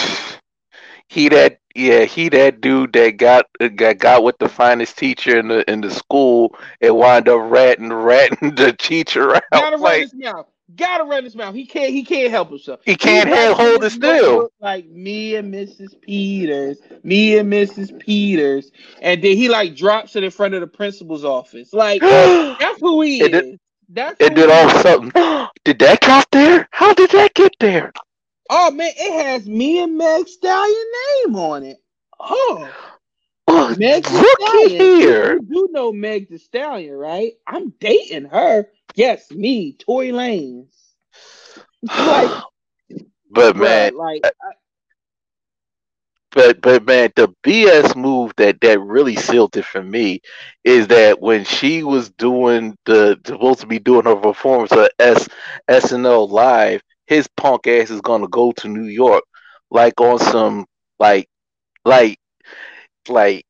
He 1.09 1.29
that 1.29 1.59
yeah, 1.75 2.05
he 2.05 2.29
that 2.29 2.59
dude 2.59 2.93
that 2.93 3.17
got 3.17 3.45
got 3.75 3.99
got 3.99 4.23
with 4.23 4.37
the 4.39 4.49
finest 4.49 4.97
teacher 4.97 5.37
in 5.37 5.47
the 5.47 5.69
in 5.69 5.81
the 5.81 5.91
school 5.91 6.55
and 6.81 6.95
wound 6.95 7.29
up 7.29 7.51
ratting 7.51 7.93
ratting 7.93 8.55
the 8.55 8.73
teacher 8.73 9.35
out. 9.35 9.43
Gotta 9.51 9.77
like, 9.77 9.91
run 9.91 10.01
his 10.01 10.13
mouth. 10.13 10.47
Gotta 10.75 11.05
run 11.05 11.23
his 11.23 11.35
mouth. 11.35 11.55
He 11.55 11.65
can't. 11.65 11.91
He 11.91 12.03
can't 12.03 12.29
help 12.29 12.49
himself. 12.49 12.81
He 12.83 12.95
can't 12.95 13.29
like 13.29 13.55
hold 13.55 13.83
it 13.83 13.91
still. 13.91 14.49
Like 14.59 14.85
me 14.89 15.35
and 15.35 15.53
Mrs. 15.53 16.01
Peters, 16.01 16.79
me 17.03 17.37
and 17.37 17.51
Mrs. 17.51 17.97
Peters, 17.99 18.71
and 19.01 19.23
then 19.23 19.37
he 19.37 19.47
like 19.47 19.75
drops 19.75 20.15
it 20.15 20.23
in 20.23 20.31
front 20.31 20.55
of 20.55 20.61
the 20.61 20.67
principal's 20.67 21.23
office. 21.23 21.71
Like 21.73 22.01
that's 22.01 22.81
who 22.81 23.01
he 23.01 23.21
it 23.21 23.33
is. 23.33 23.41
Did, 23.43 23.59
that's 23.89 24.19
it 24.19 24.35
did 24.35 24.49
all 24.49 24.69
something. 24.81 25.11
did 25.63 25.79
that 25.79 26.01
drop 26.01 26.25
there? 26.31 26.67
How 26.71 26.93
did 26.93 27.11
that 27.11 27.33
get 27.33 27.55
there? 27.59 27.93
Oh 28.49 28.71
man, 28.71 28.91
it 28.97 29.25
has 29.25 29.47
me 29.47 29.81
and 29.81 29.97
Meg 29.97 30.27
Stallion 30.27 30.85
name 31.25 31.35
on 31.35 31.63
it. 31.63 31.77
Oh. 32.19 32.69
oh 33.47 33.75
Meg 33.77 34.05
Stallion. 34.05 34.99
Here. 34.99 35.33
You 35.33 35.41
do 35.41 35.69
know 35.71 35.91
Meg 35.91 36.29
Thee 36.29 36.37
Stallion, 36.37 36.95
right? 36.95 37.33
I'm 37.45 37.73
dating 37.79 38.25
her. 38.25 38.67
Yes, 38.95 39.29
me, 39.31 39.73
Tory 39.73 40.09
Lanez. 40.09 40.67
like, 41.83 42.43
but 43.31 43.55
man, 43.55 43.95
like, 43.95 44.21
uh, 44.23 44.31
I, 44.41 44.51
but 46.37 46.61
but 46.61 46.85
man, 46.85 47.11
the 47.15 47.33
BS 47.43 47.95
move 47.95 48.31
that 48.37 48.61
that 48.61 48.79
really 48.79 49.15
sealed 49.15 49.57
it 49.57 49.65
for 49.65 49.81
me 49.81 50.21
is 50.63 50.87
that 50.87 51.21
when 51.21 51.43
she 51.43 51.83
was 51.83 52.09
doing 52.11 52.77
the 52.85 53.19
supposed 53.25 53.61
to 53.61 53.67
be 53.67 53.79
doing 53.79 54.05
her 54.05 54.15
performance 54.15 54.71
at 54.71 54.91
S 54.99 55.27
SNL 55.69 56.29
live, 56.29 56.81
his 57.07 57.27
punk 57.37 57.67
ass 57.67 57.89
is 57.91 58.01
gonna 58.01 58.27
go 58.29 58.51
to 58.53 58.67
New 58.69 58.87
York, 58.87 59.23
like 59.71 59.99
on 60.01 60.19
some 60.19 60.65
like 60.99 61.27
like 61.85 62.19
like 63.09 63.43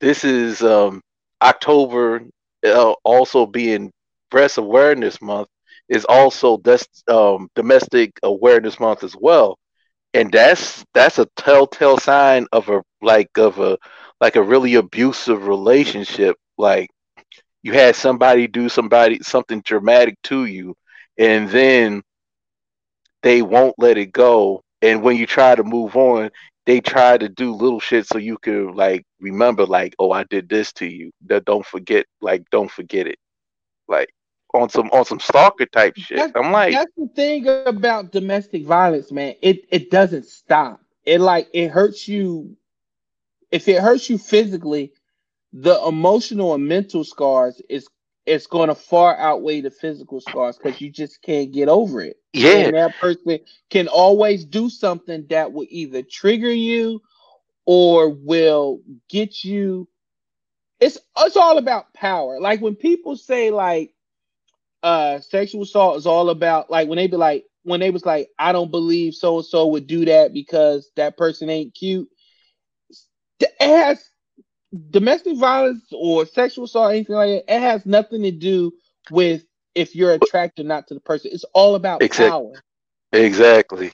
this 0.00 0.24
is 0.24 0.62
um 0.62 1.00
October 1.42 2.22
uh, 2.66 2.94
also 3.04 3.46
being 3.46 3.90
breast 4.30 4.58
awareness 4.58 5.20
month 5.22 5.48
is 5.88 6.04
also 6.06 6.56
des- 6.58 6.78
um, 7.12 7.48
domestic 7.54 8.12
awareness 8.22 8.80
month 8.80 9.04
as 9.04 9.14
well. 9.18 9.58
And 10.14 10.32
that's 10.32 10.84
that's 10.94 11.18
a 11.18 11.26
telltale 11.36 11.98
sign 11.98 12.46
of 12.52 12.68
a 12.68 12.82
like 13.02 13.30
of 13.38 13.58
a 13.60 13.78
like 14.20 14.36
a 14.36 14.42
really 14.42 14.74
abusive 14.76 15.46
relationship. 15.46 16.36
Like 16.58 16.90
you 17.62 17.72
had 17.72 17.96
somebody 17.96 18.46
do 18.46 18.68
somebody 18.68 19.18
something 19.22 19.60
dramatic 19.64 20.16
to 20.24 20.44
you 20.44 20.74
and 21.18 21.48
then 21.50 22.02
they 23.26 23.42
won't 23.42 23.74
let 23.76 23.98
it 23.98 24.12
go. 24.12 24.62
And 24.82 25.02
when 25.02 25.16
you 25.16 25.26
try 25.26 25.56
to 25.56 25.64
move 25.64 25.96
on, 25.96 26.30
they 26.64 26.80
try 26.80 27.18
to 27.18 27.28
do 27.28 27.52
little 27.52 27.80
shit 27.80 28.06
so 28.06 28.18
you 28.18 28.38
can 28.38 28.72
like 28.74 29.02
remember, 29.20 29.66
like, 29.66 29.94
oh, 29.98 30.12
I 30.12 30.22
did 30.30 30.48
this 30.48 30.72
to 30.74 30.86
you. 30.86 31.10
That 31.26 31.44
don't 31.44 31.66
forget, 31.66 32.06
like, 32.20 32.44
don't 32.52 32.70
forget 32.70 33.08
it. 33.08 33.18
Like 33.88 34.10
on 34.54 34.68
some 34.68 34.88
on 34.92 35.04
some 35.04 35.18
stalker 35.18 35.66
type 35.66 35.96
shit. 35.96 36.18
That's, 36.18 36.32
I'm 36.36 36.52
like, 36.52 36.72
that's 36.72 36.92
the 36.96 37.08
thing 37.08 37.48
about 37.48 38.12
domestic 38.12 38.64
violence, 38.64 39.10
man. 39.10 39.34
It 39.42 39.64
it 39.70 39.90
doesn't 39.90 40.26
stop. 40.26 40.80
It 41.04 41.20
like 41.20 41.48
it 41.52 41.72
hurts 41.72 42.06
you. 42.06 42.56
If 43.50 43.66
it 43.66 43.82
hurts 43.82 44.08
you 44.08 44.18
physically, 44.18 44.92
the 45.52 45.80
emotional 45.84 46.54
and 46.54 46.66
mental 46.68 47.02
scars 47.02 47.60
is 47.68 47.88
it's 48.26 48.48
going 48.48 48.68
to 48.68 48.74
far 48.74 49.16
outweigh 49.16 49.60
the 49.60 49.70
physical 49.70 50.20
scars 50.20 50.58
because 50.58 50.80
you 50.80 50.90
just 50.90 51.22
can't 51.22 51.52
get 51.52 51.68
over 51.68 52.02
it. 52.02 52.16
Yeah. 52.32 52.66
And 52.66 52.74
that 52.74 52.98
person 52.98 53.38
can 53.70 53.88
always 53.88 54.44
do 54.44 54.68
something 54.68 55.26
that 55.30 55.52
will 55.52 55.66
either 55.70 56.02
trigger 56.02 56.52
you 56.52 57.00
or 57.64 58.10
will 58.10 58.80
get 59.08 59.44
you. 59.44 59.88
It's 60.80 60.98
it's 61.18 61.36
all 61.36 61.56
about 61.56 61.94
power. 61.94 62.40
Like 62.40 62.60
when 62.60 62.74
people 62.74 63.16
say 63.16 63.50
like 63.50 63.92
uh 64.82 65.20
sexual 65.20 65.62
assault 65.62 65.96
is 65.96 66.06
all 66.06 66.28
about 66.28 66.70
like 66.70 66.88
when 66.88 66.96
they 66.96 67.06
be 67.06 67.16
like 67.16 67.44
when 67.62 67.80
they 67.80 67.90
was 67.90 68.04
like, 68.04 68.28
I 68.38 68.52
don't 68.52 68.70
believe 68.70 69.14
so 69.14 69.36
and 69.36 69.46
so 69.46 69.68
would 69.68 69.86
do 69.86 70.04
that 70.04 70.32
because 70.34 70.90
that 70.96 71.16
person 71.16 71.48
ain't 71.48 71.74
cute. 71.74 72.08
It 73.40 73.52
has 73.60 74.08
domestic 74.90 75.36
violence 75.36 75.84
or 75.92 76.26
sexual 76.26 76.64
assault, 76.64 76.92
anything 76.92 77.16
like 77.16 77.46
that, 77.46 77.54
it 77.54 77.60
has 77.60 77.86
nothing 77.86 78.22
to 78.22 78.30
do 78.30 78.72
with 79.10 79.44
if 79.74 79.94
you're 79.94 80.14
attracted 80.14 80.64
or 80.64 80.68
not 80.68 80.86
to 80.88 80.94
the 80.94 81.00
person. 81.00 81.30
It's 81.32 81.44
all 81.54 81.74
about 81.74 82.02
exactly. 82.02 82.30
power. 82.30 82.62
Exactly. 83.12 83.92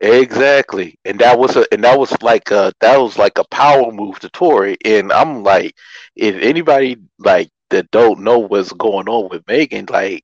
Exactly. 0.00 0.98
And 1.04 1.18
that 1.20 1.38
was 1.38 1.56
a 1.56 1.66
and 1.72 1.82
that 1.84 1.98
was 1.98 2.14
like 2.22 2.50
a 2.50 2.72
that 2.80 2.98
was 2.98 3.18
like 3.18 3.38
a 3.38 3.44
power 3.44 3.90
move 3.90 4.18
to 4.20 4.28
Tory. 4.28 4.76
And 4.84 5.12
I'm 5.12 5.42
like, 5.42 5.74
if 6.14 6.36
anybody 6.36 6.98
like 7.18 7.48
that 7.70 7.90
don't 7.90 8.20
know 8.20 8.38
what's 8.38 8.72
going 8.72 9.08
on 9.08 9.28
with 9.30 9.46
Megan, 9.48 9.86
like 9.88 10.22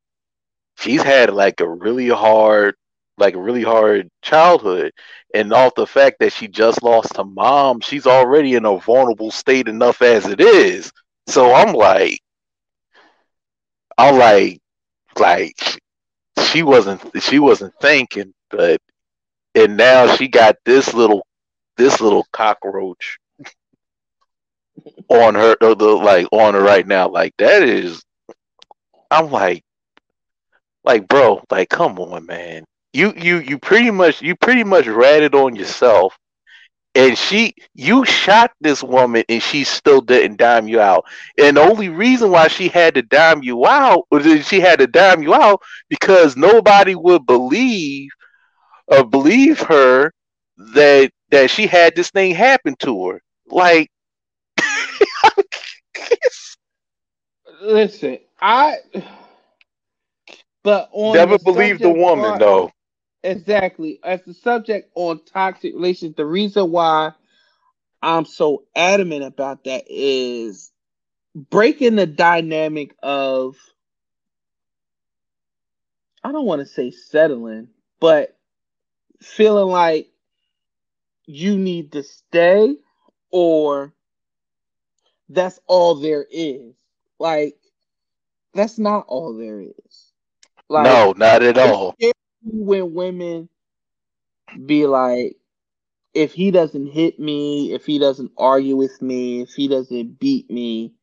she's 0.79 1.03
had 1.03 1.33
like 1.33 1.61
a 1.61 1.69
really 1.69 2.09
hard 2.09 2.75
like 3.19 3.35
a 3.35 3.41
really 3.41 3.63
hard 3.63 4.09
childhood. 4.23 4.93
And 5.35 5.53
off 5.53 5.75
the 5.75 5.87
fact 5.87 6.19
that 6.21 6.33
she 6.33 6.49
just 6.49 6.83
lost 6.83 7.17
her 7.17 7.25
mom 7.25 7.81
she's 7.81 8.07
already 8.07 8.55
in 8.55 8.65
a 8.65 8.79
vulnerable 8.79 9.31
state 9.31 9.69
enough 9.69 10.03
as 10.03 10.27
it 10.27 10.41
is. 10.41 10.93
So 11.29 11.55
i'm 11.55 11.75
like 11.75 12.21
i'm 13.99 14.19
like 14.19 14.61
like 15.19 15.81
she 16.43 16.63
wasn't 16.63 17.01
she 17.23 17.39
wasn't 17.39 17.73
thinking 17.81 18.33
but 18.51 18.81
and 19.55 19.77
now 19.77 20.15
she 20.17 20.29
got 20.29 20.57
this 20.65 20.95
little 20.95 21.27
this 21.77 22.01
little 22.01 22.27
cockroach 22.33 23.19
on 25.09 25.35
her 25.35 25.57
the, 25.61 25.75
like 25.75 26.27
on 26.33 26.55
her 26.55 26.63
right 26.63 26.87
now. 26.87 27.09
Like 27.09 27.35
that 27.39 27.63
is 27.63 28.03
i'm 29.11 29.31
like 29.31 29.63
like 30.85 31.07
bro 31.07 31.43
like 31.51 31.69
come 31.69 31.99
on 31.99 32.25
man 32.27 32.65
you 32.93 33.13
you 33.17 33.39
you 33.39 33.59
pretty 33.59 33.91
much 33.91 34.23
you 34.23 34.37
pretty 34.37 34.65
much 34.65 34.87
ratted 34.87 35.35
on 35.35 35.57
yourself. 35.57 36.19
And 36.95 37.17
she 37.17 37.55
you 37.75 38.05
shot 38.05 38.51
this 38.61 38.83
woman 38.83 39.25
and 39.29 39.43
she 39.43 39.65
still 39.65 40.01
didn't 40.01 40.39
dime 40.39 40.69
you 40.69 40.81
out. 40.81 41.05
And 41.39 41.57
the 41.57 41.63
only 41.63 41.89
reason 41.89 42.31
why 42.31 42.49
she 42.49 42.69
had 42.69 42.95
to 42.95 43.03
dime 43.03 43.43
you 43.43 43.67
out 43.67 44.05
was 44.11 44.25
that 44.25 44.45
she 44.45 44.61
had 44.61 44.79
to 44.81 44.87
dime 44.87 45.23
you 45.23 45.35
out 45.35 45.61
because 45.89 46.37
nobody 46.37 46.95
would 46.95 47.27
believe 47.27 48.11
or 48.87 49.05
believe 49.05 49.61
her 49.61 50.13
that 50.75 51.11
that 51.31 51.51
she 51.51 51.67
had 51.67 51.95
this 51.97 52.11
thing 52.11 52.35
happen 52.35 52.75
to 52.81 53.09
her. 53.09 53.21
Like 53.47 53.91
listen 57.63 58.19
i 58.41 58.77
but 60.63 60.89
on 60.93 61.05
never 61.05 61.39
believe 61.39 61.81
the 61.81 61.91
woman 61.91 62.15
part, 62.15 62.39
though 62.39 62.71
exactly 63.23 64.01
as 64.03 64.23
the 64.23 64.35
subject 64.35 64.91
on 64.95 65.21
toxic 65.25 65.75
relations. 65.75 66.17
The 66.17 66.27
reason 66.27 66.71
why 66.71 67.13
I'm 68.03 68.25
so 68.25 68.65
adamant 68.75 69.25
about 69.25 69.65
that 69.65 69.85
is 69.89 70.73
breaking 71.35 71.97
the 71.97 72.07
dynamic 72.07 72.95
of 73.03 73.57
I 76.25 76.33
don't 76.33 76.47
want 76.47 76.61
to 76.61 76.67
say 76.67 76.91
settling, 76.91 77.69
but 78.01 78.37
feeling 79.21 79.69
like 79.69 80.09
you 81.27 81.57
need 81.57 81.93
to 81.93 82.03
stay 82.03 82.77
or 83.31 83.93
that's 85.29 85.59
all 85.67 85.97
there 85.97 86.27
is. 86.31 86.75
Like 87.19 87.57
that's 88.55 88.79
not 88.79 89.07
all 89.09 89.35
there 89.35 89.61
is. 89.61 90.13
Like, 90.69 90.85
no, 90.85 91.13
not 91.17 91.43
at 91.43 91.59
all. 91.59 91.95
When 92.45 92.95
women 92.95 93.49
be 94.67 94.87
like, 94.87 95.37
if 96.15 96.33
he 96.33 96.51
doesn't 96.51 96.89
hit 96.89 97.19
me, 97.19 97.73
if 97.73 97.87
he 97.87 97.99
doesn't 97.99 98.33
argue 98.37 98.77
with 98.77 99.01
me, 99.01 99.43
if 99.43 99.51
he 99.51 99.69
doesn't 99.69 100.19
beat 100.19 100.51
me, 100.51 100.95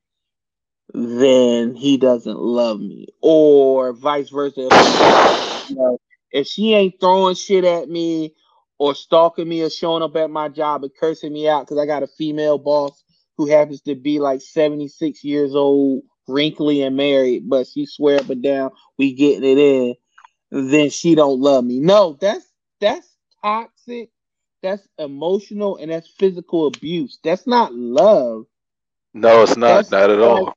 then 0.94 1.76
he 1.76 1.98
doesn't 1.98 2.40
love 2.40 2.80
me, 2.80 3.08
or 3.22 3.94
vice 3.94 4.30
versa. 4.30 4.68
If, 4.72 5.70
you 5.70 5.76
know, 5.76 6.00
if 6.32 6.48
she 6.48 6.74
ain't 6.74 7.00
throwing 7.00 7.36
shit 7.36 7.64
at 7.64 7.90
me 7.90 8.34
or 8.80 8.96
stalking 8.96 9.48
me 9.48 9.62
or 9.62 9.70
showing 9.70 10.04
up 10.04 10.16
at 10.16 10.30
my 10.30 10.50
job 10.50 10.84
and 10.84 10.92
cursing 11.00 11.34
me 11.34 11.48
out 11.48 11.62
because 11.66 11.78
I 11.78 11.86
got 11.86 12.04
a 12.04 12.08
female 12.08 12.58
boss 12.58 13.04
who 13.38 13.48
happens 13.48 13.82
to 13.82 13.96
be 13.96 14.20
like 14.20 14.42
76 14.42 15.24
years 15.24 15.56
old, 15.56 16.04
wrinkly 16.28 16.82
and 16.82 16.96
married, 16.98 17.50
but 17.50 17.68
she 17.68 17.86
swear 17.86 18.20
up 18.20 18.30
and 18.30 18.44
down 18.44 18.72
we 18.98 19.14
getting 19.14 19.44
it 19.44 19.58
in, 19.58 19.96
then 20.52 20.90
she 20.90 21.16
don't 21.16 21.40
love 21.40 21.64
me. 21.64 21.80
No, 21.80 22.18
that's 22.20 22.46
that's 22.80 23.18
toxic, 23.42 24.10
that's 24.62 24.88
emotional, 24.98 25.78
and 25.78 25.92
that's 25.92 26.08
physical 26.08 26.68
abuse. 26.68 27.20
That's 27.24 27.48
not 27.48 27.74
love. 27.74 28.46
No, 29.14 29.44
it's 29.44 29.58
not, 29.58 29.68
that's 29.68 29.92
not 29.92 30.10
at 30.10 30.20
all 30.20 30.54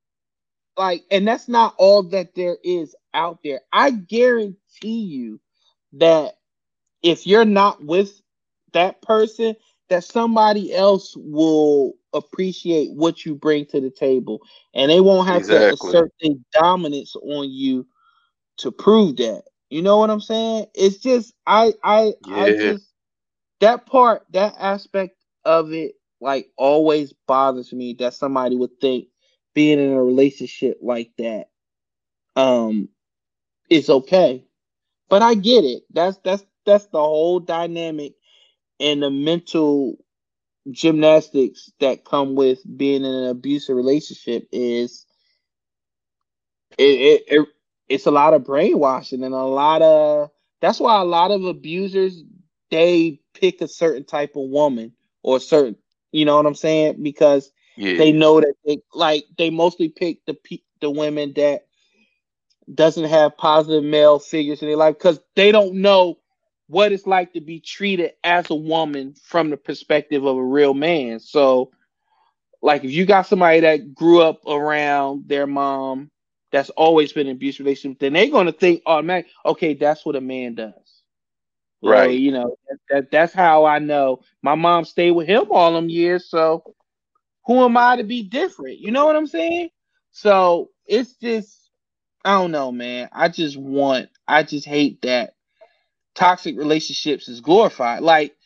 like, 0.76 1.04
and 1.10 1.26
that's 1.26 1.48
not 1.48 1.74
all 1.78 2.02
that 2.04 2.34
there 2.34 2.56
is 2.64 2.94
out 3.14 3.38
there. 3.44 3.60
I 3.72 3.90
guarantee 3.90 4.56
you 4.82 5.40
that 5.94 6.34
if 7.02 7.26
you're 7.26 7.44
not 7.44 7.84
with 7.84 8.20
that 8.72 9.02
person, 9.02 9.54
that 9.88 10.04
somebody 10.04 10.74
else 10.74 11.14
will 11.16 11.94
appreciate 12.14 12.90
what 12.92 13.26
you 13.26 13.34
bring 13.34 13.66
to 13.66 13.80
the 13.80 13.90
table, 13.90 14.40
and 14.74 14.90
they 14.90 15.00
won't 15.00 15.28
have 15.28 15.42
exactly. 15.42 15.68
to 15.68 15.74
assert 15.74 16.12
their 16.20 16.34
dominance 16.52 17.14
on 17.16 17.50
you 17.50 17.86
to 18.58 18.70
prove 18.70 19.16
that. 19.16 19.44
You 19.72 19.80
know 19.80 19.96
what 19.96 20.10
I'm 20.10 20.20
saying? 20.20 20.66
It's 20.74 20.98
just 20.98 21.32
I 21.46 21.72
I 21.82 22.12
yeah. 22.20 22.44
I 22.44 22.50
just 22.52 22.92
that 23.60 23.86
part 23.86 24.26
that 24.32 24.54
aspect 24.58 25.16
of 25.46 25.72
it 25.72 25.94
like 26.20 26.50
always 26.58 27.14
bothers 27.26 27.72
me 27.72 27.94
that 28.00 28.12
somebody 28.12 28.54
would 28.54 28.78
think 28.82 29.08
being 29.54 29.78
in 29.78 29.92
a 29.92 30.02
relationship 30.02 30.78
like 30.82 31.12
that 31.16 31.48
um 32.36 32.90
is 33.70 33.88
okay. 33.88 34.44
But 35.08 35.22
I 35.22 35.34
get 35.34 35.64
it. 35.64 35.84
That's 35.90 36.18
that's 36.18 36.44
that's 36.66 36.86
the 36.88 37.00
whole 37.00 37.40
dynamic 37.40 38.14
and 38.78 39.02
the 39.02 39.10
mental 39.10 39.96
gymnastics 40.70 41.72
that 41.80 42.04
come 42.04 42.34
with 42.34 42.60
being 42.76 43.04
in 43.04 43.14
an 43.14 43.30
abusive 43.30 43.76
relationship 43.76 44.48
is 44.52 45.06
it, 46.78 46.84
it, 46.84 47.24
it 47.28 47.48
it's 47.92 48.06
a 48.06 48.10
lot 48.10 48.34
of 48.34 48.44
brainwashing 48.44 49.22
and 49.22 49.34
a 49.34 49.44
lot 49.44 49.82
of 49.82 50.30
that's 50.60 50.80
why 50.80 51.00
a 51.00 51.04
lot 51.04 51.30
of 51.30 51.44
abusers 51.44 52.22
they 52.70 53.20
pick 53.34 53.60
a 53.60 53.68
certain 53.68 54.04
type 54.04 54.36
of 54.36 54.48
woman 54.48 54.92
or 55.22 55.40
certain 55.40 55.76
you 56.10 56.24
know 56.24 56.36
what 56.36 56.46
I'm 56.46 56.54
saying 56.54 57.02
because 57.02 57.52
yeah. 57.76 57.96
They 57.96 58.12
know 58.12 58.40
that 58.40 58.54
they 58.66 58.78
like 58.92 59.24
they 59.38 59.50
mostly 59.50 59.88
pick 59.88 60.24
the 60.26 60.36
the 60.80 60.90
women 60.90 61.32
that 61.36 61.66
doesn't 62.72 63.08
have 63.08 63.36
positive 63.36 63.82
male 63.82 64.18
figures 64.18 64.62
in 64.62 64.68
their 64.68 64.76
life 64.76 64.96
because 64.98 65.20
they 65.34 65.52
don't 65.52 65.76
know 65.76 66.18
what 66.68 66.92
it's 66.92 67.06
like 67.06 67.32
to 67.32 67.40
be 67.40 67.60
treated 67.60 68.12
as 68.22 68.48
a 68.50 68.54
woman 68.54 69.14
from 69.24 69.50
the 69.50 69.56
perspective 69.56 70.24
of 70.24 70.36
a 70.36 70.44
real 70.44 70.74
man. 70.74 71.18
So, 71.18 71.72
like, 72.62 72.84
if 72.84 72.92
you 72.92 73.04
got 73.04 73.26
somebody 73.26 73.60
that 73.60 73.94
grew 73.94 74.22
up 74.22 74.46
around 74.46 75.28
their 75.28 75.46
mom 75.46 76.11
that's 76.52 76.70
always 76.70 77.12
been 77.12 77.28
abusive 77.28 77.66
relationship, 77.66 78.00
then 78.00 78.14
they're 78.14 78.30
gonna 78.30 78.52
think 78.52 78.82
automatically, 78.86 79.32
okay, 79.46 79.74
that's 79.74 80.06
what 80.06 80.16
a 80.16 80.20
man 80.20 80.54
does. 80.56 80.72
Right. 81.82 82.10
So, 82.10 82.10
you 82.10 82.32
know, 82.32 82.56
that, 82.68 82.78
that, 82.90 83.10
that's 83.10 83.34
how 83.34 83.64
I 83.66 83.78
know. 83.80 84.20
My 84.42 84.54
mom 84.54 84.84
stayed 84.84 85.12
with 85.12 85.28
him 85.28 85.46
all 85.50 85.74
them 85.74 85.88
years, 85.90 86.30
so 86.30 86.64
who 87.46 87.64
am 87.64 87.76
I 87.76 87.96
to 87.96 88.04
be 88.04 88.22
different? 88.24 88.78
You 88.80 88.92
know 88.92 89.06
what 89.06 89.16
I'm 89.16 89.26
saying? 89.26 89.70
So 90.12 90.70
it's 90.86 91.14
just, 91.14 91.70
I 92.24 92.38
don't 92.38 92.52
know, 92.52 92.72
man. 92.72 93.08
I 93.12 93.28
just 93.28 93.56
want, 93.56 94.10
I 94.28 94.44
just 94.44 94.66
hate 94.66 95.02
that 95.02 95.34
toxic 96.14 96.56
relationships 96.58 97.28
is 97.28 97.40
glorified. 97.40 98.02
Like 98.02 98.36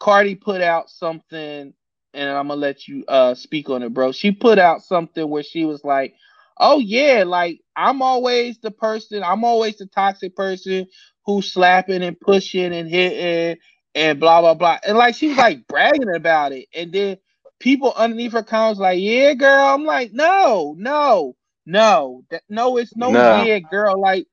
Cardi 0.00 0.36
put 0.36 0.62
out 0.62 0.90
something, 0.90 1.74
and 2.14 2.30
I'm 2.30 2.48
gonna 2.48 2.60
let 2.60 2.88
you 2.88 3.04
uh 3.08 3.34
speak 3.34 3.70
on 3.70 3.82
it, 3.82 3.94
bro. 3.94 4.12
She 4.12 4.32
put 4.32 4.58
out 4.58 4.84
something 4.84 5.28
where 5.28 5.44
she 5.44 5.64
was 5.64 5.84
like, 5.84 6.14
"Oh 6.58 6.78
yeah, 6.78 7.24
like 7.26 7.60
I'm 7.76 8.02
always 8.02 8.58
the 8.58 8.70
person, 8.70 9.22
I'm 9.22 9.44
always 9.44 9.76
the 9.76 9.86
toxic 9.86 10.34
person 10.36 10.86
who's 11.24 11.52
slapping 11.52 12.02
and 12.02 12.18
pushing 12.18 12.72
and 12.72 12.88
hitting 12.88 13.60
and 13.94 14.20
blah 14.20 14.40
blah 14.40 14.54
blah," 14.54 14.78
and 14.86 14.96
like 14.96 15.14
she 15.14 15.28
was 15.28 15.38
like 15.38 15.66
bragging 15.66 16.14
about 16.14 16.52
it, 16.52 16.68
and 16.74 16.92
then 16.92 17.18
people 17.58 17.92
underneath 17.96 18.32
her 18.32 18.42
comments 18.42 18.80
like, 18.80 19.00
"Yeah, 19.00 19.34
girl." 19.34 19.74
I'm 19.74 19.84
like, 19.84 20.12
"No, 20.12 20.74
no, 20.78 21.36
no, 21.64 22.22
that, 22.30 22.42
no, 22.48 22.76
it's 22.76 22.96
no, 22.96 23.10
no. 23.10 23.42
yeah, 23.42 23.58
girl." 23.58 24.00
Like, 24.00 24.26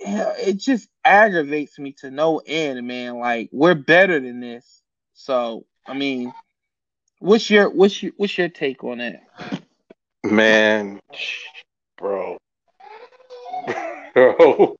it 0.00 0.56
just 0.56 0.88
aggravates 1.04 1.78
me 1.78 1.92
to 2.00 2.10
no 2.10 2.40
end, 2.44 2.86
man. 2.86 3.18
Like, 3.18 3.50
we're 3.52 3.74
better 3.74 4.20
than 4.20 4.40
this. 4.40 4.82
So, 5.14 5.66
I 5.86 5.94
mean, 5.94 6.32
what's 7.18 7.50
your 7.50 7.70
what's 7.70 8.02
your 8.02 8.12
what's 8.16 8.38
your 8.38 8.48
take 8.48 8.84
on 8.84 8.98
that? 8.98 9.22
Man, 10.30 11.00
bro, 11.96 12.38
bro, 14.14 14.76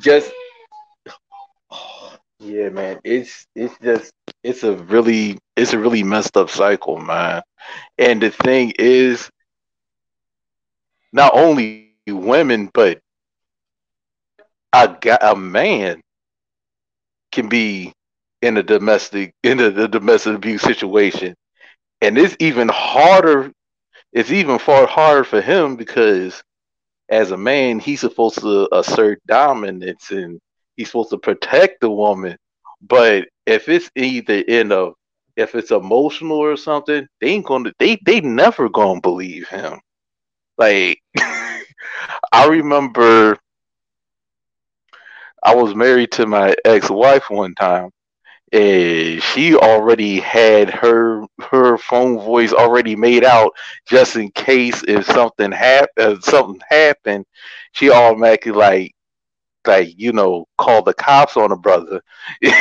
just 0.00 0.32
yeah, 2.40 2.68
man. 2.70 2.98
It's 3.04 3.46
it's 3.54 3.76
just 3.82 4.12
it's 4.42 4.62
a 4.64 4.74
really 4.74 5.38
it's 5.56 5.72
a 5.72 5.78
really 5.78 6.02
messed 6.02 6.36
up 6.36 6.50
cycle, 6.50 6.98
man. 6.98 7.42
And 7.98 8.22
the 8.22 8.30
thing 8.30 8.72
is, 8.78 9.30
not 11.12 11.32
only 11.34 11.66
women, 11.68 12.32
but 12.34 13.00
a 14.72 14.86
guy, 15.00 15.18
a 15.20 15.34
man 15.36 16.00
can 17.32 17.48
be 17.48 17.92
in 18.42 18.56
a 18.56 18.62
domestic 18.62 19.32
in 19.42 19.60
a, 19.60 19.66
a 19.66 19.88
domestic 19.88 20.34
abuse 20.34 20.62
situation, 20.62 21.34
and 22.00 22.18
it's 22.18 22.36
even 22.40 22.68
harder. 22.68 23.52
It's 24.12 24.30
even 24.30 24.58
far 24.58 24.86
harder 24.86 25.24
for 25.24 25.40
him 25.40 25.76
because 25.76 26.42
as 27.10 27.30
a 27.32 27.36
man, 27.36 27.78
he's 27.78 28.00
supposed 28.00 28.40
to 28.40 28.68
assert 28.72 29.20
dominance 29.26 30.10
and 30.10 30.40
he's 30.76 30.88
supposed 30.88 31.10
to 31.10 31.18
protect 31.18 31.80
the 31.80 31.90
woman. 31.90 32.36
But 32.82 33.28
if 33.46 33.68
it's 33.68 33.90
either 33.96 34.40
in 34.40 34.72
a 34.72 34.90
if 35.36 35.54
it's 35.54 35.70
emotional 35.70 36.38
or 36.38 36.56
something, 36.56 37.06
they 37.20 37.28
ain't 37.28 37.46
gonna 37.46 37.72
they 37.78 37.96
they 38.04 38.20
never 38.20 38.68
gonna 38.68 39.00
believe 39.00 39.48
him. 39.48 39.80
Like 40.58 41.00
I 41.18 42.46
remember 42.48 43.38
I 45.42 45.54
was 45.54 45.74
married 45.74 46.12
to 46.12 46.26
my 46.26 46.54
ex-wife 46.64 47.30
one 47.30 47.54
time 47.54 47.90
and 48.52 49.22
she 49.22 49.54
already 49.56 50.18
had 50.20 50.70
her 50.70 51.24
her 51.40 51.76
phone 51.78 52.18
voice 52.18 52.52
already 52.52 52.96
made 52.96 53.24
out 53.24 53.52
just 53.88 54.16
in 54.16 54.30
case 54.32 54.82
if 54.88 55.04
something 55.06 55.52
happened 55.52 56.22
something 56.24 56.60
happened 56.68 57.24
she 57.72 57.90
automatically 57.90 58.52
like 58.52 58.92
like 59.66 59.88
you 59.96 60.12
know 60.12 60.46
call 60.58 60.82
the 60.82 60.94
cops 60.94 61.36
on 61.36 61.52
a 61.52 61.56
brother. 61.56 62.00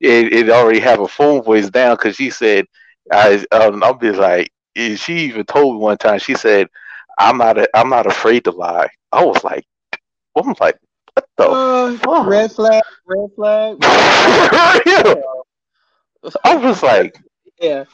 It, 0.00 0.32
it 0.32 0.50
already 0.50 0.80
have 0.80 1.00
a 1.00 1.08
phone 1.08 1.42
voice 1.42 1.70
down 1.70 1.94
because 1.96 2.16
she 2.16 2.30
said 2.30 2.66
I 3.12 3.44
um, 3.52 3.82
I'll 3.84 3.94
be 3.94 4.10
like 4.10 4.50
she 4.76 5.14
even 5.28 5.44
told 5.44 5.76
me 5.76 5.80
one 5.80 5.96
time 5.98 6.18
she 6.18 6.34
said 6.34 6.66
I'm 7.18 7.38
not 7.38 7.58
a, 7.58 7.68
I'm 7.74 7.88
not 7.88 8.06
afraid 8.06 8.44
to 8.44 8.50
lie. 8.50 8.88
I 9.12 9.24
was 9.24 9.42
like 9.44 9.64
I 10.36 10.40
was 10.42 10.56
like 10.60 10.76
what 11.16 11.28
the 11.36 11.48
uh, 11.48 11.96
fuck? 11.98 12.26
red 12.26 12.52
flag 12.52 12.82
red 13.06 13.30
flag 13.34 13.78
I 16.44 16.56
was 16.56 16.82
like 16.82 17.16
yeah 17.60 17.84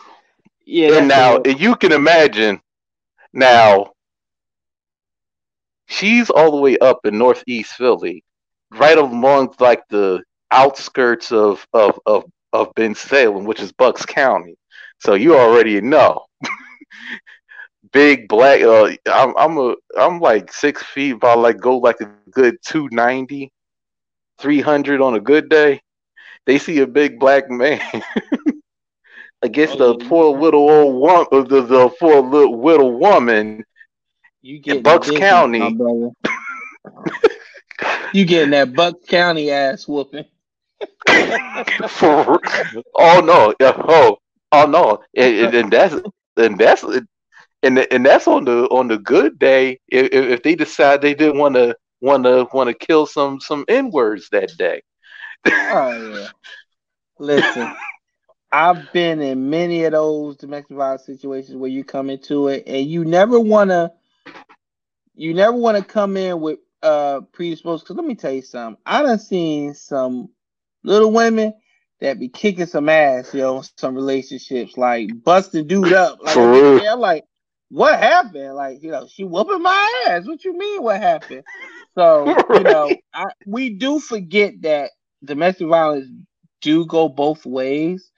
yeah 0.64 0.98
and 0.98 1.08
now 1.08 1.38
cool. 1.38 1.54
you 1.54 1.76
can 1.76 1.92
imagine 1.92 2.60
now 3.32 3.92
she's 5.86 6.30
all 6.30 6.50
the 6.50 6.56
way 6.60 6.78
up 6.78 7.00
in 7.04 7.18
northeast 7.18 7.72
Philly 7.74 8.24
right 8.72 8.98
along 8.98 9.54
like 9.60 9.86
the 9.88 10.22
outskirts 10.50 11.32
of 11.32 11.66
of 11.72 11.98
of 12.06 12.24
of 12.52 12.74
Bensalem, 12.74 13.44
which 13.44 13.60
is 13.60 13.72
Bucks 13.72 14.04
County. 14.04 14.56
So 15.00 15.14
you 15.14 15.36
already 15.36 15.80
know. 15.80 16.26
Big 17.93 18.28
black. 18.28 18.62
Uh, 18.62 18.93
I'm 19.07 19.36
I'm 19.36 19.59
a 19.59 19.74
I'm 19.99 20.20
like 20.20 20.53
six 20.53 20.82
feet, 20.82 21.14
but 21.20 21.28
I 21.28 21.34
like 21.34 21.59
go 21.59 21.78
like 21.78 22.01
a 22.01 22.11
good 22.30 22.57
290, 22.64 23.53
300 24.38 25.01
on 25.01 25.14
a 25.14 25.20
good 25.20 25.49
day. 25.49 25.80
They 26.47 26.59
see 26.59 26.78
a 26.80 26.86
big 26.86 27.20
black 27.20 27.51
man 27.51 27.80
against 29.43 29.80
oh, 29.80 29.99
the 29.99 30.05
poor 30.07 30.36
little 30.38 30.68
old 30.68 31.01
woman, 31.01 31.49
the, 31.49 31.62
the 31.62 31.88
poor 32.01 32.20
little 32.20 32.62
little 32.62 32.99
woman 32.99 33.64
you 34.43 34.59
get 34.59 34.78
in 34.78 34.82
Bucks 34.82 35.11
County. 35.11 35.76
you 38.12 38.24
getting 38.24 38.51
that 38.51 38.74
Bucks 38.74 39.07
County 39.07 39.51
ass 39.51 39.86
whooping? 39.86 40.24
For, 41.88 42.40
oh 42.97 43.20
no! 43.20 43.55
Oh 43.61 44.18
oh 44.51 44.66
no! 44.66 45.01
And, 45.16 45.55
and 45.55 45.72
that's 45.72 45.95
and 46.36 46.59
that's 46.59 46.84
and 47.62 47.78
and 47.78 48.04
that's 48.04 48.26
on 48.26 48.44
the 48.44 48.64
on 48.64 48.88
the 48.88 48.98
good 48.98 49.38
day. 49.38 49.80
If, 49.88 50.12
if 50.12 50.42
they 50.42 50.54
decide 50.54 51.00
they 51.00 51.14
didn't 51.14 51.38
want 51.38 51.54
to 51.54 51.76
want 52.00 52.24
to 52.24 52.48
want 52.52 52.68
to 52.68 52.74
kill 52.74 53.06
some 53.06 53.40
some 53.40 53.64
n 53.68 53.90
words 53.90 54.28
that 54.30 54.50
day. 54.56 54.82
oh 55.46 56.18
yeah. 56.18 56.28
Listen, 57.18 57.74
I've 58.50 58.92
been 58.92 59.20
in 59.20 59.48
many 59.48 59.84
of 59.84 59.92
those 59.92 60.36
domestic 60.36 60.76
violence 60.76 61.06
situations 61.06 61.56
where 61.56 61.70
you 61.70 61.84
come 61.84 62.10
into 62.10 62.48
it 62.48 62.64
and 62.66 62.86
you 62.86 63.04
never 63.04 63.38
want 63.38 63.70
to 63.70 63.92
you 65.14 65.34
never 65.34 65.56
want 65.56 65.78
to 65.78 65.84
come 65.84 66.16
in 66.16 66.40
with 66.40 66.58
uh 66.82 67.20
predisposed 67.32 67.84
because 67.84 67.96
let 67.96 68.04
me 68.04 68.14
tell 68.14 68.32
you 68.32 68.42
something 68.42 68.80
i 68.84 69.02
done 69.02 69.18
seen 69.18 69.72
some 69.72 70.28
little 70.82 71.12
women 71.12 71.54
that 72.00 72.18
be 72.18 72.28
kicking 72.28 72.66
some 72.66 72.88
ass 72.88 73.32
yo 73.32 73.62
some 73.76 73.94
relationships 73.94 74.76
like 74.76 75.08
busting 75.22 75.66
dude 75.68 75.92
up 75.92 76.18
like 76.22 76.36
i'm 76.36 76.98
like 76.98 77.24
what 77.72 77.98
happened? 77.98 78.54
Like 78.54 78.82
you 78.82 78.90
know 78.90 79.08
she 79.08 79.24
whooping 79.24 79.62
my 79.62 80.04
ass. 80.06 80.26
What 80.26 80.44
you 80.44 80.56
mean 80.56 80.82
what 80.82 81.00
happened? 81.00 81.42
So 81.94 82.36
you 82.54 82.64
know 82.64 82.98
I, 83.14 83.24
we 83.46 83.70
do 83.70 83.98
forget 83.98 84.60
that 84.60 84.90
domestic 85.24 85.68
violence 85.68 86.06
do 86.60 86.84
go 86.86 87.08
both 87.08 87.46
ways. 87.46 88.10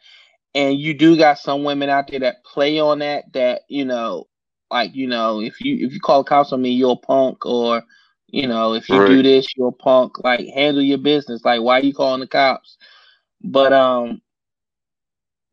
And 0.56 0.78
you 0.78 0.94
do 0.94 1.16
got 1.16 1.38
some 1.38 1.64
women 1.64 1.88
out 1.88 2.08
there 2.08 2.20
that 2.20 2.44
play 2.44 2.78
on 2.80 2.98
that 2.98 3.32
that 3.32 3.62
you 3.68 3.84
know 3.84 4.26
like 4.70 4.94
you 4.94 5.06
know 5.06 5.40
if 5.40 5.60
you 5.60 5.86
if 5.86 5.92
you 5.92 6.00
call 6.00 6.24
cops 6.24 6.52
on 6.52 6.60
me 6.60 6.70
you're 6.70 6.92
a 6.92 6.96
punk. 6.96 7.46
Or 7.46 7.84
you 8.26 8.48
know 8.48 8.74
if 8.74 8.88
you 8.88 8.98
right. 8.98 9.06
do 9.06 9.22
this 9.22 9.46
you're 9.56 9.68
a 9.68 9.72
punk. 9.72 10.22
Like 10.24 10.48
handle 10.48 10.82
your 10.82 10.98
business. 10.98 11.44
Like 11.44 11.60
why 11.60 11.78
are 11.78 11.84
you 11.84 11.94
calling 11.94 12.20
the 12.20 12.26
cops? 12.26 12.76
But 13.40 13.72
um 13.72 14.20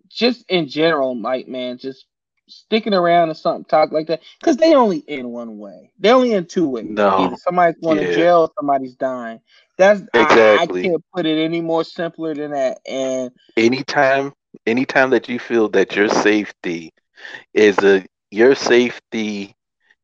just 0.10 0.44
in 0.50 0.68
general 0.68 1.20
like 1.20 1.48
man 1.48 1.78
just 1.78 2.06
sticking 2.52 2.94
around 2.94 3.30
or 3.30 3.34
something 3.34 3.66
talk 3.66 3.92
like 3.92 4.08
that 4.08 4.22
because 4.40 4.58
they 4.58 4.74
only 4.76 5.00
in 5.00 5.30
one 5.30 5.58
way. 5.58 5.92
They 6.00 6.12
only 6.12 6.34
in 6.34 6.46
two 6.46 6.68
ways. 6.68 6.86
No. 6.88 7.10
Either 7.18 7.38
somebody's 7.38 7.82
going 7.82 7.98
yeah. 7.98 8.08
to 8.08 8.16
jail 8.16 8.54
somebody's 8.60 8.96
dying. 8.96 9.40
That's 9.78 10.02
exactly 10.14 10.82
I, 10.82 10.86
I 10.86 10.90
can't 10.90 11.06
put 11.14 11.26
it 11.26 11.44
any 11.44 11.62
more 11.62 11.84
simpler 11.84 12.36
than 12.36 12.52
that. 12.52 12.80
And 12.86 13.32
anytime 13.58 14.34
anytime 14.66 15.10
that 15.12 15.30
you 15.30 15.40
feel 15.40 15.70
that 15.70 15.96
your 15.96 16.10
safety 16.10 16.94
is 17.54 17.78
a 17.80 18.06
your 18.30 18.56
safety 18.56 19.56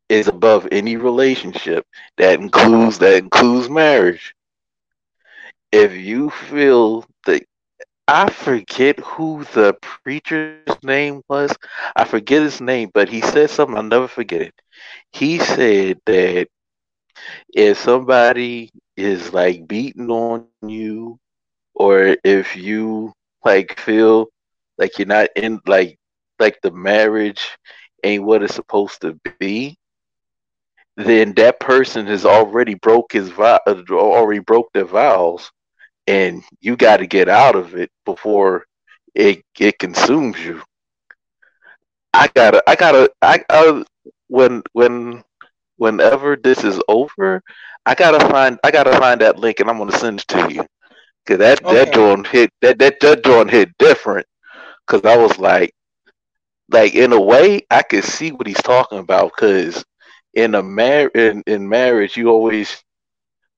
is 0.09 0.27
above 0.27 0.67
any 0.71 0.95
relationship 0.95 1.85
that 2.17 2.39
includes 2.39 2.99
that 2.99 3.17
includes 3.17 3.69
marriage. 3.69 4.33
If 5.71 5.93
you 5.93 6.29
feel 6.29 7.05
I 8.07 8.29
forget 8.29 8.99
who 8.99 9.43
the 9.53 9.75
preacher's 9.81 10.55
name 10.83 11.21
was. 11.27 11.55
I 11.95 12.03
forget 12.05 12.41
his 12.41 12.61
name, 12.61 12.91
but 12.93 13.09
he 13.09 13.21
said 13.21 13.49
something, 13.49 13.77
I'll 13.77 13.83
never 13.83 14.07
forget 14.07 14.41
it. 14.41 14.53
He 15.11 15.39
said 15.39 15.99
that 16.05 16.47
if 17.53 17.77
somebody 17.77 18.71
is 18.95 19.33
like 19.33 19.67
beating 19.67 20.09
on 20.11 20.45
you 20.51 20.95
or 21.75 22.15
if 22.23 22.55
you 22.55 23.13
like 23.45 23.79
feel 23.79 24.27
like 24.77 24.97
you're 24.97 25.07
not 25.07 25.29
in 25.35 25.59
like 25.65 25.97
like 26.39 26.59
the 26.61 26.71
marriage 26.71 27.57
ain't 28.03 28.23
what 28.23 28.43
it's 28.43 28.55
supposed 28.55 29.01
to 29.01 29.15
be, 29.25 29.65
then 30.97 31.33
that 31.33 31.59
person 31.59 32.05
has 32.07 32.25
already 32.25 32.75
broke 32.75 33.11
his 33.13 33.29
vow, 33.29 33.59
uh, 33.67 33.83
already 33.91 34.39
broke 34.39 34.71
their 34.73 34.85
vows, 34.85 35.51
and 36.07 36.43
you 36.61 36.75
got 36.75 36.97
to 36.97 37.07
get 37.07 37.29
out 37.29 37.55
of 37.55 37.75
it 37.75 37.91
before 38.05 38.65
it 39.15 39.43
it 39.59 39.79
consumes 39.79 40.39
you. 40.43 40.61
I 42.13 42.29
gotta, 42.33 42.63
I 42.67 42.75
gotta, 42.75 43.11
I, 43.21 43.43
I 43.49 43.83
when 44.27 44.63
when 44.73 45.23
whenever 45.77 46.35
this 46.35 46.63
is 46.63 46.79
over, 46.87 47.41
I 47.85 47.95
gotta 47.95 48.27
find, 48.29 48.59
I 48.63 48.71
gotta 48.71 48.93
find 48.97 49.21
that 49.21 49.37
link, 49.39 49.59
and 49.59 49.69
I'm 49.69 49.77
gonna 49.77 49.91
send 49.97 50.21
it 50.21 50.27
to 50.29 50.53
you. 50.53 50.65
Cause 51.27 51.39
that 51.39 51.63
okay. 51.63 51.85
that 51.85 51.93
joint 51.93 52.27
hit 52.27 52.51
that 52.61 52.79
that 52.79 52.99
that 53.01 53.23
joint 53.23 53.51
hit 53.51 53.69
different. 53.77 54.25
Cause 54.87 55.03
I 55.05 55.17
was 55.17 55.37
like, 55.37 55.73
like 56.69 56.95
in 56.95 57.13
a 57.13 57.19
way, 57.19 57.61
I 57.69 57.83
could 57.83 58.03
see 58.03 58.31
what 58.31 58.47
he's 58.47 58.61
talking 58.61 58.99
about. 58.99 59.33
Cause 59.33 59.83
in 60.33 60.55
a 60.55 60.63
mar 60.63 61.07
in, 61.13 61.43
in 61.47 61.67
marriage, 61.67 62.15
you 62.17 62.29
always, 62.29 62.81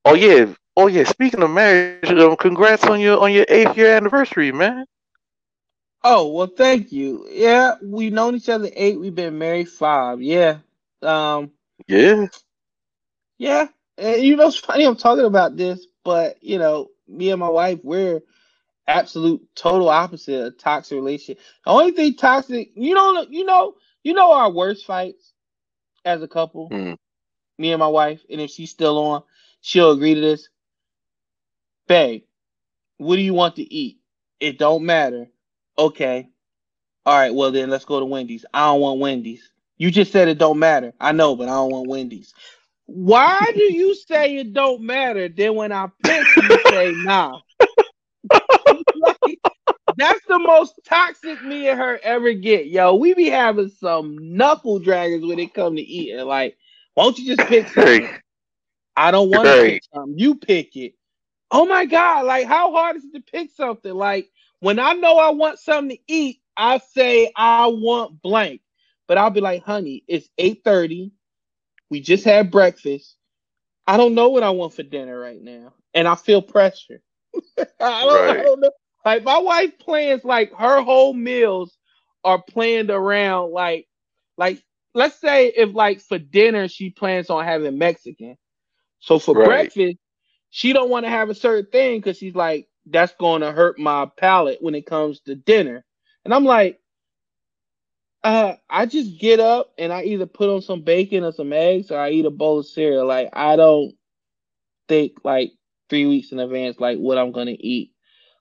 oh 0.06 0.16
yeah, 0.16 0.54
oh 0.78 0.88
yeah. 0.88 1.04
Speaking 1.04 1.44
of 1.44 1.52
marriage, 1.52 2.10
um, 2.10 2.36
congrats 2.36 2.86
on 2.86 3.00
your 3.00 3.20
on 3.20 3.32
your 3.32 3.46
eighth 3.50 3.78
year 3.78 3.96
anniversary, 3.96 4.52
man. 4.52 4.86
Oh 6.04 6.28
well, 6.30 6.48
thank 6.48 6.92
you. 6.92 7.28
Yeah, 7.30 7.76
we've 7.82 8.14
known 8.14 8.36
each 8.36 8.50
other 8.50 8.70
eight. 8.74 9.00
We've 9.00 9.16
been 9.16 9.38
married 9.38 9.70
five. 9.70 10.22
Yeah. 10.22 10.60
Um. 11.02 11.52
Yeah. 11.88 12.28
Yeah, 13.38 13.68
and 13.98 14.22
you 14.22 14.36
know 14.36 14.48
it's 14.48 14.58
funny. 14.58 14.86
I'm 14.86 14.98
talking 14.98 15.26
about 15.26 15.56
this, 15.56 15.86
but 16.04 16.42
you 16.42 16.60
know, 16.60 16.90
me 17.08 17.32
and 17.32 17.40
my 17.40 17.50
wife, 17.50 17.80
we're 17.84 18.22
absolute 18.88 19.42
total 19.56 19.90
opposite 19.90 20.48
of 20.48 20.58
toxic 20.58 20.96
relationship. 20.96 21.40
The 21.64 21.72
only 21.72 21.92
thing 21.92 22.16
toxic, 22.16 22.72
you 22.76 22.94
know, 22.94 23.26
you 23.30 23.46
know, 23.46 23.76
you 24.04 24.14
know 24.14 24.32
our 24.32 24.52
worst 24.52 24.86
fights 24.86 25.34
as 26.04 26.22
a 26.22 26.28
couple. 26.28 26.70
Mm. 26.70 26.98
Me 27.58 27.72
and 27.72 27.80
my 27.80 27.88
wife, 27.88 28.22
and 28.30 28.42
if 28.42 28.52
she's 28.52 28.72
still 28.72 28.98
on, 28.98 29.24
she'll 29.62 29.92
agree 29.92 30.16
to 30.16 30.22
this. 30.22 30.50
Babe, 31.90 32.22
what 32.98 33.16
do 33.16 33.22
you 33.24 33.34
want 33.34 33.56
to 33.56 33.74
eat? 33.74 33.98
It 34.40 34.60
don't 34.60 34.86
matter. 34.86 35.28
Okay. 35.78 36.30
All 37.06 37.18
right, 37.18 37.34
well 37.34 37.52
then 37.52 37.72
let's 37.72 37.86
go 37.86 38.00
to 38.00 38.06
Wendy's. 38.06 38.46
I 38.54 38.68
don't 38.68 38.80
want 38.80 39.00
Wendy's. 39.00 39.52
You 39.78 39.90
just 39.90 40.12
said 40.12 40.28
it 40.28 40.38
don't 40.38 40.60
matter. 40.60 40.94
I 41.02 41.14
know, 41.14 41.36
but 41.36 41.50
I 41.50 41.54
don't 41.54 41.72
want 41.72 41.90
Wendy's. 41.90 42.34
Why 42.86 43.52
do 43.56 43.64
you 43.74 43.96
say 44.08 44.38
it 44.38 44.54
don't 44.54 44.82
matter? 44.84 45.30
Then 45.30 45.56
when 45.56 45.72
I 45.72 45.88
pick, 46.04 46.28
you 46.36 46.60
say 46.70 46.94
nah. 46.94 47.40
that's 49.98 50.26
the 50.28 50.38
most 50.38 50.80
toxic 50.86 51.44
me 51.44 51.70
and 51.70 51.80
her 51.80 52.00
ever 52.04 52.34
get. 52.34 52.68
Yo, 52.68 52.94
we 52.94 53.16
be 53.16 53.30
having 53.30 53.70
some 53.70 54.16
knuckle 54.38 54.78
dragons 54.78 55.26
when 55.26 55.40
it 55.40 55.56
come 55.56 55.76
to 55.76 55.82
eating. 55.82 56.24
Like, 56.26 56.56
won't 56.96 57.18
you 57.18 57.36
just 57.36 57.50
pick 57.50 57.68
something? 57.70 58.10
I 58.96 59.10
don't 59.10 59.32
want 59.32 59.48
to 59.48 59.56
pick 59.56 59.82
something. 59.92 60.20
You 60.20 60.36
pick 60.36 60.76
it. 60.76 60.94
Oh 61.52 61.66
my 61.66 61.86
god! 61.86 62.26
Like, 62.26 62.46
how 62.48 62.72
hard 62.72 62.98
is 62.98 63.06
it 63.06 63.14
to 63.14 63.22
pick 63.32 63.52
something? 63.52 63.94
Like, 63.94 64.30
when 64.60 64.80
I 64.80 64.94
know 64.94 65.18
I 65.18 65.30
want 65.30 65.60
something 65.60 65.98
to 65.98 66.04
eat, 66.08 66.42
I 66.56 66.80
say 66.80 67.32
I 67.36 67.68
want 67.68 68.22
blank. 68.22 68.62
But 69.08 69.18
I'll 69.18 69.32
be 69.32 69.42
like, 69.42 69.64
honey, 69.64 70.04
it's 70.08 70.30
eight 70.38 70.64
thirty. 70.64 71.12
We 71.90 72.02
just 72.02 72.24
had 72.24 72.52
breakfast. 72.52 73.16
I 73.88 73.98
don't 73.98 74.14
know 74.14 74.30
what 74.30 74.44
I 74.44 74.52
want 74.52 74.74
for 74.74 74.84
dinner 74.84 75.20
right 75.20 75.42
now, 75.42 75.74
and 75.96 76.08
I 76.08 76.16
feel 76.16 76.42
pressure. 76.42 77.02
I, 77.58 78.06
don't, 78.06 78.14
right. 78.14 78.40
I 78.40 78.44
don't 78.44 78.60
know. 78.60 78.72
Like 79.06 79.24
my 79.24 79.40
wife 79.40 79.80
plans 79.80 80.24
like 80.24 80.54
her 80.54 80.82
whole 80.82 81.14
meals 81.14 81.76
are 82.24 82.42
planned 82.42 82.92
around 82.92 83.52
like 83.52 83.88
like 84.38 84.62
let's 84.94 85.20
say 85.20 85.48
if 85.48 85.74
like 85.74 86.02
for 86.02 86.20
dinner 86.20 86.68
she 86.68 86.90
plans 86.90 87.30
on 87.30 87.44
having 87.46 87.78
Mexican. 87.78 88.38
So 89.00 89.18
for 89.18 89.34
right. 89.34 89.46
breakfast, 89.46 89.98
she 90.50 90.74
don't 90.74 90.90
want 90.90 91.06
to 91.06 91.10
have 91.10 91.30
a 91.30 91.36
certain 91.36 91.70
thing 91.72 92.00
because 92.00 92.18
she's 92.18 92.36
like, 92.36 92.68
that's 92.86 93.14
going 93.20 93.42
to 93.42 93.52
hurt 93.52 93.78
my 93.80 94.08
palate 94.18 94.62
when 94.62 94.76
it 94.76 94.86
comes 94.86 95.20
to 95.22 95.36
dinner. 95.36 95.86
And 96.26 96.34
I'm 96.34 96.46
like, 96.46 96.80
uh, 98.24 98.56
I 98.70 98.86
just 98.86 99.20
get 99.20 99.40
up 99.40 99.74
and 99.78 99.94
I 99.94 100.04
either 100.04 100.26
put 100.26 100.50
on 100.54 100.62
some 100.62 100.82
bacon 100.82 101.24
or 101.24 101.32
some 101.32 101.54
eggs 101.54 101.92
or 101.92 102.00
I 102.00 102.10
eat 102.12 102.26
a 102.26 102.30
bowl 102.32 102.60
of 102.60 102.66
cereal. 102.66 103.06
Like 103.06 103.30
I 103.34 103.56
don't 103.56 103.94
think 104.88 105.20
like 105.24 105.54
three 105.90 106.06
weeks 106.06 106.32
in 106.32 106.40
advance 106.40 106.80
like 106.80 106.98
what 106.98 107.18
I'm 107.18 107.32
gonna 107.32 107.56
eat. 107.58 107.94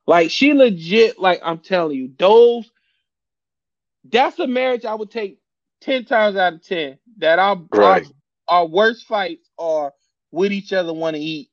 Like 0.06 0.30
she 0.30 0.52
legit, 0.52 1.18
like 1.18 1.40
I'm 1.44 1.58
telling 1.58 1.96
you, 1.96 2.10
those 2.18 2.70
that's 4.10 4.38
a 4.38 4.46
marriage 4.46 4.84
I 4.84 4.94
would 4.94 5.10
take 5.10 5.38
ten 5.80 6.04
times 6.04 6.36
out 6.36 6.54
of 6.54 6.62
ten. 6.64 6.98
That 7.18 7.38
our 7.38 7.56
right. 7.72 8.04
our, 8.48 8.62
our 8.62 8.66
worst 8.66 9.06
fights 9.06 9.48
are 9.58 9.92
with 10.32 10.52
each 10.52 10.72
other 10.72 10.92
want 10.92 11.14
to 11.14 11.22
eat. 11.22 11.50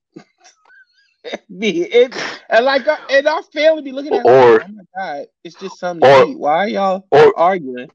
me, 1.50 1.84
it, 1.84 2.16
and 2.50 2.66
like, 2.66 2.88
uh, 2.88 2.98
and 3.10 3.28
our 3.28 3.44
family 3.44 3.82
be 3.84 3.92
looking 3.92 4.16
at, 4.16 4.26
Or- 4.26 4.32
like, 4.32 4.62
oh 4.64 4.68
my 4.68 4.84
god, 4.98 5.28
it's 5.44 5.56
just 5.56 5.80
something 5.80 6.04
or- 6.04 6.26
to 6.26 6.30
eat. 6.32 6.40
Why 6.40 6.58
are 6.58 6.68
y'all 6.68 7.08
or- 7.12 7.34
arguing? 7.36 7.92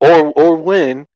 or 0.00 0.32
or 0.32 0.56
when 0.56 1.06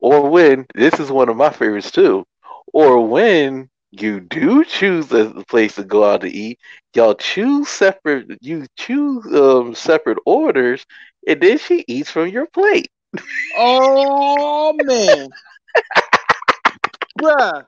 or 0.00 0.28
when 0.30 0.66
this 0.74 0.98
is 1.00 1.10
one 1.10 1.28
of 1.28 1.36
my 1.36 1.50
favorites 1.50 1.90
too 1.90 2.24
or 2.72 3.06
when 3.06 3.68
you 3.92 4.20
do 4.20 4.64
choose 4.64 5.12
a 5.12 5.30
place 5.48 5.74
to 5.76 5.84
go 5.84 6.04
out 6.04 6.20
to 6.22 6.28
eat 6.28 6.58
y'all 6.94 7.14
choose 7.14 7.68
separate 7.68 8.26
you 8.40 8.66
choose 8.76 9.24
um 9.34 9.74
separate 9.74 10.18
orders 10.26 10.84
and 11.26 11.40
then 11.40 11.58
she 11.58 11.84
eats 11.88 12.10
from 12.10 12.28
your 12.28 12.46
plate 12.46 12.88
Oh 13.54 14.72
man, 14.74 15.34
bruh, 17.18 17.66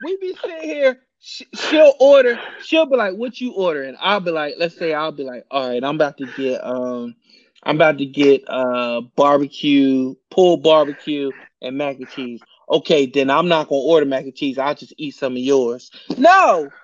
we 0.00 0.16
be 0.16 0.34
sitting 0.34 0.68
here. 0.68 1.02
Sh- 1.24 1.42
she'll 1.54 1.94
order. 2.00 2.38
She'll 2.60 2.84
be 2.86 2.96
like, 2.96 3.14
"What 3.14 3.40
you 3.40 3.52
ordering?" 3.52 3.96
I'll 3.98 4.20
be 4.20 4.30
like, 4.30 4.56
"Let's 4.58 4.76
say 4.76 4.92
I'll 4.92 5.10
be 5.12 5.24
like, 5.24 5.44
all 5.50 5.68
right, 5.68 5.82
I'm 5.82 5.94
about 5.94 6.18
to 6.18 6.26
get 6.26 6.62
um, 6.62 7.14
I'm 7.62 7.76
about 7.76 7.96
to 7.98 8.04
get 8.06 8.44
uh 8.46 9.00
barbecue, 9.16 10.14
pulled 10.30 10.62
barbecue, 10.62 11.32
and 11.62 11.78
mac 11.78 11.96
and 11.98 12.08
cheese." 12.10 12.44
Okay, 12.68 13.06
then 13.06 13.30
I'm 13.30 13.48
not 13.48 13.68
gonna 13.68 13.80
order 13.80 14.04
mac 14.06 14.24
and 14.24 14.34
cheese. 14.34 14.58
I'll 14.58 14.74
just 14.74 14.92
eat 14.98 15.12
some 15.14 15.32
of 15.32 15.38
yours. 15.38 15.90
No, 16.18 16.74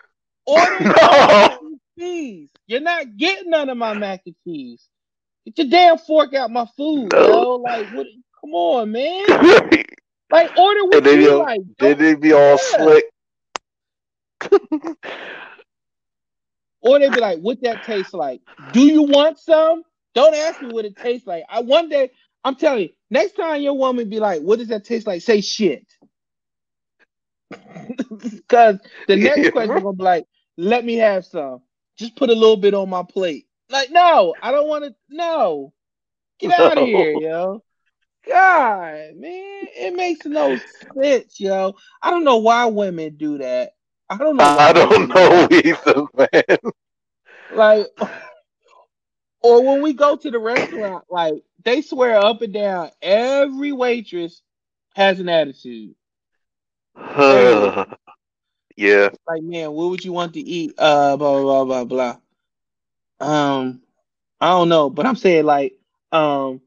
order 0.47 0.76
and 1.61 1.80
cheese. 1.99 2.51
You're 2.66 2.80
not 2.80 3.16
getting 3.18 3.51
none 3.51 3.68
of 3.68 3.76
my 3.76 3.93
mac 3.95 4.22
and 4.26 4.34
cheese. 4.47 4.88
Get 5.45 5.59
your 5.59 5.68
damn 5.68 5.99
fork 5.99 6.32
out 6.34 6.51
my 6.51 6.66
food, 6.78 7.12
No. 7.12 7.26
yo. 7.28 7.57
Like, 7.57 7.88
what? 7.91 8.07
Come 8.41 8.55
on, 8.55 8.93
man. 8.93 9.26
Like, 10.30 10.57
order 10.57 10.84
what 10.86 11.05
you 11.05 11.38
like. 11.38 11.61
then 11.78 11.99
they 11.99 12.14
be 12.14 12.32
all 12.32 12.57
Yeah. 12.57 12.57
slick 12.57 13.05
Or 16.82 16.99
they'd 16.99 17.12
be 17.12 17.20
like, 17.20 17.38
what 17.41 17.62
that 17.62 17.82
tastes 17.82 18.14
like? 18.14 18.41
Do 18.70 18.80
you 18.80 19.03
want 19.03 19.38
some? 19.38 19.82
Don't 20.14 20.34
ask 20.34 20.61
me 20.61 20.68
what 20.68 20.84
it 20.84 20.97
tastes 20.97 21.26
like. 21.26 21.45
I 21.49 21.61
one 21.61 21.88
day, 21.88 22.11
I'm 22.43 22.57
telling 22.57 22.84
you, 22.84 22.88
next 23.11 23.32
time 23.32 23.61
your 23.61 23.74
woman 23.76 24.09
be 24.09 24.18
like, 24.18 24.41
what 24.43 24.59
does 24.59 24.68
that 24.68 24.84
taste 24.84 25.07
like? 25.07 25.22
Say 25.22 25.41
shit. 25.41 25.86
Because 28.11 28.78
the 29.09 29.16
next 29.16 29.38
Yeah. 29.38 29.51
question 29.51 29.82
gonna 29.82 29.93
be 29.97 30.03
like, 30.03 30.26
let 30.57 30.84
me 30.84 30.95
have 30.97 31.24
some. 31.26 31.61
Just 31.99 32.16
put 32.16 32.30
a 32.30 32.34
little 32.34 32.57
bit 32.57 32.74
on 32.74 32.88
my 32.88 33.03
plate. 33.03 33.47
Like, 33.68 33.91
no, 33.91 34.34
I 34.43 34.51
don't 34.53 34.68
want 34.68 34.84
to. 34.84 34.95
No, 35.09 35.72
get 36.38 36.53
out 36.53 36.76
No. 36.76 36.82
of 36.82 36.88
here, 36.88 37.12
yo. 37.12 37.62
God, 38.26 39.16
man, 39.16 39.66
it 39.76 39.95
makes 39.95 40.26
no 40.26 40.59
sense, 40.95 41.41
yo. 41.41 41.74
I 42.03 42.11
don't 42.11 42.24
know 42.24 42.38
why 42.38 42.66
women 42.66 43.16
do 43.16 43.38
that. 43.38 43.74
I 44.11 44.16
don't 44.18 44.36
know. 44.36 44.44
I 44.44 44.72
don't 44.72 45.08
know 45.08 45.48
either, 45.52 46.04
man. 46.18 46.72
like 47.54 47.86
or 49.42 49.64
when 49.64 49.82
we 49.82 49.92
go 49.92 50.16
to 50.16 50.30
the 50.30 50.38
restaurant 50.38 51.04
like 51.11 51.42
they 51.64 51.82
swear 51.82 52.18
up 52.18 52.42
and 52.42 52.52
down 52.52 52.90
every 53.02 53.72
waitress 53.72 54.42
has 54.94 55.20
an 55.20 55.28
attitude 55.28 55.94
yeah. 58.76 59.08
like 59.28 59.42
man 59.42 59.72
what 59.72 59.90
would 59.90 60.04
you 60.04 60.12
want 60.12 60.34
to 60.34 60.40
eat 60.40 60.74
uh 60.78 61.16
blah 61.16 61.40
blah 61.40 61.64
blah 61.64 61.84
blah 61.84 62.16
blah 63.20 63.26
um 63.26 63.80
i 64.40 64.48
don't 64.48 64.68
know 64.68 64.90
but 64.90 65.06
i'm 65.06 65.16
saying 65.16 65.44
like 65.44 65.74
um 66.12 66.61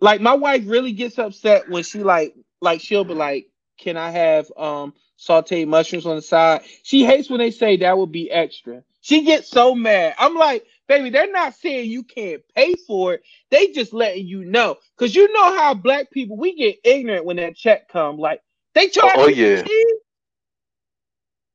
like 0.00 0.20
my 0.20 0.34
wife 0.34 0.62
really 0.66 0.92
gets 0.92 1.18
upset 1.18 1.68
when 1.68 1.82
she 1.82 2.02
like 2.02 2.34
like 2.60 2.80
she'll 2.80 3.04
be 3.04 3.14
like 3.14 3.46
can 3.78 3.96
i 3.96 4.10
have 4.10 4.50
um 4.56 4.94
sauteed 5.18 5.68
mushrooms 5.68 6.06
on 6.06 6.16
the 6.16 6.22
side 6.22 6.62
she 6.82 7.04
hates 7.04 7.30
when 7.30 7.40
they 7.40 7.50
say 7.52 7.76
that 7.76 7.98
would 7.98 8.12
be 8.12 8.30
extra 8.30 8.82
she 9.02 9.24
gets 9.24 9.50
so 9.50 9.74
mad 9.74 10.14
i'm 10.18 10.34
like 10.36 10.64
baby 10.88 11.10
they're 11.10 11.32
not 11.32 11.54
saying 11.54 11.90
you 11.90 12.02
can't 12.04 12.42
pay 12.56 12.76
for 12.76 13.14
it 13.14 13.22
they 13.50 13.68
just 13.68 13.92
letting 13.94 14.26
you 14.26 14.44
know 14.44 14.76
because 14.96 15.14
you 15.16 15.32
know 15.32 15.56
how 15.58 15.74
black 15.74 16.10
people 16.10 16.36
we 16.36 16.54
get 16.56 16.76
ignorant 16.84 17.24
when 17.26 17.36
that 17.38 17.56
check 17.56 17.88
come 17.88 18.18
like 18.18 18.42
they 18.74 18.88
charge 18.88 19.20
Oh, 19.20 19.28
yeah. 19.28 19.68
cheese 19.68 20.00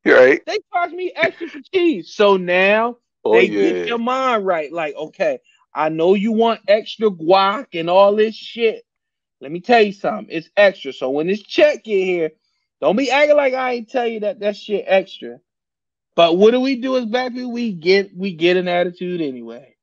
You're 0.06 0.18
right. 0.20 0.42
they 0.46 0.60
charge 0.74 0.92
me 0.92 1.14
extra 1.16 1.50
for 1.50 1.60
cheese 1.74 2.14
so 2.14 2.38
now 2.38 2.98
Oh 3.26 3.42
they 3.42 3.50
yeah. 3.50 3.50
get 3.50 3.86
your 3.86 4.00
mind 4.00 4.46
right. 4.46 4.72
Like, 4.72 4.96
okay, 4.96 5.40
I 5.74 5.90
know 5.90 6.16
you 6.16 6.32
want 6.34 6.62
extra 6.68 7.10
guac 7.12 7.68
and 7.74 7.90
all 7.90 8.16
this 8.16 8.36
shit. 8.36 8.84
Let 9.42 9.52
me 9.52 9.62
tell 9.62 9.82
you 9.82 9.94
something. 9.94 10.28
It's 10.36 10.50
extra. 10.58 10.94
So 10.94 11.12
when 11.12 11.28
this 11.28 11.44
check 11.44 11.84
get 11.86 12.06
here, 12.06 12.32
don't 12.82 12.98
be 12.98 13.12
acting 13.12 13.38
like 13.38 13.54
I 13.56 13.74
ain't 13.74 13.90
tell 13.92 14.08
you 14.08 14.22
that 14.22 14.42
that 14.42 14.58
shit 14.58 14.86
extra. 14.88 15.40
But 16.16 16.38
what 16.38 16.52
do 16.52 16.62
we 16.62 16.78
do 16.78 16.98
as 16.98 17.06
black 17.06 17.34
people? 17.34 17.52
We 17.54 17.74
get 17.74 18.16
we 18.18 18.34
get 18.36 18.58
an 18.58 18.68
attitude 18.70 19.22
anyway. 19.22 19.76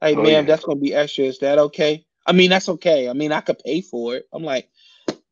Hey, 0.00 0.16
Oh, 0.16 0.22
ma'am, 0.22 0.46
yeah. 0.46 0.46
that's 0.46 0.64
gonna 0.64 0.80
be 0.80 0.94
extra. 0.94 1.24
Is 1.26 1.40
that 1.40 1.58
okay? 1.58 2.06
I 2.26 2.32
mean, 2.32 2.50
that's 2.50 2.68
okay. 2.70 3.08
I 3.08 3.14
mean, 3.14 3.32
I 3.32 3.40
could 3.40 3.58
pay 3.60 3.80
for 3.82 4.16
it. 4.16 4.26
I'm 4.32 4.44
like, 4.44 4.68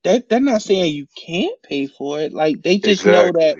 that 0.05 0.29
they're 0.29 0.41
not 0.41 0.63
saying 0.63 0.95
you 0.95 1.07
can't 1.17 1.63
pay 1.63 1.87
for 1.89 2.21
it. 2.21 2.33
Like 2.33 2.63
they 2.63 2.79
just 2.79 3.07
know 3.07 3.33
that 3.33 3.59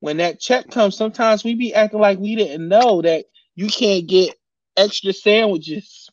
when 0.00 0.18
that 0.18 0.40
check 0.40 0.70
comes, 0.70 0.96
sometimes 0.96 1.44
we 1.44 1.54
be 1.54 1.74
acting 1.74 2.00
like 2.00 2.18
we 2.18 2.36
didn't 2.36 2.68
know 2.68 3.02
that 3.02 3.26
you 3.56 3.68
can't 3.68 4.06
get 4.06 4.36
extra 4.76 5.12
sandwiches. 5.12 6.10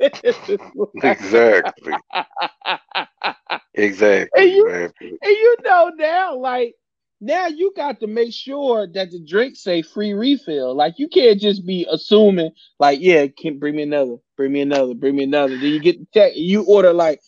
Exactly. 1.02 1.94
Exactly. 3.74 4.42
And 4.42 4.50
you- 4.50 4.70
exactly. 4.70 5.18
And 5.22 5.30
you 5.32 5.56
know 5.64 5.90
now, 5.96 6.36
like 6.36 6.74
now 7.20 7.46
you 7.48 7.72
got 7.74 8.00
to 8.00 8.06
make 8.06 8.32
sure 8.32 8.86
that 8.86 9.10
the 9.10 9.20
drinks 9.20 9.62
say 9.62 9.82
free 9.82 10.12
refill. 10.12 10.74
Like 10.74 10.98
you 10.98 11.08
can't 11.08 11.40
just 11.40 11.66
be 11.66 11.86
assuming, 11.90 12.50
like, 12.78 13.00
yeah, 13.00 13.26
can 13.26 13.58
bring 13.58 13.76
me 13.76 13.82
another, 13.82 14.16
bring 14.36 14.52
me 14.52 14.60
another, 14.60 14.94
bring 14.94 15.16
me 15.16 15.24
another. 15.24 15.56
Then 15.56 15.70
you 15.70 15.80
get 15.80 15.98
the 15.98 16.06
check 16.14 16.32
you 16.36 16.62
order 16.64 16.92
like 16.92 17.20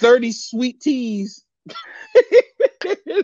30 0.00 0.32
sweet 0.32 0.80
teas. 0.80 1.44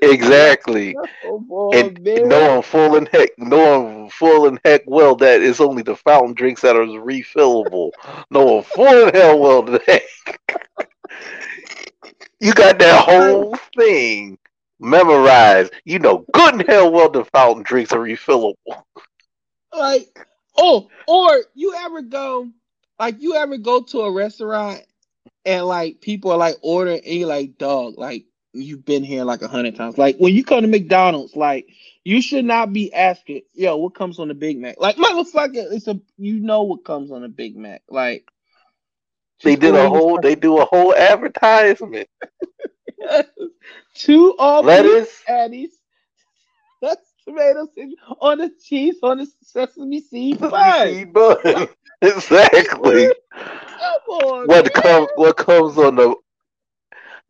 Exactly. 0.02 0.98
Oh, 1.22 1.38
boy, 1.40 1.90
And 1.90 1.92
man. 1.98 2.28
knowing 2.28 2.62
full 2.62 2.96
and 2.96 3.08
heck, 3.08 3.30
knowing 3.38 4.10
full 4.10 4.46
and 4.46 4.58
heck 4.64 4.82
well 4.86 5.16
that 5.16 5.42
it's 5.42 5.60
only 5.60 5.82
the 5.82 5.96
fountain 5.96 6.34
drinks 6.34 6.62
that 6.62 6.76
are 6.76 6.84
refillable. 6.84 7.92
knowing 8.30 8.62
full 8.62 9.06
and 9.06 9.14
hell 9.14 9.38
well 9.38 9.62
that 9.62 10.02
you 12.40 12.52
got 12.52 12.78
that 12.78 13.04
whole 13.04 13.56
thing 13.76 14.38
memorized. 14.78 15.72
You 15.84 15.98
know 15.98 16.24
good 16.32 16.54
and 16.54 16.66
hell 16.66 16.90
well 16.90 17.10
the 17.10 17.24
fountain 17.24 17.62
drinks 17.62 17.92
are 17.92 18.00
refillable. 18.00 18.54
like 19.76 20.26
oh 20.56 20.88
or 21.06 21.40
you 21.54 21.74
ever 21.74 22.02
go 22.02 22.48
like 22.98 23.20
you 23.20 23.34
ever 23.34 23.56
go 23.56 23.82
to 23.82 24.00
a 24.00 24.12
restaurant 24.12 24.82
and 25.44 25.64
like 25.64 26.00
people 26.00 26.30
are 26.32 26.38
like 26.38 26.56
ordering 26.62 27.00
and 27.04 27.14
you're 27.14 27.28
like 27.28 27.56
dog 27.58 27.96
like 27.96 28.24
you've 28.52 28.84
been 28.84 29.04
here 29.04 29.24
like 29.24 29.42
a 29.42 29.48
hundred 29.48 29.76
times 29.76 29.96
like 29.96 30.16
when 30.18 30.34
you 30.34 30.44
come 30.44 30.60
to 30.60 30.66
mcdonald's 30.66 31.36
like 31.36 31.68
you 32.04 32.20
should 32.20 32.44
not 32.44 32.72
be 32.72 32.92
asking 32.92 33.40
yo 33.54 33.76
what 33.76 33.94
comes 33.94 34.18
on 34.18 34.28
the 34.28 34.34
big 34.34 34.58
mac 34.58 34.76
like 34.80 34.96
motherfucker 34.96 35.72
it's 35.72 35.86
a 35.86 35.98
you 36.18 36.40
know 36.40 36.62
what 36.62 36.84
comes 36.84 37.12
on 37.12 37.22
a 37.22 37.28
big 37.28 37.56
mac 37.56 37.82
like 37.88 38.28
They 39.42 39.56
did 39.56 39.74
a 39.74 39.88
whole 39.88 40.18
they 40.18 40.34
do 40.34 40.58
a 40.58 40.64
whole 40.64 40.94
advertisement. 40.94 42.08
two 43.94 44.34
all 44.38 44.64
Lettuce, 44.64 45.22
patties 45.26 45.78
that's 46.80 47.14
tomatoes 47.24 47.68
on 48.20 48.38
the 48.38 48.50
cheese 48.62 48.96
on 49.02 49.18
the 49.18 49.26
sesame 49.42 50.00
seed 50.00 50.40
bun. 50.40 50.74
seed 50.88 51.12
bun. 51.12 51.36
exactly. 52.02 53.08
Come 53.78 54.02
on, 54.08 54.46
What 54.46 54.72
comes 54.74 55.08
what 55.16 55.36
comes 55.36 55.78
on 55.78 55.96
the 55.96 56.14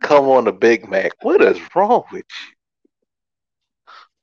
come 0.00 0.26
on 0.26 0.44
the 0.44 0.52
Big 0.52 0.88
Mac? 0.88 1.12
What 1.22 1.42
is 1.42 1.60
wrong 1.74 2.04
with 2.12 2.24
you? 2.30 2.54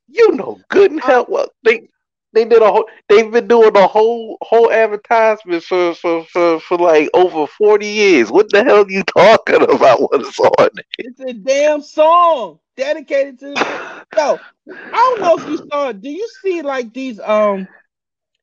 You 0.08 0.32
know 0.36 0.60
good 0.70 0.92
and 0.92 1.02
hell 1.02 1.26
well 1.30 1.50
they 1.64 1.90
they 2.34 2.46
did 2.46 2.62
a 2.62 2.72
whole 2.72 2.86
they've 3.10 3.32
been 3.32 3.48
doing 3.48 3.76
a 3.76 3.88
whole 3.88 4.38
whole 4.42 4.72
advertisement 4.72 5.64
for 5.64 5.94
for, 5.96 6.24
for, 6.26 6.60
for 6.60 6.78
like 6.78 7.10
over 7.14 7.48
forty 7.48 7.88
years. 7.88 8.32
What 8.32 8.50
the 8.52 8.64
hell 8.64 8.84
are 8.86 8.90
you 8.90 9.04
talking 9.04 9.62
about 9.64 10.02
what 10.02 10.22
is 10.22 10.40
on 10.40 10.70
it? 10.78 10.86
It's 10.98 11.20
a 11.20 11.34
damn 11.34 11.82
song 11.82 12.60
dedicated 12.76 13.40
to. 13.40 13.66
so 14.16 14.42
I 14.92 14.98
don't 14.98 15.22
know 15.22 15.38
if 15.42 15.48
you 15.48 15.58
saw. 15.58 15.90
it. 15.90 16.02
Do 16.02 16.10
you 16.10 16.28
see 16.42 16.62
like 16.62 16.94
these 16.94 17.20
um 17.20 17.68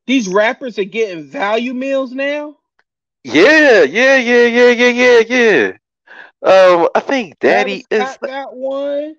these 0.06 0.28
rappers 0.28 0.78
are 0.78 0.84
getting 0.84 1.28
value 1.30 1.74
meals 1.74 2.12
now? 2.12 2.56
Yeah, 3.24 3.82
yeah, 3.82 4.16
yeah, 4.16 4.46
yeah, 4.46 4.70
yeah, 4.70 4.88
yeah, 4.88 5.20
yeah. 5.28 5.72
Um 6.42 6.88
I 6.94 7.00
think 7.00 7.38
Daddy 7.40 7.84
Travis 7.90 8.16
is 8.16 8.18
got 8.22 8.54
one. 8.54 9.16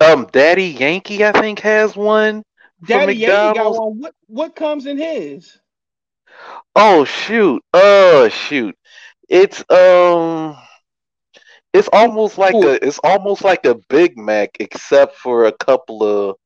um 0.00 0.26
Daddy 0.32 0.66
Yankee 0.66 1.24
I 1.24 1.32
think 1.32 1.60
has 1.60 1.96
one. 1.96 2.42
Daddy 2.86 3.14
Yankee 3.14 3.54
got 3.54 3.72
one. 3.72 3.98
What 4.00 4.14
what 4.26 4.56
comes 4.56 4.86
in 4.86 4.98
his? 4.98 5.58
Oh 6.74 7.04
shoot. 7.04 7.62
Oh 7.72 8.28
shoot. 8.28 8.76
It's 9.28 9.64
um 9.70 10.56
it's 11.72 11.88
almost 11.92 12.38
like 12.38 12.54
Ooh. 12.54 12.68
a 12.68 12.78
it's 12.86 12.98
almost 13.02 13.44
like 13.44 13.64
a 13.66 13.74
Big 13.88 14.16
Mac 14.16 14.56
except 14.60 15.16
for 15.16 15.46
a 15.46 15.52
couple 15.52 16.02
of 16.02 16.36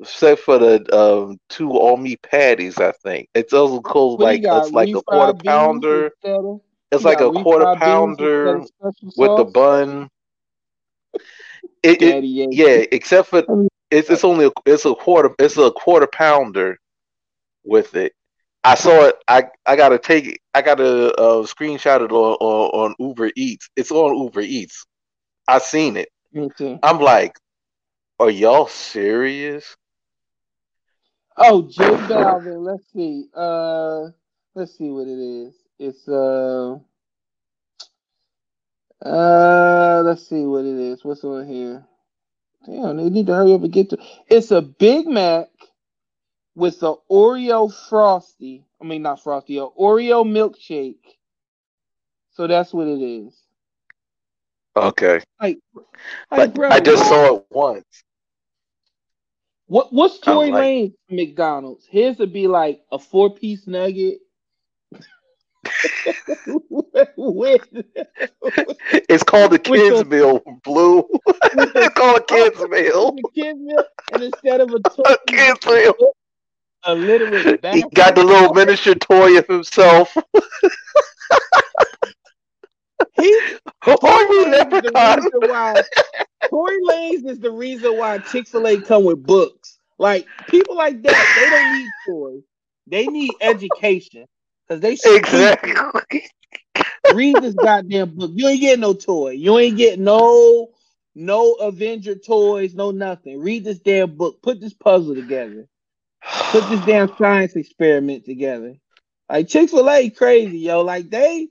except 0.00 0.40
for 0.42 0.58
the 0.58 0.96
um, 0.96 1.38
two 1.48 1.70
all 1.70 1.96
meat 1.96 2.20
patties. 2.22 2.78
I 2.78 2.92
think 2.92 3.28
it's 3.34 3.52
also 3.52 3.80
called 3.80 4.20
like 4.20 4.40
it's 4.42 4.72
like 4.72 4.94
a 4.94 5.02
quarter 5.02 5.34
pounder. 5.44 6.10
It's 6.92 7.04
like 7.04 7.20
a 7.20 7.30
quarter 7.30 7.76
pounder 7.78 8.60
with 9.16 9.36
the 9.36 9.44
bun. 9.44 10.08
It, 11.82 12.02
it, 12.02 12.24
yeah, 12.50 12.84
except 12.90 13.28
for 13.28 13.42
it's 13.90 14.10
it's 14.10 14.24
only 14.24 14.46
a, 14.46 14.50
it's 14.64 14.84
a 14.84 14.94
quarter 14.94 15.34
it's 15.38 15.56
a 15.56 15.70
quarter 15.70 16.06
pounder 16.06 16.78
with 17.64 17.94
it. 17.94 18.12
I 18.64 18.74
saw 18.74 19.06
it. 19.06 19.16
I 19.28 19.44
I 19.64 19.76
gotta 19.76 19.98
take 19.98 20.26
it. 20.26 20.38
I 20.52 20.62
gotta 20.62 21.14
uh, 21.14 21.42
screenshot 21.46 22.04
it 22.04 22.10
on, 22.10 22.36
on, 22.40 22.90
on 22.90 22.94
Uber 22.98 23.30
Eats. 23.36 23.68
It's 23.76 23.92
on 23.92 24.16
Uber 24.16 24.40
Eats. 24.40 24.84
I 25.46 25.58
seen 25.58 25.96
it. 25.96 26.08
I'm 26.82 26.98
like, 26.98 27.38
are 28.18 28.30
y'all 28.30 28.66
serious? 28.66 29.76
Oh, 31.36 31.62
J 31.62 31.84
Balvin. 31.84 32.64
Let's 32.64 32.84
see. 32.92 33.28
Uh, 33.34 34.08
let's 34.54 34.76
see 34.76 34.90
what 34.90 35.06
it 35.06 35.18
is. 35.18 35.54
It's 35.78 36.08
uh, 36.08 36.78
uh, 39.04 40.02
let's 40.04 40.26
see 40.28 40.44
what 40.44 40.64
it 40.64 40.76
is. 40.76 41.04
What's 41.04 41.22
on 41.24 41.46
here? 41.46 41.84
Damn, 42.66 42.96
they 42.96 43.08
need 43.08 43.26
to 43.28 43.34
hurry 43.34 43.54
up 43.54 43.62
and 43.62 43.72
get 43.72 43.90
to. 43.90 43.98
It's 44.28 44.50
a 44.50 44.60
Big 44.60 45.06
Mac 45.06 45.48
with 46.56 46.80
the 46.80 46.96
Oreo 47.10 47.72
frosty. 47.88 48.64
I 48.80 48.84
mean, 48.84 49.02
not 49.02 49.22
frosty, 49.22 49.58
a 49.58 49.66
Oreo 49.66 50.24
milkshake. 50.24 51.16
So 52.32 52.46
that's 52.46 52.72
what 52.74 52.88
it 52.88 53.00
is. 53.00 53.34
Okay. 54.76 55.20
Like, 55.40 55.58
like 56.30 56.54
bro, 56.54 56.68
I 56.70 56.80
just 56.80 57.08
saw 57.08 57.36
it 57.36 57.46
once. 57.50 57.84
What 59.68 59.92
what's 59.92 60.18
Tory 60.18 60.50
like, 60.50 60.64
Lanez 60.64 60.94
McDonald's? 61.10 61.86
His 61.86 62.18
would 62.18 62.32
be 62.32 62.46
like 62.46 62.82
a 62.92 62.98
four 62.98 63.30
piece 63.34 63.66
nugget. 63.66 64.18
It's 69.08 69.22
called 69.22 69.52
the 69.52 69.58
kids 69.58 70.04
meal, 70.06 70.40
Blue. 70.64 71.06
it's 71.26 71.94
called 71.94 72.18
a 72.18 72.24
kids 72.24 72.60
meal. 72.68 73.16
kids 73.34 73.58
meal, 73.58 73.84
and 74.12 74.22
instead 74.22 74.60
of 74.60 74.70
a, 74.70 74.76
a 75.08 75.16
kids 75.26 75.66
meal, 75.66 75.94
a 76.84 76.94
literate. 76.94 77.60
He 77.72 77.82
got 77.94 78.14
the 78.14 78.24
little 78.24 78.54
miniature 78.54 78.94
toy 78.94 79.38
of 79.38 79.46
himself. 79.46 80.16
he 83.14 83.40
Tory. 83.84 84.50
Why, 85.32 85.82
Tory 86.50 86.78
Lanez 86.88 87.28
is 87.28 87.40
the 87.40 87.50
reason 87.50 87.96
why 87.96 88.18
Chick 88.18 88.48
Fil 88.48 88.66
A 88.66 88.80
come 88.80 89.04
with 89.04 89.24
books. 89.24 89.78
Like 89.98 90.28
people 90.46 90.76
like 90.76 91.02
that, 91.02 91.34
they 91.34 91.50
don't 91.50 91.70
need 91.70 91.92
toys. 92.06 92.42
They 92.86 93.08
need 93.08 93.36
education 93.40 94.26
because 94.68 94.80
they 94.82 94.98
exactly 95.04 95.74
read 97.08 97.40
this 97.40 97.54
goddamn 97.54 98.16
book. 98.16 98.32
You 98.34 98.48
ain't 98.48 98.60
getting 98.60 98.80
no 98.82 98.94
toy. 98.94 99.30
You 99.32 99.58
ain't 99.58 99.76
getting 99.78 100.04
no 100.04 100.68
no 101.14 101.54
Avenger 101.54 102.16
toys, 102.16 102.74
no 102.74 102.90
nothing. 102.92 103.40
Read 103.40 103.64
this 103.64 103.80
damn 103.80 104.16
book. 104.16 104.42
Put 104.42 104.60
this 104.60 104.74
puzzle 104.74 105.14
together. 105.14 105.66
Put 106.52 106.68
this 106.68 106.80
damn 106.86 107.14
science 107.16 107.56
experiment 107.56 108.24
together. 108.26 108.74
Like 109.30 109.48
Chick 109.48 109.70
Fil 109.70 109.90
A, 109.90 110.10
crazy 110.10 110.58
yo. 110.60 110.82
Like 110.82 111.10
they, 111.10 111.48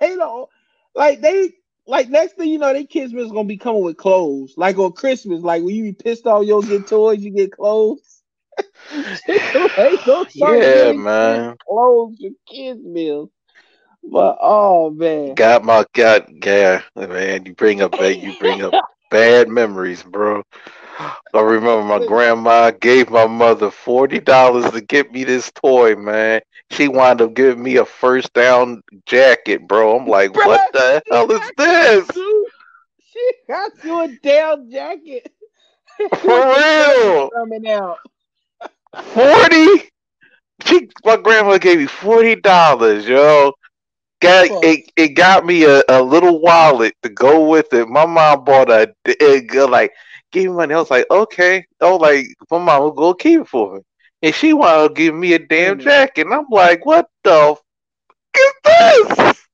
they 0.00 0.16
don't 0.16 0.48
like 0.94 1.20
they 1.20 1.52
like 1.86 2.10
next 2.10 2.34
thing 2.36 2.50
you 2.50 2.58
know, 2.58 2.72
they 2.72 2.84
kids 2.86 3.14
is 3.14 3.32
gonna 3.32 3.44
be 3.44 3.58
coming 3.58 3.84
with 3.84 3.98
clothes. 3.98 4.54
Like 4.56 4.78
on 4.78 4.92
Christmas, 4.92 5.42
like 5.42 5.62
when 5.62 5.74
you 5.76 5.84
be 5.84 5.92
pissed 5.94 6.26
off, 6.26 6.46
you'll 6.46 6.62
get 6.62 6.88
toys, 6.88 7.20
you 7.20 7.30
get 7.30 7.52
clothes. 7.52 8.19
yeah, 10.34 10.92
man. 10.92 11.56
Close 11.66 12.16
your 12.18 12.32
kids 12.46 12.82
meals. 12.84 13.30
But 14.02 14.38
oh 14.40 14.90
man, 14.90 15.36
got 15.36 15.64
my 15.64 15.84
got 15.94 16.26
yeah, 16.44 16.82
man. 16.96 17.44
You 17.46 17.54
bring 17.54 17.80
up 17.82 17.94
you 18.00 18.32
bring 18.32 18.62
up 18.62 18.76
bad 19.10 19.48
memories, 19.48 20.02
bro. 20.02 20.42
I 21.32 21.40
remember 21.40 21.82
my 21.82 21.98
grandma 22.00 22.70
gave 22.70 23.10
my 23.10 23.26
mother 23.26 23.70
forty 23.70 24.20
dollars 24.20 24.70
to 24.72 24.80
get 24.80 25.12
me 25.12 25.24
this 25.24 25.50
toy, 25.52 25.94
man. 25.96 26.40
She 26.70 26.88
wound 26.88 27.20
up 27.20 27.34
giving 27.34 27.62
me 27.62 27.76
a 27.76 27.84
first 27.84 28.32
down 28.32 28.82
jacket, 29.06 29.66
bro. 29.66 29.96
I'm 29.96 30.06
like, 30.06 30.32
bro, 30.32 30.42
what 30.42 30.62
the 30.72 31.02
hell 31.10 31.30
is 31.32 31.50
this? 31.56 32.08
She 33.00 33.32
got 33.48 33.72
you 33.82 34.00
a 34.00 34.08
down 34.08 34.70
jacket. 34.70 35.32
For 36.20 36.56
real. 36.56 37.30
Coming 37.34 37.66
out. 37.68 37.98
Forty. 38.94 39.90
My 41.04 41.16
grandma 41.16 41.58
gave 41.58 41.78
me 41.78 41.86
forty 41.86 42.36
dollars, 42.36 43.06
yo. 43.06 43.52
Got 44.20 44.48
it, 44.62 44.90
it 44.96 45.08
got 45.14 45.46
me 45.46 45.64
a, 45.64 45.82
a 45.88 46.02
little 46.02 46.40
wallet 46.40 46.94
to 47.02 47.08
go 47.08 47.48
with 47.48 47.72
it. 47.72 47.88
My 47.88 48.04
mom 48.04 48.44
bought 48.44 48.70
a 48.70 48.94
it, 49.06 49.70
like 49.70 49.92
gave 50.30 50.50
me 50.50 50.56
money. 50.56 50.74
I 50.74 50.78
was 50.78 50.90
like, 50.90 51.06
okay. 51.10 51.64
Oh, 51.80 51.96
like 51.96 52.26
my 52.50 52.58
mom 52.58 52.82
will 52.82 52.90
go 52.92 53.14
keep 53.14 53.40
it 53.40 53.48
for 53.48 53.76
me, 53.76 53.80
and 54.22 54.34
she 54.34 54.52
wanted 54.52 54.88
to 54.88 54.94
give 54.94 55.14
me 55.14 55.32
a 55.32 55.38
damn 55.38 55.78
mm. 55.78 55.82
jacket. 55.82 56.26
And 56.26 56.34
I'm 56.34 56.44
like, 56.50 56.84
what 56.84 57.08
the 57.24 57.56
f- 57.56 57.62
is 58.36 59.16
this? 59.16 59.46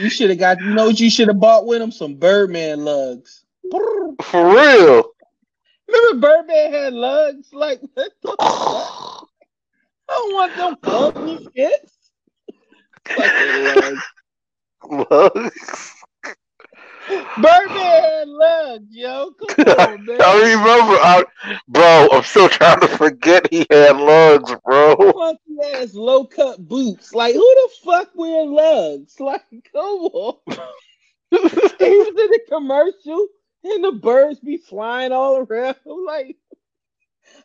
You 0.00 0.08
should 0.08 0.30
have 0.30 0.38
got. 0.38 0.60
You 0.60 0.74
know 0.74 0.86
what 0.86 1.00
you 1.00 1.10
should 1.10 1.28
have 1.28 1.40
bought 1.40 1.66
with 1.66 1.82
him? 1.82 1.90
Some 1.90 2.14
Birdman 2.14 2.84
lugs. 2.84 3.44
For 4.22 4.54
real. 4.54 5.04
Remember 5.88 6.26
Birdman 6.26 6.72
had 6.72 6.92
lugs? 6.92 7.48
Like 7.52 7.80
I 7.96 9.24
don't 10.08 10.34
want 10.34 10.56
them 10.56 10.76
ugly 10.82 11.48
shits. 11.56 11.92
Lugs. 14.90 15.92
Birdman 17.36 17.76
had 17.76 18.28
lugs, 18.28 18.88
yo. 18.90 19.30
Come 19.48 19.66
on, 19.78 20.04
man. 20.06 20.22
I 20.22 20.36
remember, 20.38 20.94
I, 20.94 21.24
bro. 21.68 22.08
I'm 22.12 22.22
still 22.24 22.48
trying 22.48 22.80
to 22.80 22.88
forget 22.88 23.52
he 23.52 23.66
had 23.70 23.96
lugs, 23.96 24.54
bro. 24.64 24.96
Funky 25.12 25.40
ass 25.74 25.94
low 25.94 26.24
cut 26.24 26.66
boots. 26.66 27.14
Like, 27.14 27.34
who 27.34 27.40
the 27.40 27.68
fuck 27.84 28.10
wear 28.14 28.44
lugs? 28.44 29.20
Like, 29.20 29.44
come 29.72 29.84
on. 29.84 30.36
he 31.30 31.38
was 31.38 32.08
in 32.08 32.14
the 32.14 32.40
commercial, 32.48 33.28
and 33.72 33.84
the 33.84 33.92
birds 33.92 34.40
be 34.40 34.56
flying 34.56 35.12
all 35.12 35.36
around. 35.38 35.76
I'm 35.90 36.04
like, 36.04 36.36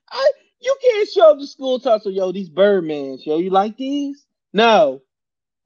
I 0.10 0.32
you 0.62 0.78
can't 0.82 1.10
show 1.10 1.32
up 1.32 1.40
to 1.40 1.48
school 1.48 1.80
tussle, 1.80 2.12
yo. 2.12 2.32
These 2.32 2.50
Birdmans, 2.50 3.26
yo. 3.26 3.40
You 3.40 3.50
like 3.50 3.78
these? 3.78 4.26
No. 4.54 5.02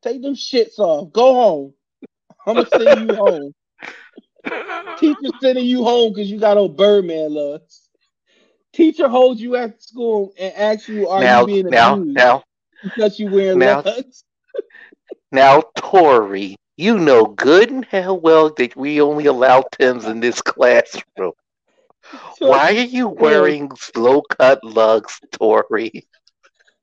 Take 0.02 0.22
them 0.22 0.36
shits 0.36 0.80
off. 0.80 1.12
Go 1.12 1.34
home. 1.34 1.74
I'm 2.46 2.56
gonna 2.56 2.70
send 2.70 3.00
you 3.02 3.16
home. 3.16 3.54
Teacher 5.00 5.34
sending 5.42 5.66
you 5.66 5.84
home 5.84 6.14
because 6.14 6.30
you 6.30 6.40
got 6.40 6.58
old 6.58 6.78
Birdman 6.78 7.34
lugs. 7.34 7.90
Teacher 8.72 9.08
holds 9.08 9.42
you 9.42 9.56
at 9.56 9.82
school 9.82 10.34
and 10.38 10.54
asks 10.54 10.88
you, 10.88 11.08
"Are 11.08 11.22
now, 11.22 11.42
you 11.42 11.48
being 11.48 11.70
now, 11.70 11.96
abused?" 11.96 12.16
Now, 12.16 12.44
because 12.84 13.20
you 13.20 13.28
wear 13.28 13.56
now, 13.56 13.82
lugs. 13.82 14.24
now, 15.32 15.64
Tory, 15.76 16.56
you 16.78 16.98
know 16.98 17.26
good 17.26 17.72
and 17.72 17.86
hell 17.86 18.20
well 18.20 18.52
that 18.58 18.76
we 18.76 19.02
only 19.02 19.26
allow 19.26 19.64
Tims 19.72 20.06
in 20.06 20.20
this 20.20 20.42
classroom. 20.42 21.34
Why 22.40 22.70
are 22.70 22.72
you 22.72 23.08
wearing 23.08 23.72
slow 23.78 24.22
cut 24.22 24.64
lugs, 24.64 25.20
Tory? 25.32 26.08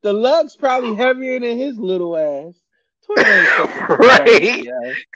The 0.02 0.12
lugs 0.12 0.56
probably 0.56 0.94
heavier 0.94 1.38
than 1.38 1.58
his 1.58 1.78
little 1.78 2.16
ass. 2.16 2.54
right? 3.88 4.64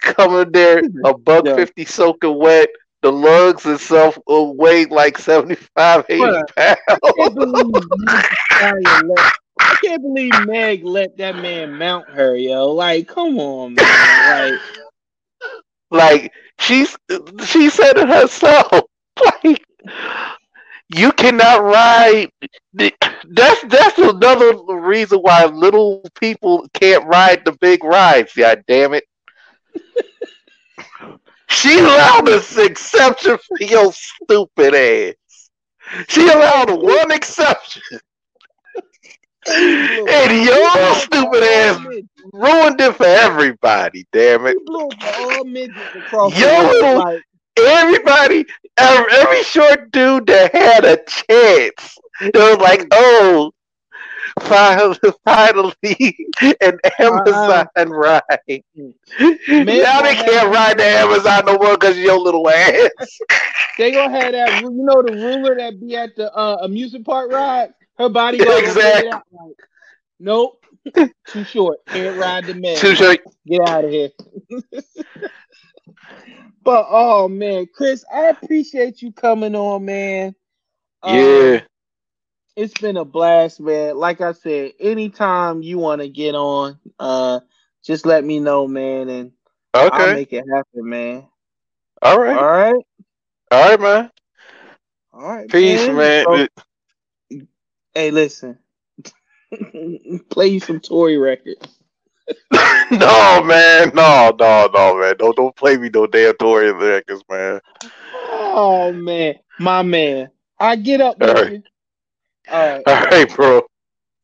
Coming 0.02 0.52
there, 0.52 0.82
a 1.04 1.16
buck 1.16 1.44
yeah. 1.46 1.56
fifty 1.56 1.84
soaking 1.84 2.38
wet. 2.38 2.68
The 3.02 3.12
lugs 3.12 3.66
itself 3.66 4.18
will 4.26 4.50
uh, 4.50 4.52
weigh 4.52 4.86
like 4.86 5.18
75, 5.18 6.06
80 6.08 6.42
pounds. 6.56 6.56
I 9.58 9.76
can't, 9.82 10.02
believe 10.02 10.46
Meg 10.46 10.84
let 10.84 11.16
that 11.18 11.36
man 11.36 11.78
mount 11.78 12.08
her, 12.10 12.36
yo. 12.36 12.72
Like, 12.72 13.08
come 13.08 13.38
on, 13.38 13.74
man. 13.74 14.52
Like, 14.52 14.60
like 15.90 16.32
she's 16.58 16.96
she 17.44 17.70
said 17.70 17.96
it 17.96 18.08
herself. 18.08 18.84
Like 19.44 19.64
you 20.94 21.12
cannot 21.12 21.62
ride. 21.62 22.28
That's 22.74 23.62
that's 23.64 23.98
another 23.98 24.56
reason 24.74 25.20
why 25.20 25.46
little 25.46 26.04
people 26.20 26.66
can't 26.74 27.06
ride 27.06 27.44
the 27.44 27.52
big 27.52 27.82
rides. 27.82 28.32
God 28.36 28.62
damn 28.68 28.92
it! 28.94 29.04
she 31.48 31.78
allowed 31.78 32.28
us 32.28 32.58
exception 32.58 33.38
for 33.38 33.64
your 33.64 33.92
stupid 33.92 34.74
ass. 34.74 35.50
She 36.08 36.28
allowed 36.28 36.70
one 36.70 37.10
exception. 37.10 37.82
And 39.48 40.44
your 40.44 40.94
stupid 40.94 41.42
ass 41.42 41.80
ruined 42.32 42.80
it 42.80 42.94
for 42.96 43.06
everybody. 43.06 44.06
Damn 44.12 44.46
it! 44.46 44.56
Yo, 46.38 47.20
everybody, 47.58 48.44
every, 48.76 49.42
short 49.42 49.90
dude 49.90 50.26
that 50.26 50.54
had 50.54 50.84
a 50.84 50.98
chance 51.06 51.98
they 52.20 52.30
was 52.34 52.58
like, 52.58 52.86
oh, 52.92 53.52
finally, 54.40 54.98
finally 55.24 56.16
an 56.60 56.78
Amazon 56.98 57.66
uh, 57.76 57.86
ride. 57.86 58.22
now 58.38 60.02
they 60.02 60.14
can't 60.14 60.54
ride 60.54 60.78
the 60.78 60.84
Amazon 60.84 61.44
no 61.46 61.58
more 61.58 61.76
because 61.76 61.98
your 61.98 62.18
little 62.18 62.48
ass. 62.48 62.90
they 63.78 63.92
gonna 63.92 64.18
have 64.20 64.32
that. 64.32 64.62
You 64.62 64.70
know 64.70 65.02
the 65.02 65.12
ruler 65.12 65.56
that 65.56 65.80
be 65.80 65.96
at 65.96 66.16
the 66.16 66.32
uh, 66.34 66.58
amusement 66.62 67.06
park 67.06 67.30
ride. 67.30 67.70
Her 67.98 68.08
body 68.08 68.38
exactly. 68.40 69.10
Like, 69.10 69.56
nope, 70.18 70.64
too 71.28 71.44
short. 71.44 71.78
Can't 71.86 72.16
ride 72.16 72.44
the 72.44 72.54
man. 72.54 72.76
Too 72.76 72.94
short. 72.94 73.20
Get 73.46 73.68
out 73.68 73.84
of 73.84 73.90
here. 73.90 74.10
but 76.62 76.86
oh 76.88 77.28
man, 77.28 77.66
Chris, 77.74 78.04
I 78.12 78.26
appreciate 78.26 79.02
you 79.02 79.12
coming 79.12 79.54
on, 79.54 79.84
man. 79.84 80.34
Yeah. 81.04 81.60
Um, 81.60 81.66
it's 82.56 82.74
been 82.80 82.96
a 82.96 83.04
blast, 83.04 83.60
man. 83.60 83.96
Like 83.98 84.20
I 84.20 84.32
said, 84.32 84.72
anytime 84.80 85.62
you 85.62 85.78
want 85.78 86.00
to 86.00 86.08
get 86.08 86.34
on, 86.34 86.78
uh, 86.98 87.40
just 87.84 88.06
let 88.06 88.24
me 88.24 88.40
know, 88.40 88.66
man, 88.66 89.08
and 89.08 89.32
okay. 89.74 89.88
I'll 89.94 90.14
make 90.14 90.32
it 90.32 90.44
happen, 90.50 90.88
man. 90.88 91.28
All 92.02 92.18
right. 92.18 92.36
All 92.36 92.44
right. 92.44 92.86
All 93.50 93.70
right, 93.70 93.80
man. 93.80 94.10
All 95.12 95.28
right. 95.28 95.48
Peace, 95.48 95.86
man. 95.86 95.96
man. 95.96 96.24
So, 96.24 96.62
hey, 97.96 98.10
listen. 98.10 98.58
Play 100.30 100.48
you 100.48 100.60
some 100.60 100.80
Tory 100.80 101.16
records. 101.18 101.78
no, 102.90 103.42
man. 103.42 103.90
No, 103.94 104.34
no, 104.38 104.70
no, 104.72 104.98
man. 105.00 105.16
Don't 105.18 105.36
don't 105.36 105.56
play 105.56 105.76
me 105.76 105.88
no 105.92 106.06
damn 106.06 106.36
Tory 106.36 106.72
records, 106.72 107.22
man. 107.30 107.60
Oh 108.12 108.92
man. 108.92 109.36
My 109.58 109.82
man. 109.82 110.30
I 110.58 110.76
get 110.76 111.00
up, 111.00 111.16
All 111.20 111.34
right. 111.34 111.62
All 112.48 112.68
right. 112.68 112.82
All 112.86 113.04
right, 113.06 113.34
bro. 113.34 113.62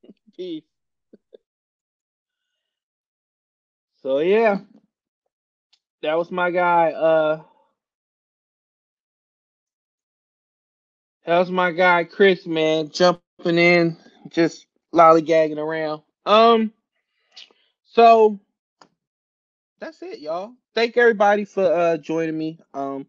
Peace. 0.36 0.64
So 4.02 4.18
yeah, 4.18 4.58
that 6.02 6.14
was 6.18 6.30
my 6.30 6.50
guy. 6.50 6.92
Uh, 6.92 7.42
that 11.26 11.38
was 11.38 11.50
my 11.50 11.70
guy 11.72 12.04
Chris, 12.04 12.46
man, 12.46 12.90
jumping 13.42 13.58
in, 13.58 13.96
just 14.28 14.66
lollygagging 14.94 15.58
around. 15.58 16.02
Um, 16.24 16.72
so 17.84 18.38
that's 19.80 20.00
it, 20.02 20.20
y'all. 20.20 20.52
Thank 20.74 20.96
everybody 20.96 21.44
for 21.44 21.64
uh 21.64 21.96
joining 21.96 22.38
me. 22.38 22.58
Um, 22.72 23.06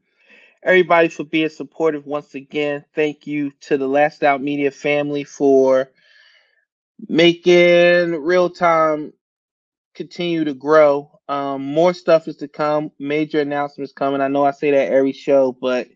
everybody 0.63 1.09
for 1.09 1.23
being 1.23 1.49
supportive 1.49 2.05
once 2.05 2.33
again. 2.35 2.83
Thank 2.95 3.27
you 3.27 3.51
to 3.61 3.77
the 3.77 3.87
Last 3.87 4.23
Out 4.23 4.41
Media 4.41 4.71
family 4.71 5.23
for 5.23 5.91
making 7.07 8.11
real 8.15 8.49
time 8.49 9.13
continue 9.93 10.43
to 10.45 10.53
grow. 10.53 11.11
Um, 11.29 11.63
more 11.63 11.93
stuff 11.93 12.27
is 12.27 12.37
to 12.37 12.47
come. 12.47 12.91
Major 12.99 13.39
announcements 13.39 13.93
coming. 13.93 14.21
I 14.21 14.27
know 14.27 14.43
I 14.43 14.51
say 14.51 14.71
that 14.71 14.91
every 14.91 15.13
show, 15.13 15.55
but 15.59 15.87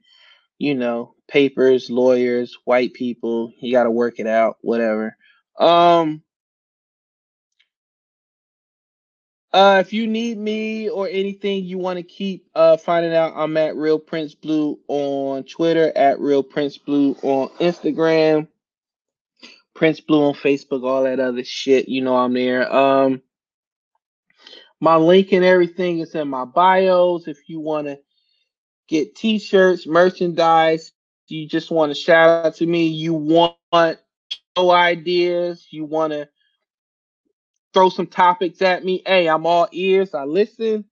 you 0.59 0.75
know, 0.75 1.15
papers, 1.27 1.89
lawyers, 1.89 2.57
white 2.65 2.93
people, 2.93 3.53
you 3.59 3.71
got 3.71 3.83
to 3.83 3.91
work 3.91 4.19
it 4.19 4.27
out. 4.27 4.57
Whatever. 4.61 5.17
Um, 5.59 6.23
Uh, 9.53 9.81
if 9.83 9.93
you 9.93 10.05
need 10.05 10.37
me 10.37 10.89
or 10.89 11.07
anything 11.07 11.63
you 11.63 11.77
want 11.79 11.97
to 11.97 12.03
keep 12.03 12.47
uh, 12.53 12.77
finding 12.77 13.15
out, 13.15 13.33
I'm 13.35 13.55
at 13.57 13.75
Real 13.75 13.97
Prince 13.97 14.35
Blue 14.35 14.77
on 14.87 15.45
Twitter, 15.45 15.91
at 15.95 16.19
Real 16.19 16.43
Prince 16.43 16.77
Blue 16.77 17.15
on 17.23 17.47
Instagram, 17.59 18.49
Prince 19.73 20.01
Blue 20.01 20.25
on 20.25 20.33
Facebook, 20.35 20.83
all 20.83 21.05
that 21.05 21.19
other 21.19 21.43
shit. 21.43 21.87
You 21.87 22.01
know 22.03 22.15
I'm 22.15 22.33
there. 22.33 22.71
Um, 22.71 23.21
my 24.81 24.97
link 24.97 25.31
and 25.31 25.45
everything 25.45 25.99
is 25.99 26.13
in 26.13 26.27
my 26.27 26.45
bios. 26.45 27.27
If 27.27 27.47
you 27.47 27.59
want 27.59 27.87
to 27.87 27.97
get 28.87 29.15
T-shirts, 29.15 29.87
merchandise, 29.87 30.91
you 31.27 31.47
just 31.47 31.71
want 31.71 31.91
to 31.91 31.95
shout 31.95 32.45
out 32.45 32.55
to 32.55 32.65
me. 32.65 32.87
You 32.87 33.13
want 33.13 33.55
show 34.57 34.71
ideas, 34.71 35.67
you 35.71 35.85
want 35.85 36.13
to 36.13 36.27
throw 37.73 37.89
some 37.89 38.07
topics 38.07 38.61
at 38.61 38.83
me. 38.83 39.03
Hey, 39.05 39.27
I'm 39.27 39.45
all 39.45 39.67
ears. 39.71 40.13
I 40.13 40.23
listen. 40.23 40.85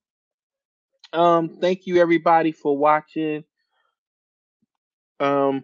Um, 1.14 1.58
thank 1.62 1.88
you 1.88 1.98
everybody 1.98 2.52
for 2.52 2.78
watching. 2.78 3.44
Um, 5.20 5.64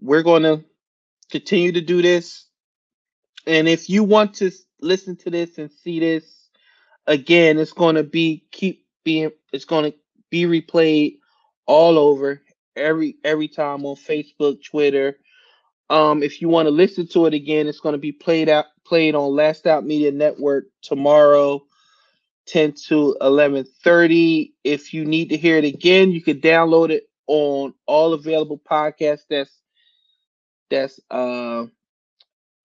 we're 0.00 0.22
gonna 0.22 0.62
continue 1.30 1.72
to 1.72 1.80
do 1.80 2.02
this. 2.02 2.46
And 3.46 3.68
if 3.68 3.88
you 3.88 4.04
want 4.04 4.34
to 4.34 4.50
listen 4.80 5.16
to 5.16 5.30
this 5.30 5.58
and 5.58 5.70
see 5.70 5.98
this 6.00 6.50
again, 7.06 7.58
it's 7.58 7.72
gonna 7.72 8.02
be 8.02 8.44
keep 8.50 8.86
being 9.04 9.30
it's 9.52 9.64
gonna 9.64 9.92
be 10.30 10.44
replayed 10.44 11.18
all 11.66 11.98
over 11.98 12.41
every 12.76 13.16
every 13.24 13.48
time 13.48 13.84
on 13.84 13.96
Facebook, 13.96 14.62
Twitter. 14.64 15.18
Um, 15.90 16.22
if 16.22 16.40
you 16.40 16.48
want 16.48 16.66
to 16.66 16.70
listen 16.70 17.06
to 17.08 17.26
it 17.26 17.34
again, 17.34 17.66
it's 17.66 17.80
going 17.80 17.94
to 17.94 17.98
be 17.98 18.12
played 18.12 18.48
out 18.48 18.66
played 18.84 19.14
on 19.14 19.34
Last 19.34 19.66
Out 19.66 19.84
Media 19.84 20.10
Network 20.12 20.66
tomorrow, 20.82 21.62
10 22.46 22.74
to 22.88 23.16
11:30. 23.20 24.52
If 24.64 24.94
you 24.94 25.04
need 25.04 25.30
to 25.30 25.36
hear 25.36 25.56
it 25.56 25.64
again, 25.64 26.12
you 26.12 26.22
can 26.22 26.40
download 26.40 26.90
it 26.90 27.04
on 27.26 27.74
all 27.86 28.14
available 28.14 28.58
podcasts. 28.58 29.24
That's 29.28 29.50
that's 30.70 30.98
uh, 31.10 31.66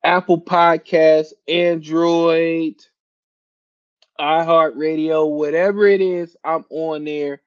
Apple 0.03 0.41
Podcasts, 0.41 1.33
Android, 1.47 2.75
iHeartRadio, 4.19 5.29
whatever 5.29 5.85
it 5.87 6.01
is, 6.01 6.35
I'm 6.43 6.65
on 6.69 7.03
there. 7.05 7.41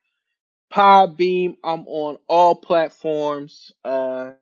Podbean, 0.72 1.56
I'm 1.64 1.86
on 1.88 2.18
all 2.28 2.54
platforms. 2.56 3.72
Uh, 3.84 4.32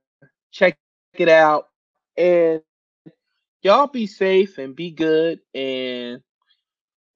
check 0.53 0.79
it 1.15 1.29
out. 1.31 1.69
And 2.17 2.63
y'all 3.63 3.89
be 3.89 4.07
safe 4.07 4.59
and 4.59 4.77
be 4.77 4.91
good. 4.93 5.41
And 5.55 6.23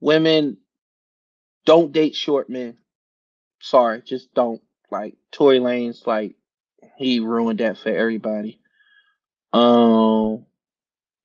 women, 0.01 0.59
don't 1.67 1.93
date 1.93 2.15
short 2.17 2.51
men. 2.51 2.79
Sorry, 3.61 4.03
just 4.03 4.35
don't. 4.35 4.63
Like 4.91 5.17
Tory 5.33 5.61
Lanez, 5.61 6.07
like 6.07 6.37
he 6.99 7.21
ruined 7.21 7.61
that 7.61 7.79
for 7.79 7.91
everybody. 7.91 8.61
Um, 9.53 10.47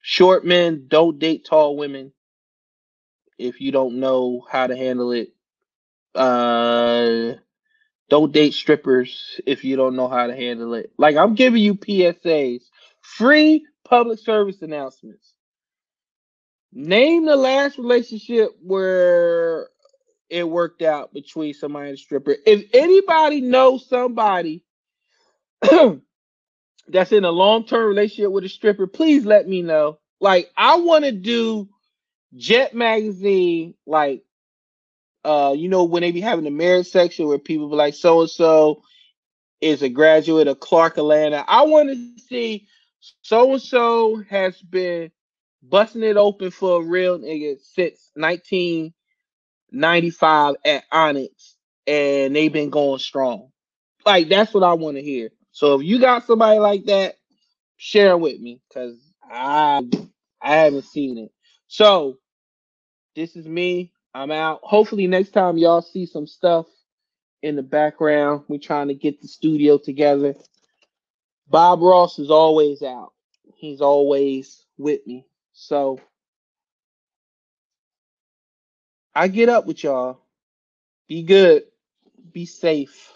short 0.02 0.44
men 0.46 0.86
don't 0.88 1.18
date 1.18 1.46
tall 1.46 1.76
women. 1.76 2.12
If 3.38 3.60
you 3.60 3.72
don't 3.72 4.00
know 4.00 4.46
how 4.50 4.66
to 4.68 4.76
handle 4.76 5.12
it, 5.12 5.34
uh, 6.14 7.34
don't 8.10 8.32
date 8.32 8.54
strippers 8.54 9.40
if 9.46 9.64
you 9.64 9.76
don't 9.76 9.96
know 9.96 10.08
how 10.08 10.26
to 10.26 10.34
handle 10.34 10.74
it. 10.74 10.92
Like 10.98 11.16
I'm 11.16 11.34
giving 11.34 11.62
you 11.62 11.74
PSAs, 11.74 12.62
free 13.02 13.66
public 13.84 14.18
service 14.18 14.62
announcements. 14.62 15.34
Name 16.72 17.26
the 17.26 17.36
last 17.36 17.78
relationship 17.78 18.50
where 18.62 19.68
it 20.30 20.48
worked 20.48 20.82
out 20.82 21.12
between 21.14 21.54
somebody 21.54 21.90
and 21.90 21.98
a 21.98 22.00
stripper. 22.00 22.36
If 22.46 22.66
anybody 22.74 23.40
knows 23.40 23.88
somebody 23.88 24.64
that's 25.62 27.12
in 27.12 27.24
a 27.24 27.30
long-term 27.30 27.88
relationship 27.88 28.32
with 28.32 28.44
a 28.44 28.48
stripper, 28.48 28.86
please 28.86 29.24
let 29.24 29.48
me 29.48 29.62
know. 29.62 29.98
Like 30.20 30.50
I 30.56 30.76
want 30.76 31.04
to 31.04 31.12
do 31.12 31.68
Jet 32.36 32.74
magazine 32.74 33.74
like 33.86 34.24
uh 35.28 35.54
you 35.56 35.68
know 35.68 35.84
when 35.84 36.02
they 36.02 36.12
be 36.12 36.20
having 36.22 36.44
the 36.44 36.50
marriage 36.50 36.88
section 36.88 37.28
where 37.28 37.38
people 37.38 37.70
be 37.70 37.76
like 37.76 37.94
so 37.94 38.22
and 38.22 38.30
so 38.30 38.82
is 39.60 39.82
a 39.82 39.88
graduate 39.88 40.46
of 40.48 40.60
Clark 40.60 40.98
Atlanta. 40.98 41.44
I 41.48 41.62
want 41.64 41.88
to 41.90 42.20
see 42.22 42.66
so 43.22 43.52
and 43.52 43.62
so 43.62 44.22
has 44.30 44.60
been 44.62 45.10
busting 45.62 46.02
it 46.04 46.16
open 46.16 46.50
for 46.50 46.80
a 46.80 46.84
real 46.84 47.18
nigga 47.18 47.58
since 47.60 48.10
1995 48.14 50.56
at 50.64 50.84
Onyx, 50.92 51.56
and 51.86 52.34
they've 52.36 52.52
been 52.52 52.70
going 52.70 52.98
strong. 53.00 53.50
Like 54.06 54.28
that's 54.28 54.54
what 54.54 54.62
I 54.64 54.74
want 54.74 54.96
to 54.96 55.02
hear. 55.02 55.30
So 55.52 55.80
if 55.80 55.86
you 55.86 55.98
got 56.00 56.26
somebody 56.26 56.58
like 56.60 56.84
that, 56.86 57.16
share 57.76 58.12
it 58.12 58.20
with 58.20 58.40
me 58.40 58.60
because 58.68 58.96
I 59.24 59.82
I 60.40 60.54
haven't 60.56 60.84
seen 60.84 61.18
it. 61.18 61.32
So 61.66 62.16
this 63.16 63.36
is 63.36 63.46
me. 63.46 63.92
I'm 64.14 64.30
out. 64.30 64.60
Hopefully 64.62 65.06
next 65.06 65.30
time 65.30 65.58
y'all 65.58 65.82
see 65.82 66.06
some 66.06 66.26
stuff 66.26 66.66
in 67.42 67.56
the 67.56 67.62
background. 67.62 68.44
We're 68.48 68.58
trying 68.58 68.88
to 68.88 68.94
get 68.94 69.20
the 69.22 69.28
studio 69.28 69.78
together. 69.78 70.34
Bob 71.48 71.82
Ross 71.82 72.18
is 72.18 72.30
always 72.30 72.82
out. 72.82 73.12
He's 73.56 73.80
always 73.80 74.64
with 74.78 75.06
me. 75.06 75.26
So 75.52 76.00
I 79.14 79.28
get 79.28 79.48
up 79.48 79.66
with 79.66 79.82
y'all. 79.84 80.20
Be 81.08 81.22
good. 81.22 81.64
Be 82.32 82.46
safe. 82.46 83.12